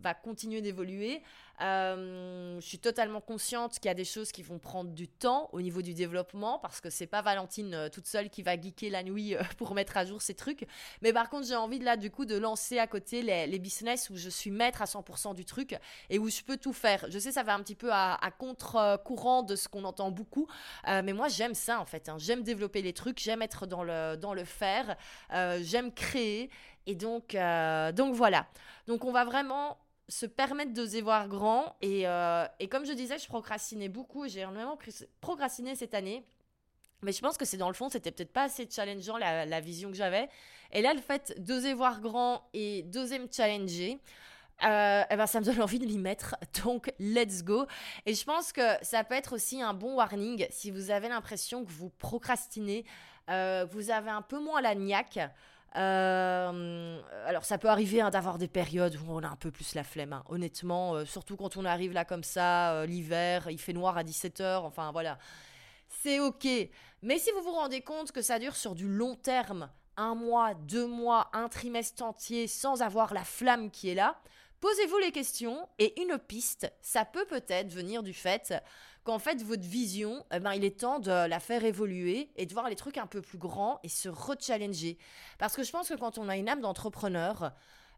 va 0.00 0.14
continuer 0.18 0.60
d'évoluer. 0.60 1.22
Euh, 1.60 2.60
je 2.60 2.66
suis 2.66 2.78
totalement 2.78 3.20
consciente 3.20 3.80
qu'il 3.80 3.86
y 3.86 3.90
a 3.90 3.94
des 3.94 4.04
choses 4.04 4.30
qui 4.30 4.42
vont 4.42 4.58
prendre 4.58 4.90
du 4.90 5.08
temps 5.08 5.48
au 5.52 5.60
niveau 5.60 5.82
du 5.82 5.92
développement, 5.92 6.58
parce 6.60 6.80
que 6.80 6.90
c'est 6.90 7.06
pas 7.06 7.20
Valentine 7.20 7.88
toute 7.92 8.06
seule 8.06 8.30
qui 8.30 8.42
va 8.42 8.60
geeker 8.60 8.90
la 8.90 9.02
nuit 9.02 9.34
pour 9.56 9.74
mettre 9.74 9.96
à 9.96 10.04
jour 10.04 10.22
ces 10.22 10.34
trucs. 10.34 10.66
Mais 11.02 11.12
par 11.12 11.28
contre, 11.28 11.46
j'ai 11.46 11.56
envie 11.56 11.78
de 11.78 11.84
là 11.84 11.96
du 11.96 12.10
coup 12.10 12.24
de 12.24 12.36
lancer 12.36 12.78
à 12.78 12.86
côté 12.86 13.22
les, 13.22 13.58
business 13.58 14.08
où 14.10 14.16
je 14.16 14.28
suis 14.28 14.50
maître 14.50 14.82
à 14.82 14.84
100% 14.84 15.34
du 15.34 15.44
truc 15.44 15.76
et 16.10 16.18
où 16.18 16.28
je 16.28 16.42
peux 16.42 16.56
tout 16.56 16.72
faire. 16.72 17.04
Je 17.10 17.18
sais, 17.18 17.32
ça 17.32 17.42
va 17.42 17.54
un 17.54 17.62
petit 17.62 17.74
peu 17.74 17.90
à, 17.92 18.18
contre-courant 18.38 19.42
de 19.42 19.56
ce 19.56 19.68
qu'on 19.68 19.84
entend 19.84 20.10
beaucoup, 20.10 20.46
euh, 20.86 21.02
mais 21.04 21.12
moi 21.12 21.28
j'aime 21.28 21.54
ça 21.54 21.80
en 21.80 21.84
fait. 21.84 22.08
Hein. 22.08 22.16
J'aime 22.18 22.42
développer 22.42 22.82
les 22.82 22.92
trucs, 22.92 23.18
j'aime 23.18 23.42
être 23.42 23.66
dans 23.66 23.82
le, 23.82 24.16
dans 24.16 24.34
le 24.34 24.44
faire, 24.44 24.96
euh, 25.32 25.58
j'aime 25.62 25.92
créer. 25.92 26.50
Et 26.86 26.94
donc, 26.94 27.34
euh, 27.34 27.92
donc 27.92 28.14
voilà. 28.14 28.46
Donc 28.86 29.04
on 29.04 29.12
va 29.12 29.24
vraiment 29.24 29.78
se 30.08 30.26
permettre 30.26 30.72
de 30.72 31.00
voir 31.00 31.28
grand. 31.28 31.76
Et, 31.82 32.04
et 32.58 32.68
comme 32.68 32.84
je 32.86 32.92
disais, 32.92 33.18
je 33.18 33.26
procrastinais 33.26 33.88
beaucoup. 33.88 34.26
J'ai 34.28 34.40
énormément 34.40 34.78
procrastiné 35.20 35.74
cette 35.74 35.94
année. 35.94 36.24
Mais 37.02 37.12
je 37.12 37.20
pense 37.20 37.36
que 37.36 37.44
c'est 37.44 37.56
dans 37.56 37.68
le 37.68 37.74
fond, 37.74 37.88
c'était 37.88 38.10
peut-être 38.10 38.32
pas 38.32 38.44
assez 38.44 38.68
challengeant 38.68 39.16
la, 39.18 39.46
la 39.46 39.60
vision 39.60 39.90
que 39.90 39.96
j'avais. 39.96 40.28
Et 40.72 40.82
là, 40.82 40.94
le 40.94 41.00
fait 41.00 41.34
d'oser 41.38 41.72
voir 41.72 42.00
grand 42.00 42.48
et 42.52 42.82
d'oser 42.82 43.18
me 43.18 43.28
challenger, 43.30 44.00
euh, 44.64 45.04
eh 45.08 45.16
ben, 45.16 45.26
ça 45.26 45.40
me 45.40 45.44
donne 45.44 45.62
envie 45.62 45.78
de 45.78 45.86
m'y 45.86 45.98
mettre. 45.98 46.36
Donc, 46.64 46.92
let's 46.98 47.44
go. 47.44 47.66
Et 48.04 48.14
je 48.14 48.24
pense 48.24 48.52
que 48.52 48.62
ça 48.82 49.04
peut 49.04 49.14
être 49.14 49.34
aussi 49.34 49.62
un 49.62 49.74
bon 49.74 49.94
warning 49.94 50.46
si 50.50 50.70
vous 50.70 50.90
avez 50.90 51.08
l'impression 51.08 51.64
que 51.64 51.70
vous 51.70 51.90
procrastinez, 51.90 52.84
euh, 53.30 53.66
vous 53.70 53.90
avez 53.90 54.10
un 54.10 54.22
peu 54.22 54.40
moins 54.40 54.60
la 54.60 54.74
niaque. 54.74 55.20
Euh, 55.76 57.00
alors 57.26 57.44
ça 57.44 57.58
peut 57.58 57.68
arriver 57.68 58.00
hein, 58.00 58.10
d'avoir 58.10 58.38
des 58.38 58.48
périodes 58.48 58.96
où 58.96 59.12
on 59.12 59.22
a 59.22 59.28
un 59.28 59.36
peu 59.36 59.50
plus 59.50 59.74
la 59.74 59.84
flemme, 59.84 60.14
hein. 60.14 60.24
honnêtement, 60.28 60.94
euh, 60.94 61.04
surtout 61.04 61.36
quand 61.36 61.56
on 61.56 61.64
arrive 61.64 61.92
là 61.92 62.04
comme 62.04 62.24
ça, 62.24 62.86
l'hiver, 62.86 63.48
il 63.50 63.58
fait 63.58 63.74
noir 63.74 63.98
à 63.98 64.02
17h, 64.02 64.60
enfin 64.60 64.92
voilà, 64.92 65.18
c'est 65.88 66.20
ok. 66.20 66.46
Mais 67.02 67.18
si 67.18 67.30
vous 67.32 67.42
vous 67.42 67.52
rendez 67.52 67.82
compte 67.82 68.12
que 68.12 68.22
ça 68.22 68.38
dure 68.38 68.56
sur 68.56 68.74
du 68.74 68.88
long 68.88 69.14
terme, 69.14 69.70
un 69.96 70.14
mois, 70.14 70.54
deux 70.54 70.86
mois, 70.86 71.28
un 71.32 71.48
trimestre 71.48 72.02
entier, 72.02 72.46
sans 72.46 72.82
avoir 72.82 73.12
la 73.12 73.24
flamme 73.24 73.70
qui 73.70 73.90
est 73.90 73.94
là, 73.94 74.18
Posez-vous 74.60 74.98
les 74.98 75.12
questions 75.12 75.68
et 75.78 76.00
une 76.02 76.18
piste, 76.18 76.72
ça 76.82 77.04
peut 77.04 77.24
peut-être 77.26 77.72
venir 77.72 78.02
du 78.02 78.12
fait 78.12 78.52
qu'en 79.08 79.18
fait 79.18 79.42
votre 79.42 79.66
vision, 79.66 80.22
eh 80.34 80.38
ben, 80.38 80.52
il 80.52 80.66
est 80.66 80.80
temps 80.80 80.98
de 80.98 81.10
la 81.10 81.40
faire 81.40 81.64
évoluer 81.64 82.30
et 82.36 82.44
de 82.44 82.52
voir 82.52 82.68
les 82.68 82.76
trucs 82.76 82.98
un 82.98 83.06
peu 83.06 83.22
plus 83.22 83.38
grands 83.38 83.80
et 83.82 83.88
se 83.88 84.10
rechallenger. 84.10 84.98
Parce 85.38 85.56
que 85.56 85.62
je 85.62 85.72
pense 85.72 85.88
que 85.88 85.94
quand 85.94 86.18
on 86.18 86.28
a 86.28 86.36
une 86.36 86.46
âme 86.46 86.60
d'entrepreneur, 86.60 87.52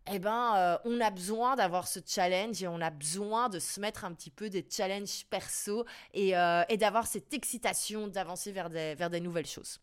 eh 0.08 0.20
ben, 0.20 0.54
euh, 0.54 0.78
on 0.84 1.00
a 1.00 1.10
besoin 1.10 1.56
d'avoir 1.56 1.88
ce 1.88 1.98
challenge 2.06 2.62
et 2.62 2.68
on 2.68 2.80
a 2.80 2.90
besoin 2.90 3.48
de 3.48 3.58
se 3.58 3.80
mettre 3.80 4.04
un 4.04 4.14
petit 4.14 4.30
peu 4.30 4.50
des 4.50 4.64
challenges 4.70 5.26
perso 5.28 5.84
et, 6.14 6.36
euh, 6.36 6.62
et 6.68 6.76
d'avoir 6.76 7.08
cette 7.08 7.34
excitation 7.34 8.06
d'avancer 8.06 8.52
vers 8.52 8.70
des, 8.70 8.94
vers 8.94 9.10
des 9.10 9.18
nouvelles 9.18 9.48
choses. 9.48 9.80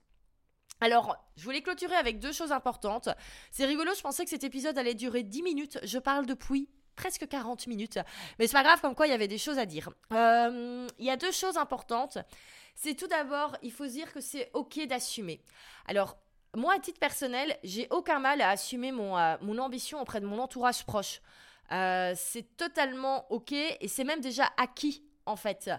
Alors, 0.79 1.17
je 1.35 1.43
voulais 1.43 1.61
clôturer 1.61 1.95
avec 1.95 2.19
deux 2.19 2.31
choses 2.31 2.53
importantes. 2.53 3.09
C'est 3.51 3.65
rigolo, 3.65 3.91
je 3.93 4.01
pensais 4.01 4.23
que 4.23 4.29
cet 4.29 4.45
épisode 4.45 4.77
allait 4.77 4.93
durer 4.93 5.23
10 5.23 5.43
minutes. 5.43 5.79
Je 5.83 5.99
parle 5.99 6.25
depuis 6.25 6.69
presque 6.97 7.25
40 7.25 7.67
minutes. 7.67 7.99
Mais 8.37 8.47
c'est 8.47 8.53
pas 8.53 8.63
grave, 8.63 8.81
comme 8.81 8.95
quoi 8.95 9.07
il 9.07 9.11
y 9.11 9.13
avait 9.13 9.29
des 9.29 9.37
choses 9.37 9.57
à 9.57 9.65
dire. 9.65 9.89
Euh, 10.11 10.85
il 10.99 11.05
y 11.05 11.09
a 11.09 11.15
deux 11.15 11.31
choses 11.31 11.55
importantes. 11.55 12.17
C'est 12.75 12.95
tout 12.95 13.07
d'abord, 13.07 13.55
il 13.63 13.71
faut 13.71 13.87
dire 13.87 14.11
que 14.11 14.19
c'est 14.19 14.49
ok 14.53 14.85
d'assumer. 14.87 15.39
Alors, 15.87 16.17
moi, 16.55 16.73
à 16.73 16.79
titre 16.79 16.99
personnel, 16.99 17.57
j'ai 17.63 17.87
aucun 17.91 18.19
mal 18.19 18.41
à 18.41 18.49
assumer 18.49 18.91
mon, 18.91 19.17
euh, 19.17 19.37
mon 19.41 19.57
ambition 19.59 20.01
auprès 20.01 20.19
de 20.19 20.25
mon 20.25 20.39
entourage 20.39 20.85
proche. 20.85 21.21
Euh, 21.71 22.13
c'est 22.15 22.57
totalement 22.57 23.31
ok 23.31 23.51
et 23.51 23.87
c'est 23.87 24.05
même 24.05 24.21
déjà 24.21 24.49
acquis 24.57 25.03
en 25.25 25.35
fait. 25.35 25.69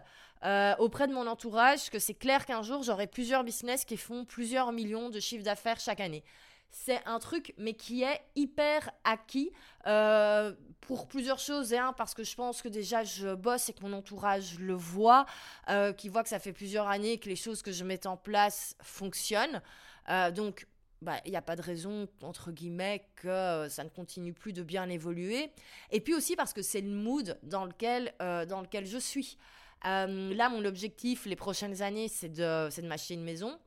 auprès 0.79 1.09
de 1.09 1.13
mon 1.15 1.27
entourage 1.27 1.91
que 1.91 1.99
c'est 1.99 2.15
clair 2.15 2.45
qu'un 2.45 2.63
jour 2.63 2.83
j'aurai 2.83 3.07
plusieurs 3.07 3.43
business 3.43 3.85
qui 3.87 3.97
font 3.97 4.27
plusieurs 4.27 4.71
millions 4.71 5.09
de 5.09 5.19
chiffres 5.19 5.43
d'affaires 5.43 5.81
chaque 5.81 6.01
année. 6.01 6.23
C'est 6.71 7.01
un 7.07 7.19
truc, 7.19 7.55
mais 7.59 7.75
qui 7.75 8.03
est 8.03 8.21
hyper 8.37 8.91
acquis 9.05 9.51
euh, 9.87 10.53
pour 10.81 11.09
plusieurs 11.09 11.39
choses. 11.39 11.73
Et 11.73 11.79
un, 11.79 11.93
parce 11.93 12.15
que 12.15 12.25
je 12.25 12.35
pense 12.35 12.63
que 12.63 12.69
déjà 12.69 13.05
je 13.05 13.35
bosse 13.35 13.69
et 13.69 13.73
que 13.73 13.83
mon 13.83 13.93
entourage 13.93 14.59
le 14.59 14.75
voit, 14.75 15.27
euh, 15.69 15.93
qui 15.93 16.09
voit 16.09 16.23
que 16.23 16.29
ça 16.29 16.39
fait 16.39 16.53
plusieurs 16.53 16.89
années 16.89 17.19
que 17.19 17.29
les 17.29 17.37
choses 17.37 17.63
que 17.63 17.73
je 17.73 17.85
mets 17.85 18.07
en 18.07 18.17
place 18.17 18.77
fonctionnent. 18.83 19.63
donc, 20.35 20.67
bah, 21.01 21.21
il 21.25 21.31
n'y 21.31 21.37
a 21.37 21.43
pas 21.43 21.55
de 21.55 21.63
raison, 21.63 22.09
entre 22.23 22.51
guillemets, 22.51 23.07
que 23.15 23.69
ça 23.69 23.85
ne 23.85 23.89
continue 23.89 24.33
plus 24.33 24.53
de 24.53 24.63
bien 24.63 24.89
évoluer. 24.89 25.53
Et 25.91 26.01
puis 26.01 26.15
aussi 26.15 26.35
parce 26.35 26.53
que 26.53 26.63
c'est 26.63 26.81
le 26.81 26.91
mood 26.91 27.39
dans 27.43 27.65
lequel, 27.65 28.13
dans 28.19 28.61
lequel 28.61 28.87
je 28.87 28.99
suis. 28.99 29.39
Euh, 29.87 30.35
là, 30.35 30.49
mon 30.49 30.65
objectif 30.65 31.27
les 31.27 31.37
prochaines 31.37 31.83
années, 31.83 32.09
c'est 32.09 32.29
de, 32.29 32.81
de 32.81 32.87
m'acheter 32.87 33.15
une 33.15 33.25
maison. 33.25 33.59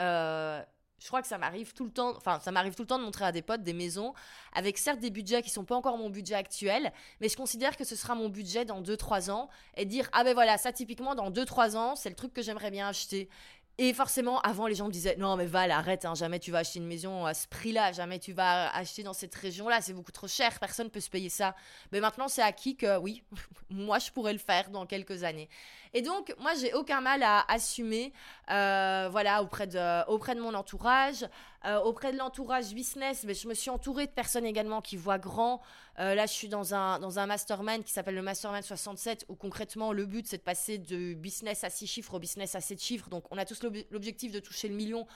Euh, 0.00 0.62
je 1.04 1.08
crois 1.08 1.20
que 1.20 1.28
ça 1.28 1.36
m'arrive 1.36 1.74
tout 1.74 1.84
le 1.84 1.90
temps, 1.90 2.16
enfin, 2.16 2.40
ça 2.40 2.50
m'arrive 2.50 2.74
tout 2.74 2.80
le 2.80 2.86
temps 2.86 2.98
de 2.98 3.04
montrer 3.04 3.26
à 3.26 3.30
des 3.30 3.42
potes 3.42 3.62
des 3.62 3.74
maisons 3.74 4.14
avec 4.54 4.78
certes 4.78 5.00
des 5.00 5.10
budgets 5.10 5.42
qui 5.42 5.50
sont 5.50 5.66
pas 5.66 5.74
encore 5.74 5.98
mon 5.98 6.08
budget 6.08 6.34
actuel, 6.34 6.94
mais 7.20 7.28
je 7.28 7.36
considère 7.36 7.76
que 7.76 7.84
ce 7.84 7.94
sera 7.94 8.14
mon 8.14 8.30
budget 8.30 8.64
dans 8.64 8.80
2-3 8.80 9.30
ans 9.30 9.50
et 9.76 9.84
dire, 9.84 10.08
ah 10.12 10.24
ben 10.24 10.32
voilà, 10.32 10.56
ça 10.56 10.72
typiquement 10.72 11.14
dans 11.14 11.30
2-3 11.30 11.76
ans, 11.76 11.94
c'est 11.94 12.08
le 12.08 12.14
truc 12.14 12.32
que 12.32 12.40
j'aimerais 12.40 12.70
bien 12.70 12.88
acheter. 12.88 13.28
Et 13.76 13.92
forcément, 13.92 14.40
avant, 14.40 14.68
les 14.68 14.76
gens 14.76 14.86
me 14.86 14.92
disaient 14.92 15.16
Non, 15.18 15.36
mais 15.36 15.46
Val, 15.46 15.72
arrête, 15.72 16.04
hein, 16.04 16.14
jamais 16.14 16.38
tu 16.38 16.52
vas 16.52 16.58
acheter 16.58 16.78
une 16.78 16.86
maison 16.86 17.26
à 17.26 17.34
ce 17.34 17.48
prix-là, 17.48 17.90
jamais 17.90 18.20
tu 18.20 18.32
vas 18.32 18.72
acheter 18.72 19.02
dans 19.02 19.12
cette 19.12 19.34
région-là, 19.34 19.80
c'est 19.80 19.92
beaucoup 19.92 20.12
trop 20.12 20.28
cher, 20.28 20.60
personne 20.60 20.86
ne 20.86 20.90
peut 20.90 21.00
se 21.00 21.10
payer 21.10 21.28
ça. 21.28 21.56
Mais 21.90 22.00
maintenant, 22.00 22.28
c'est 22.28 22.42
acquis 22.42 22.76
que 22.76 22.96
oui, 22.98 23.24
moi, 23.70 23.98
je 23.98 24.12
pourrais 24.12 24.32
le 24.32 24.38
faire 24.38 24.70
dans 24.70 24.86
quelques 24.86 25.24
années. 25.24 25.48
Et 25.92 26.02
donc, 26.02 26.32
moi, 26.38 26.52
j'ai 26.60 26.72
aucun 26.74 27.00
mal 27.00 27.24
à 27.24 27.44
assumer, 27.48 28.12
euh, 28.50 29.08
voilà, 29.10 29.42
auprès 29.42 29.66
de, 29.66 30.08
auprès 30.08 30.36
de 30.36 30.40
mon 30.40 30.54
entourage, 30.54 31.26
euh, 31.66 31.80
auprès 31.80 32.12
de 32.12 32.18
l'entourage 32.18 32.74
business. 32.74 33.24
Mais 33.24 33.34
je 33.34 33.48
me 33.48 33.54
suis 33.54 33.70
entourée 33.70 34.06
de 34.06 34.12
personnes 34.12 34.46
également 34.46 34.80
qui 34.80 34.96
voient 34.96 35.18
grand. 35.18 35.60
Euh, 35.98 36.14
là, 36.14 36.26
je 36.26 36.32
suis 36.32 36.48
dans 36.48 36.74
un, 36.74 36.98
dans 36.98 37.18
un 37.18 37.26
mastermind 37.26 37.84
qui 37.84 37.92
s'appelle 37.92 38.14
le 38.14 38.22
Mastermind 38.22 38.62
67, 38.62 39.26
où 39.28 39.34
concrètement, 39.34 39.92
le 39.92 40.06
but, 40.06 40.26
c'est 40.26 40.38
de 40.38 40.42
passer 40.42 40.78
de 40.78 41.14
business 41.14 41.64
à 41.64 41.70
6 41.70 41.86
chiffres 41.86 42.14
au 42.14 42.18
business 42.18 42.54
à 42.54 42.60
7 42.60 42.82
chiffres. 42.82 43.08
Donc, 43.08 43.24
on 43.30 43.38
a 43.38 43.44
tous 43.44 43.62
l'objectif 43.90 44.32
de 44.32 44.40
toucher 44.40 44.68
le 44.68 44.74
million. 44.74 45.06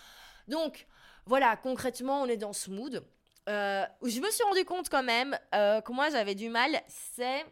Donc, 0.47 0.87
voilà, 1.27 1.57
concrètement, 1.57 2.23
on 2.23 2.27
est 2.27 2.37
dans 2.37 2.53
ce 2.53 2.71
mood. 2.71 3.05
où 3.47 4.09
je 4.09 4.21
me 4.21 4.31
suis 4.31 4.45
rendu 4.45 4.65
compte 4.65 4.89
quand 4.89 5.03
même 5.03 5.39
que 5.53 5.93
moi, 5.93 6.11
j'avais 6.11 6.35
du 6.35 6.49
mal, 6.49 6.81
c'est 6.89 7.45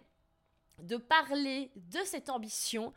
de 0.83 0.97
parler 0.97 1.71
de 1.77 2.01
cette 2.05 2.29
ambition 2.29 2.93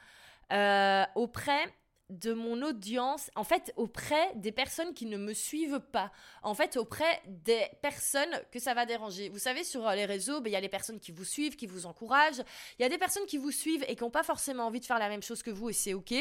euh, 0.52 1.06
auprès 1.16 1.66
de 2.10 2.34
mon 2.34 2.62
audience, 2.64 3.30
en 3.36 3.44
fait, 3.44 3.72
auprès 3.76 4.34
des 4.36 4.52
personnes 4.52 4.94
qui 4.94 5.06
ne 5.06 5.18
me 5.18 5.34
suivent 5.34 5.80
pas, 5.80 6.12
en 6.42 6.56
fait, 6.56 6.76
auprès 6.78 7.22
des 7.28 7.68
personnes 7.82 8.30
que 8.52 8.60
ça 8.60 8.74
va 8.74 8.86
déranger. 8.86 9.30
Vous 9.30 9.38
savez, 9.40 9.64
sur 9.64 9.88
euh, 9.88 9.94
les 9.94 10.06
réseaux, 10.06 10.42
ben, 10.42 10.50
il 10.50 10.54
y 10.54 10.56
a 10.56 10.60
les 10.60 10.70
personnes 10.70 11.00
qui 11.00 11.12
vous 11.12 11.24
suivent, 11.24 11.56
qui 11.56 11.68
vous 11.68 11.86
encouragent. 11.86 12.42
Il 12.80 12.82
y 12.82 12.86
a 12.86 12.90
des 12.90 12.98
personnes 12.98 13.26
qui 13.28 13.38
vous 13.38 13.52
suivent 13.52 13.86
et 13.88 13.96
qui 13.96 14.04
n'ont 14.04 14.10
pas 14.10 14.24
forcément 14.24 14.66
envie 14.66 14.80
de 14.80 14.86
faire 14.86 14.98
la 14.98 15.08
même 15.08 15.22
chose 15.22 15.44
que 15.44 15.52
vous 15.52 15.70
et 15.70 15.74
c'est 15.74 15.94
OK. 15.94 16.14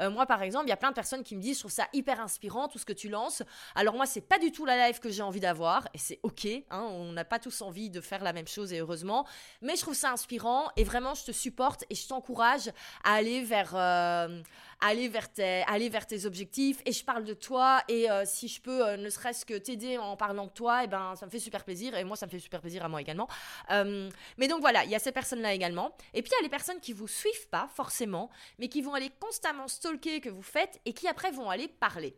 Euh, 0.00 0.10
moi, 0.10 0.24
par 0.26 0.42
exemple, 0.42 0.66
il 0.66 0.70
y 0.70 0.72
a 0.72 0.76
plein 0.76 0.90
de 0.90 0.94
personnes 0.94 1.22
qui 1.22 1.36
me 1.36 1.42
disent, 1.42 1.56
je 1.56 1.60
trouve 1.60 1.72
ça 1.72 1.88
hyper 1.92 2.20
inspirant, 2.20 2.68
tout 2.68 2.78
ce 2.78 2.86
que 2.86 2.92
tu 2.92 3.10
lances. 3.10 3.42
Alors 3.74 3.94
moi, 3.94 4.06
c'est 4.06 4.22
pas 4.22 4.38
du 4.38 4.50
tout 4.50 4.64
la 4.64 4.88
life 4.88 5.00
que 5.00 5.10
j'ai 5.10 5.22
envie 5.22 5.40
d'avoir 5.40 5.86
et 5.92 5.98
c'est 5.98 6.20
OK. 6.22 6.46
Hein, 6.46 6.80
on 6.90 7.12
n'a 7.12 7.24
pas 7.24 7.38
tous 7.38 7.60
envie 7.60 7.90
de 7.90 8.00
faire 8.00 8.24
la 8.24 8.32
même 8.32 8.48
chose 8.48 8.72
et 8.72 8.78
heureusement. 8.78 9.26
Mais 9.60 9.76
je 9.76 9.82
trouve 9.82 9.94
ça 9.94 10.10
inspirant 10.10 10.70
et 10.76 10.84
vraiment, 10.84 11.14
je 11.14 11.24
te 11.24 11.32
supporte 11.32 11.84
et 11.90 11.94
je 11.94 12.08
t'encourage 12.08 12.68
à 13.02 13.14
aller 13.14 13.42
vers... 13.42 13.74
Euh, 13.74 14.42
aller 14.80 15.08
vers 15.08 15.30
tes, 15.30 15.62
aller 15.66 15.88
vers 15.88 16.06
tes 16.06 16.26
objectifs 16.26 16.80
et 16.84 16.92
je 16.92 17.04
parle 17.04 17.24
de 17.24 17.34
toi 17.34 17.82
et 17.88 18.10
euh, 18.10 18.24
si 18.26 18.48
je 18.48 18.60
peux 18.60 18.86
euh, 18.86 18.96
ne 18.96 19.08
serait-ce 19.10 19.44
que 19.44 19.54
t'aider 19.54 19.98
en 19.98 20.16
parlant 20.16 20.46
de 20.46 20.50
toi, 20.50 20.82
et 20.82 20.84
eh 20.84 20.88
ben 20.88 21.14
ça 21.16 21.26
me 21.26 21.30
fait 21.30 21.38
super 21.38 21.64
plaisir 21.64 21.96
et 21.96 22.04
moi 22.04 22.16
ça 22.16 22.26
me 22.26 22.30
fait 22.30 22.38
super 22.38 22.60
plaisir 22.60 22.84
à 22.84 22.88
moi 22.88 23.00
également. 23.00 23.28
Euh, 23.70 24.10
mais 24.38 24.48
donc 24.48 24.60
voilà, 24.60 24.84
il 24.84 24.90
y 24.90 24.94
a 24.94 24.98
ces 24.98 25.12
personnes-là 25.12 25.54
également. 25.54 25.96
Et 26.12 26.22
puis 26.22 26.30
il 26.32 26.36
y 26.36 26.40
a 26.40 26.42
les 26.42 26.48
personnes 26.50 26.80
qui 26.80 26.92
vous 26.92 27.08
suivent 27.08 27.48
pas 27.48 27.68
forcément, 27.74 28.30
mais 28.58 28.68
qui 28.68 28.82
vont 28.82 28.94
aller 28.94 29.10
constamment 29.20 29.68
stalker 29.68 30.20
que 30.20 30.28
vous 30.28 30.42
faites 30.42 30.80
et 30.84 30.92
qui 30.92 31.08
après 31.08 31.30
vont 31.30 31.50
aller 31.50 31.68
parler. 31.68 32.16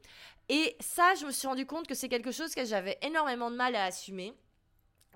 Et 0.49 0.77
ça, 0.81 1.15
je 1.21 1.27
me 1.27 1.33
suis 1.33 1.49
rendu 1.49 1.67
compte 1.67 1.89
que 1.89 1.95
c'est 1.95 2.09
quelque 2.09 2.31
chose 2.31 2.55
que 2.55 2.65
j'avais 2.65 2.99
énormément 3.03 3.51
de 3.51 3.57
mal 3.57 3.75
à 3.75 3.85
assumer. 3.85 4.33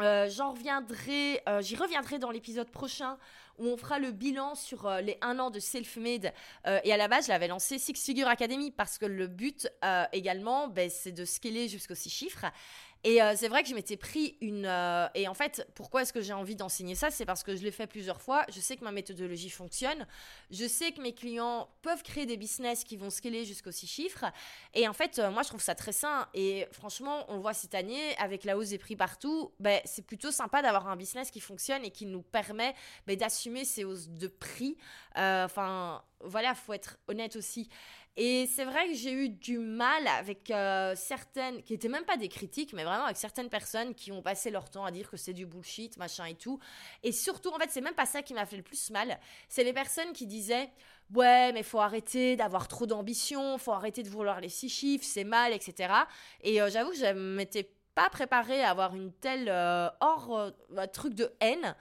j'en 0.00 0.52
reviendrai, 0.52 1.42
j'y 1.60 1.76
reviendrai 1.76 2.18
dans 2.18 2.30
l'épisode 2.30 2.70
prochain 2.70 3.16
où 3.60 3.66
on 3.66 3.76
fera 3.76 3.98
le 3.98 4.10
bilan 4.10 4.54
sur 4.54 4.86
euh, 4.86 5.00
les 5.00 5.18
un 5.20 5.38
an 5.38 5.50
de 5.50 5.60
self-made. 5.60 6.32
Euh, 6.66 6.80
et 6.82 6.92
à 6.92 6.96
la 6.96 7.06
base, 7.06 7.26
je 7.26 7.28
l'avais 7.30 7.46
lancé 7.46 7.78
Six 7.78 7.92
Figure 8.02 8.26
Academy 8.26 8.70
parce 8.70 8.98
que 8.98 9.06
le 9.06 9.26
but 9.26 9.68
euh, 9.84 10.04
également, 10.12 10.66
ben, 10.68 10.90
c'est 10.90 11.12
de 11.12 11.24
scaler 11.24 11.68
jusqu'aux 11.68 11.94
six 11.94 12.10
chiffres. 12.10 12.46
Et 13.02 13.22
euh, 13.22 13.32
c'est 13.34 13.48
vrai 13.48 13.62
que 13.62 13.68
je 13.68 13.74
m'étais 13.74 13.96
pris 13.96 14.36
une... 14.42 14.66
Euh, 14.66 15.08
et 15.14 15.26
en 15.26 15.32
fait, 15.34 15.66
pourquoi 15.74 16.02
est-ce 16.02 16.12
que 16.12 16.20
j'ai 16.20 16.34
envie 16.34 16.54
d'enseigner 16.54 16.94
ça? 16.94 17.10
C'est 17.10 17.24
parce 17.24 17.42
que 17.42 17.56
je 17.56 17.62
l'ai 17.62 17.70
fait 17.70 17.86
plusieurs 17.86 18.20
fois. 18.20 18.44
Je 18.52 18.60
sais 18.60 18.76
que 18.76 18.84
ma 18.84 18.92
méthodologie 18.92 19.48
fonctionne. 19.48 20.06
Je 20.50 20.66
sais 20.68 20.92
que 20.92 21.00
mes 21.00 21.14
clients 21.14 21.70
peuvent 21.80 22.02
créer 22.02 22.26
des 22.26 22.36
business 22.36 22.84
qui 22.84 22.98
vont 22.98 23.08
scaler 23.08 23.46
jusqu'aux 23.46 23.72
six 23.72 23.86
chiffres. 23.86 24.26
Et 24.74 24.86
en 24.86 24.92
fait, 24.92 25.18
euh, 25.18 25.30
moi, 25.30 25.42
je 25.42 25.48
trouve 25.48 25.62
ça 25.62 25.74
très 25.74 25.92
sain. 25.92 26.28
Et 26.34 26.66
franchement, 26.72 27.24
on 27.28 27.36
le 27.36 27.40
voit 27.40 27.54
cette 27.54 27.74
année, 27.74 28.14
avec 28.18 28.44
la 28.44 28.58
hausse 28.58 28.68
des 28.68 28.78
prix 28.78 28.96
partout, 28.96 29.52
ben, 29.60 29.80
c'est 29.86 30.04
plutôt 30.04 30.30
sympa 30.30 30.60
d'avoir 30.60 30.86
un 30.88 30.96
business 30.96 31.30
qui 31.30 31.40
fonctionne 31.40 31.84
et 31.84 31.90
qui 31.90 32.04
nous 32.04 32.22
permet 32.22 32.74
ben, 33.06 33.16
d'assumer 33.16 33.64
ces 33.64 33.84
hausses 33.84 34.08
de 34.08 34.28
prix. 34.28 34.76
Enfin, 35.16 36.02
voilà, 36.22 36.54
faut 36.54 36.72
être 36.72 36.98
honnête 37.08 37.36
aussi. 37.36 37.68
Et 38.22 38.46
c'est 38.54 38.66
vrai 38.66 38.86
que 38.86 38.92
j'ai 38.92 39.14
eu 39.14 39.30
du 39.30 39.56
mal 39.56 40.06
avec 40.06 40.50
euh, 40.50 40.92
certaines, 40.94 41.62
qui 41.62 41.72
n'étaient 41.72 41.88
même 41.88 42.04
pas 42.04 42.18
des 42.18 42.28
critiques, 42.28 42.74
mais 42.74 42.84
vraiment 42.84 43.04
avec 43.04 43.16
certaines 43.16 43.48
personnes 43.48 43.94
qui 43.94 44.12
ont 44.12 44.20
passé 44.20 44.50
leur 44.50 44.68
temps 44.68 44.84
à 44.84 44.90
dire 44.90 45.10
que 45.10 45.16
c'est 45.16 45.32
du 45.32 45.46
bullshit, 45.46 45.96
machin 45.96 46.26
et 46.26 46.34
tout. 46.34 46.60
Et 47.02 47.12
surtout, 47.12 47.48
en 47.48 47.56
fait, 47.56 47.70
c'est 47.70 47.80
même 47.80 47.94
pas 47.94 48.04
ça 48.04 48.20
qui 48.20 48.34
m'a 48.34 48.44
fait 48.44 48.58
le 48.58 48.62
plus 48.62 48.90
mal. 48.90 49.18
C'est 49.48 49.64
les 49.64 49.72
personnes 49.72 50.12
qui 50.12 50.26
disaient, 50.26 50.68
ouais, 51.14 51.50
mais 51.54 51.62
faut 51.62 51.80
arrêter 51.80 52.36
d'avoir 52.36 52.68
trop 52.68 52.84
d'ambition, 52.84 53.56
faut 53.56 53.72
arrêter 53.72 54.02
de 54.02 54.10
vouloir 54.10 54.42
les 54.42 54.50
six 54.50 54.68
chiffres, 54.68 55.06
c'est 55.08 55.24
mal, 55.24 55.54
etc. 55.54 55.90
Et 56.42 56.60
euh, 56.60 56.68
j'avoue 56.68 56.90
que 56.90 56.98
je 56.98 57.14
m'étais 57.14 57.72
pas 57.94 58.10
préparée 58.10 58.62
à 58.62 58.68
avoir 58.68 58.94
une 58.94 59.14
telle 59.14 59.48
euh, 59.48 59.88
hors 60.00 60.52
truc 60.92 61.14
de 61.14 61.32
haine, 61.40 61.74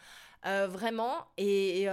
vraiment. 0.46 1.26
Et 1.38 1.90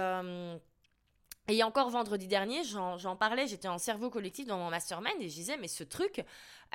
encore 1.63 1.89
vendredi 1.89 2.27
dernier, 2.27 2.63
j'en 2.63 3.15
parlais, 3.15 3.47
j'étais 3.47 3.67
en 3.67 3.77
cerveau 3.77 4.09
collectif 4.09 4.45
dans 4.45 4.57
mon 4.57 4.69
mastermind 4.69 5.15
et 5.19 5.29
je 5.29 5.33
disais, 5.33 5.57
mais 5.57 5.67
ce 5.67 5.83
truc, 5.83 6.23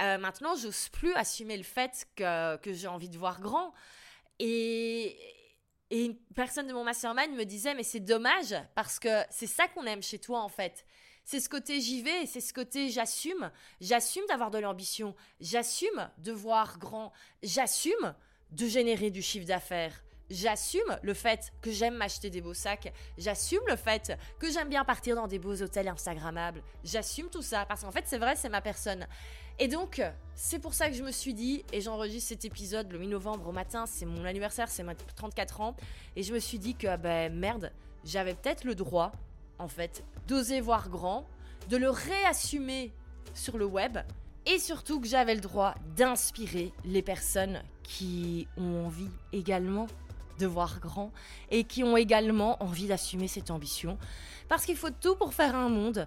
euh, 0.01 0.19
maintenant, 0.19 0.55
j'ose 0.57 0.89
plus 0.89 1.13
assumer 1.15 1.57
le 1.57 1.63
fait 1.63 2.07
que, 2.17 2.57
que 2.57 2.73
j'ai 2.73 2.89
envie 2.89 3.11
de 3.11 3.19
voir 3.19 3.41
grand. 3.41 3.75
Et, 4.39 5.19
et 5.91 6.07
une 6.07 6.17
personne 6.35 6.67
de 6.67 6.73
mon 6.73 6.85
mastermind 6.85 7.35
me 7.35 7.45
disait, 7.45 7.75
mais 7.75 7.83
c'est 7.83 8.01
dommage 8.01 8.55
parce 8.75 8.99
que 8.99 9.23
c'est 9.31 9.47
ça 9.47 9.69
qu'on 9.69 9.85
aime 9.85 10.03
chez 10.03 10.19
toi 10.19 10.41
en 10.41 10.49
fait. 10.49 10.87
C'est 11.25 11.39
ce 11.39 11.49
côté 11.49 11.81
j'y 11.81 12.03
vais, 12.03 12.27
c'est 12.27 12.41
ce 12.41 12.53
côté 12.55 12.89
j'assume. 12.89 13.51
J'assume 13.81 14.25
d'avoir 14.29 14.51
de 14.51 14.59
l'ambition. 14.59 15.15
J'assume 15.41 16.11
de 16.19 16.33
voir 16.33 16.79
grand. 16.79 17.13
J'assume 17.43 18.15
de 18.51 18.67
générer 18.67 19.11
du 19.11 19.23
chiffre 19.23 19.47
d'affaires. 19.47 20.03
J'assume 20.33 20.99
le 21.03 21.13
fait 21.13 21.53
que 21.61 21.71
j'aime 21.71 21.95
m'acheter 21.95 22.31
des 22.31 22.41
beaux 22.41 22.55
sacs. 22.55 22.91
J'assume 23.19 23.61
le 23.69 23.77
fait 23.77 24.15
que 24.39 24.51
j'aime 24.51 24.71
bien 24.71 24.83
partir 24.83 25.15
dans 25.15 25.27
des 25.27 25.39
beaux 25.39 25.61
hôtels 25.61 25.89
Instagrammables. 25.89 26.63
J'assume 26.85 27.29
tout 27.29 27.43
ça 27.43 27.67
parce 27.67 27.83
qu'en 27.83 27.91
fait, 27.91 28.05
c'est 28.07 28.17
vrai, 28.17 28.35
c'est 28.35 28.49
ma 28.49 28.63
personne. 28.63 29.07
Et 29.59 29.69
donc, 29.69 30.01
c'est 30.35 30.59
pour 30.59 30.73
ça 30.73 30.89
que 30.89 30.95
je 30.95 31.03
me 31.03 31.13
suis 31.13 31.35
dit, 31.35 31.67
et 31.71 31.83
j'enregistre 31.83 32.31
cet 32.31 32.47
épisode 32.47 32.91
le 32.91 32.99
mi-novembre 32.99 33.47
au 33.47 33.53
matin, 33.53 33.85
c'est 33.85 34.07
mon 34.07 34.25
anniversaire, 34.25 34.71
c'est 34.71 34.83
ma 34.83 34.95
34 34.95 35.61
ans, 35.61 35.77
et 36.17 36.23
je 36.23 36.33
me 36.33 36.39
suis 36.39 36.59
dit 36.59 36.75
que, 36.75 36.97
ben 36.97 37.31
merde, 37.31 37.71
j'avais 38.03 38.33
peut-être 38.33 38.65
le 38.65 38.75
droit, 38.75 39.13
en 39.59 39.69
fait, 39.69 40.03
d'oser 40.27 40.63
voir 40.63 40.89
grand, 40.89 41.29
de 41.69 41.77
le 41.77 41.91
réassumer 41.91 42.91
sur 43.35 43.59
le 43.59 43.67
web, 43.67 43.99
et 44.47 44.59
surtout 44.59 44.99
que 44.99 45.07
j'avais 45.07 45.35
le 45.35 45.43
droit 45.43 45.75
d'inspirer 45.95 46.73
les 46.87 47.03
personnes 47.03 47.63
qui 47.83 48.49
ont 48.57 48.87
envie 48.87 49.11
également 49.35 49.87
de 50.39 50.47
voir 50.47 50.81
grand 50.81 51.13
et 51.51 51.65
qui 51.65 51.85
ont 51.85 51.97
également 51.97 52.63
envie 52.63 52.87
d'assumer 52.87 53.29
cette 53.29 53.51
ambition. 53.51 53.99
Parce 54.49 54.65
qu'il 54.65 54.77
faut 54.77 54.91
tout 54.91 55.15
pour 55.17 55.35
faire 55.35 55.55
un 55.55 55.69
monde. 55.69 56.07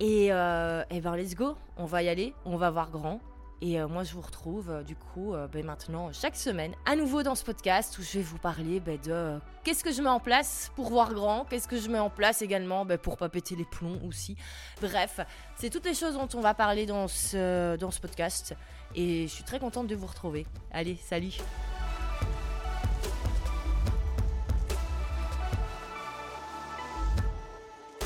Et, 0.00 0.32
euh, 0.32 0.84
et 0.90 1.00
ben 1.00 1.16
let's 1.16 1.34
go, 1.34 1.56
on 1.76 1.84
va 1.84 2.02
y 2.02 2.08
aller, 2.08 2.32
on 2.44 2.56
va 2.56 2.70
voir 2.70 2.90
grand. 2.90 3.20
Et 3.60 3.80
euh, 3.80 3.88
moi, 3.88 4.04
je 4.04 4.12
vous 4.12 4.20
retrouve 4.20 4.70
euh, 4.70 4.82
du 4.82 4.94
coup 4.94 5.34
euh, 5.34 5.48
ben, 5.48 5.64
maintenant 5.64 6.12
chaque 6.12 6.36
semaine 6.36 6.72
à 6.86 6.94
nouveau 6.94 7.22
dans 7.22 7.34
ce 7.34 7.44
podcast 7.44 7.98
où 7.98 8.02
je 8.02 8.18
vais 8.18 8.22
vous 8.22 8.38
parler 8.38 8.78
ben, 8.78 8.98
de 9.04 9.38
qu'est-ce 9.64 9.82
que 9.82 9.92
je 9.92 10.00
mets 10.00 10.08
en 10.08 10.20
place 10.20 10.70
pour 10.76 10.88
voir 10.90 11.12
grand, 11.12 11.44
qu'est-ce 11.44 11.66
que 11.66 11.76
je 11.76 11.88
mets 11.88 11.98
en 11.98 12.10
place 12.10 12.40
également 12.40 12.84
ben, 12.84 12.98
pour 12.98 13.16
pas 13.16 13.28
péter 13.28 13.56
les 13.56 13.64
plombs 13.64 13.98
aussi? 14.06 14.36
Bref, 14.80 15.20
c'est 15.56 15.70
toutes 15.70 15.86
les 15.86 15.94
choses 15.94 16.14
dont 16.14 16.28
on 16.34 16.40
va 16.40 16.54
parler 16.54 16.86
dans 16.86 17.08
ce, 17.08 17.76
dans 17.76 17.90
ce 17.90 18.00
podcast. 18.00 18.54
Et 18.94 19.22
je 19.22 19.32
suis 19.32 19.44
très 19.44 19.58
contente 19.58 19.88
de 19.88 19.96
vous 19.96 20.06
retrouver. 20.06 20.46
Allez, 20.70 20.96
salut 21.02 21.36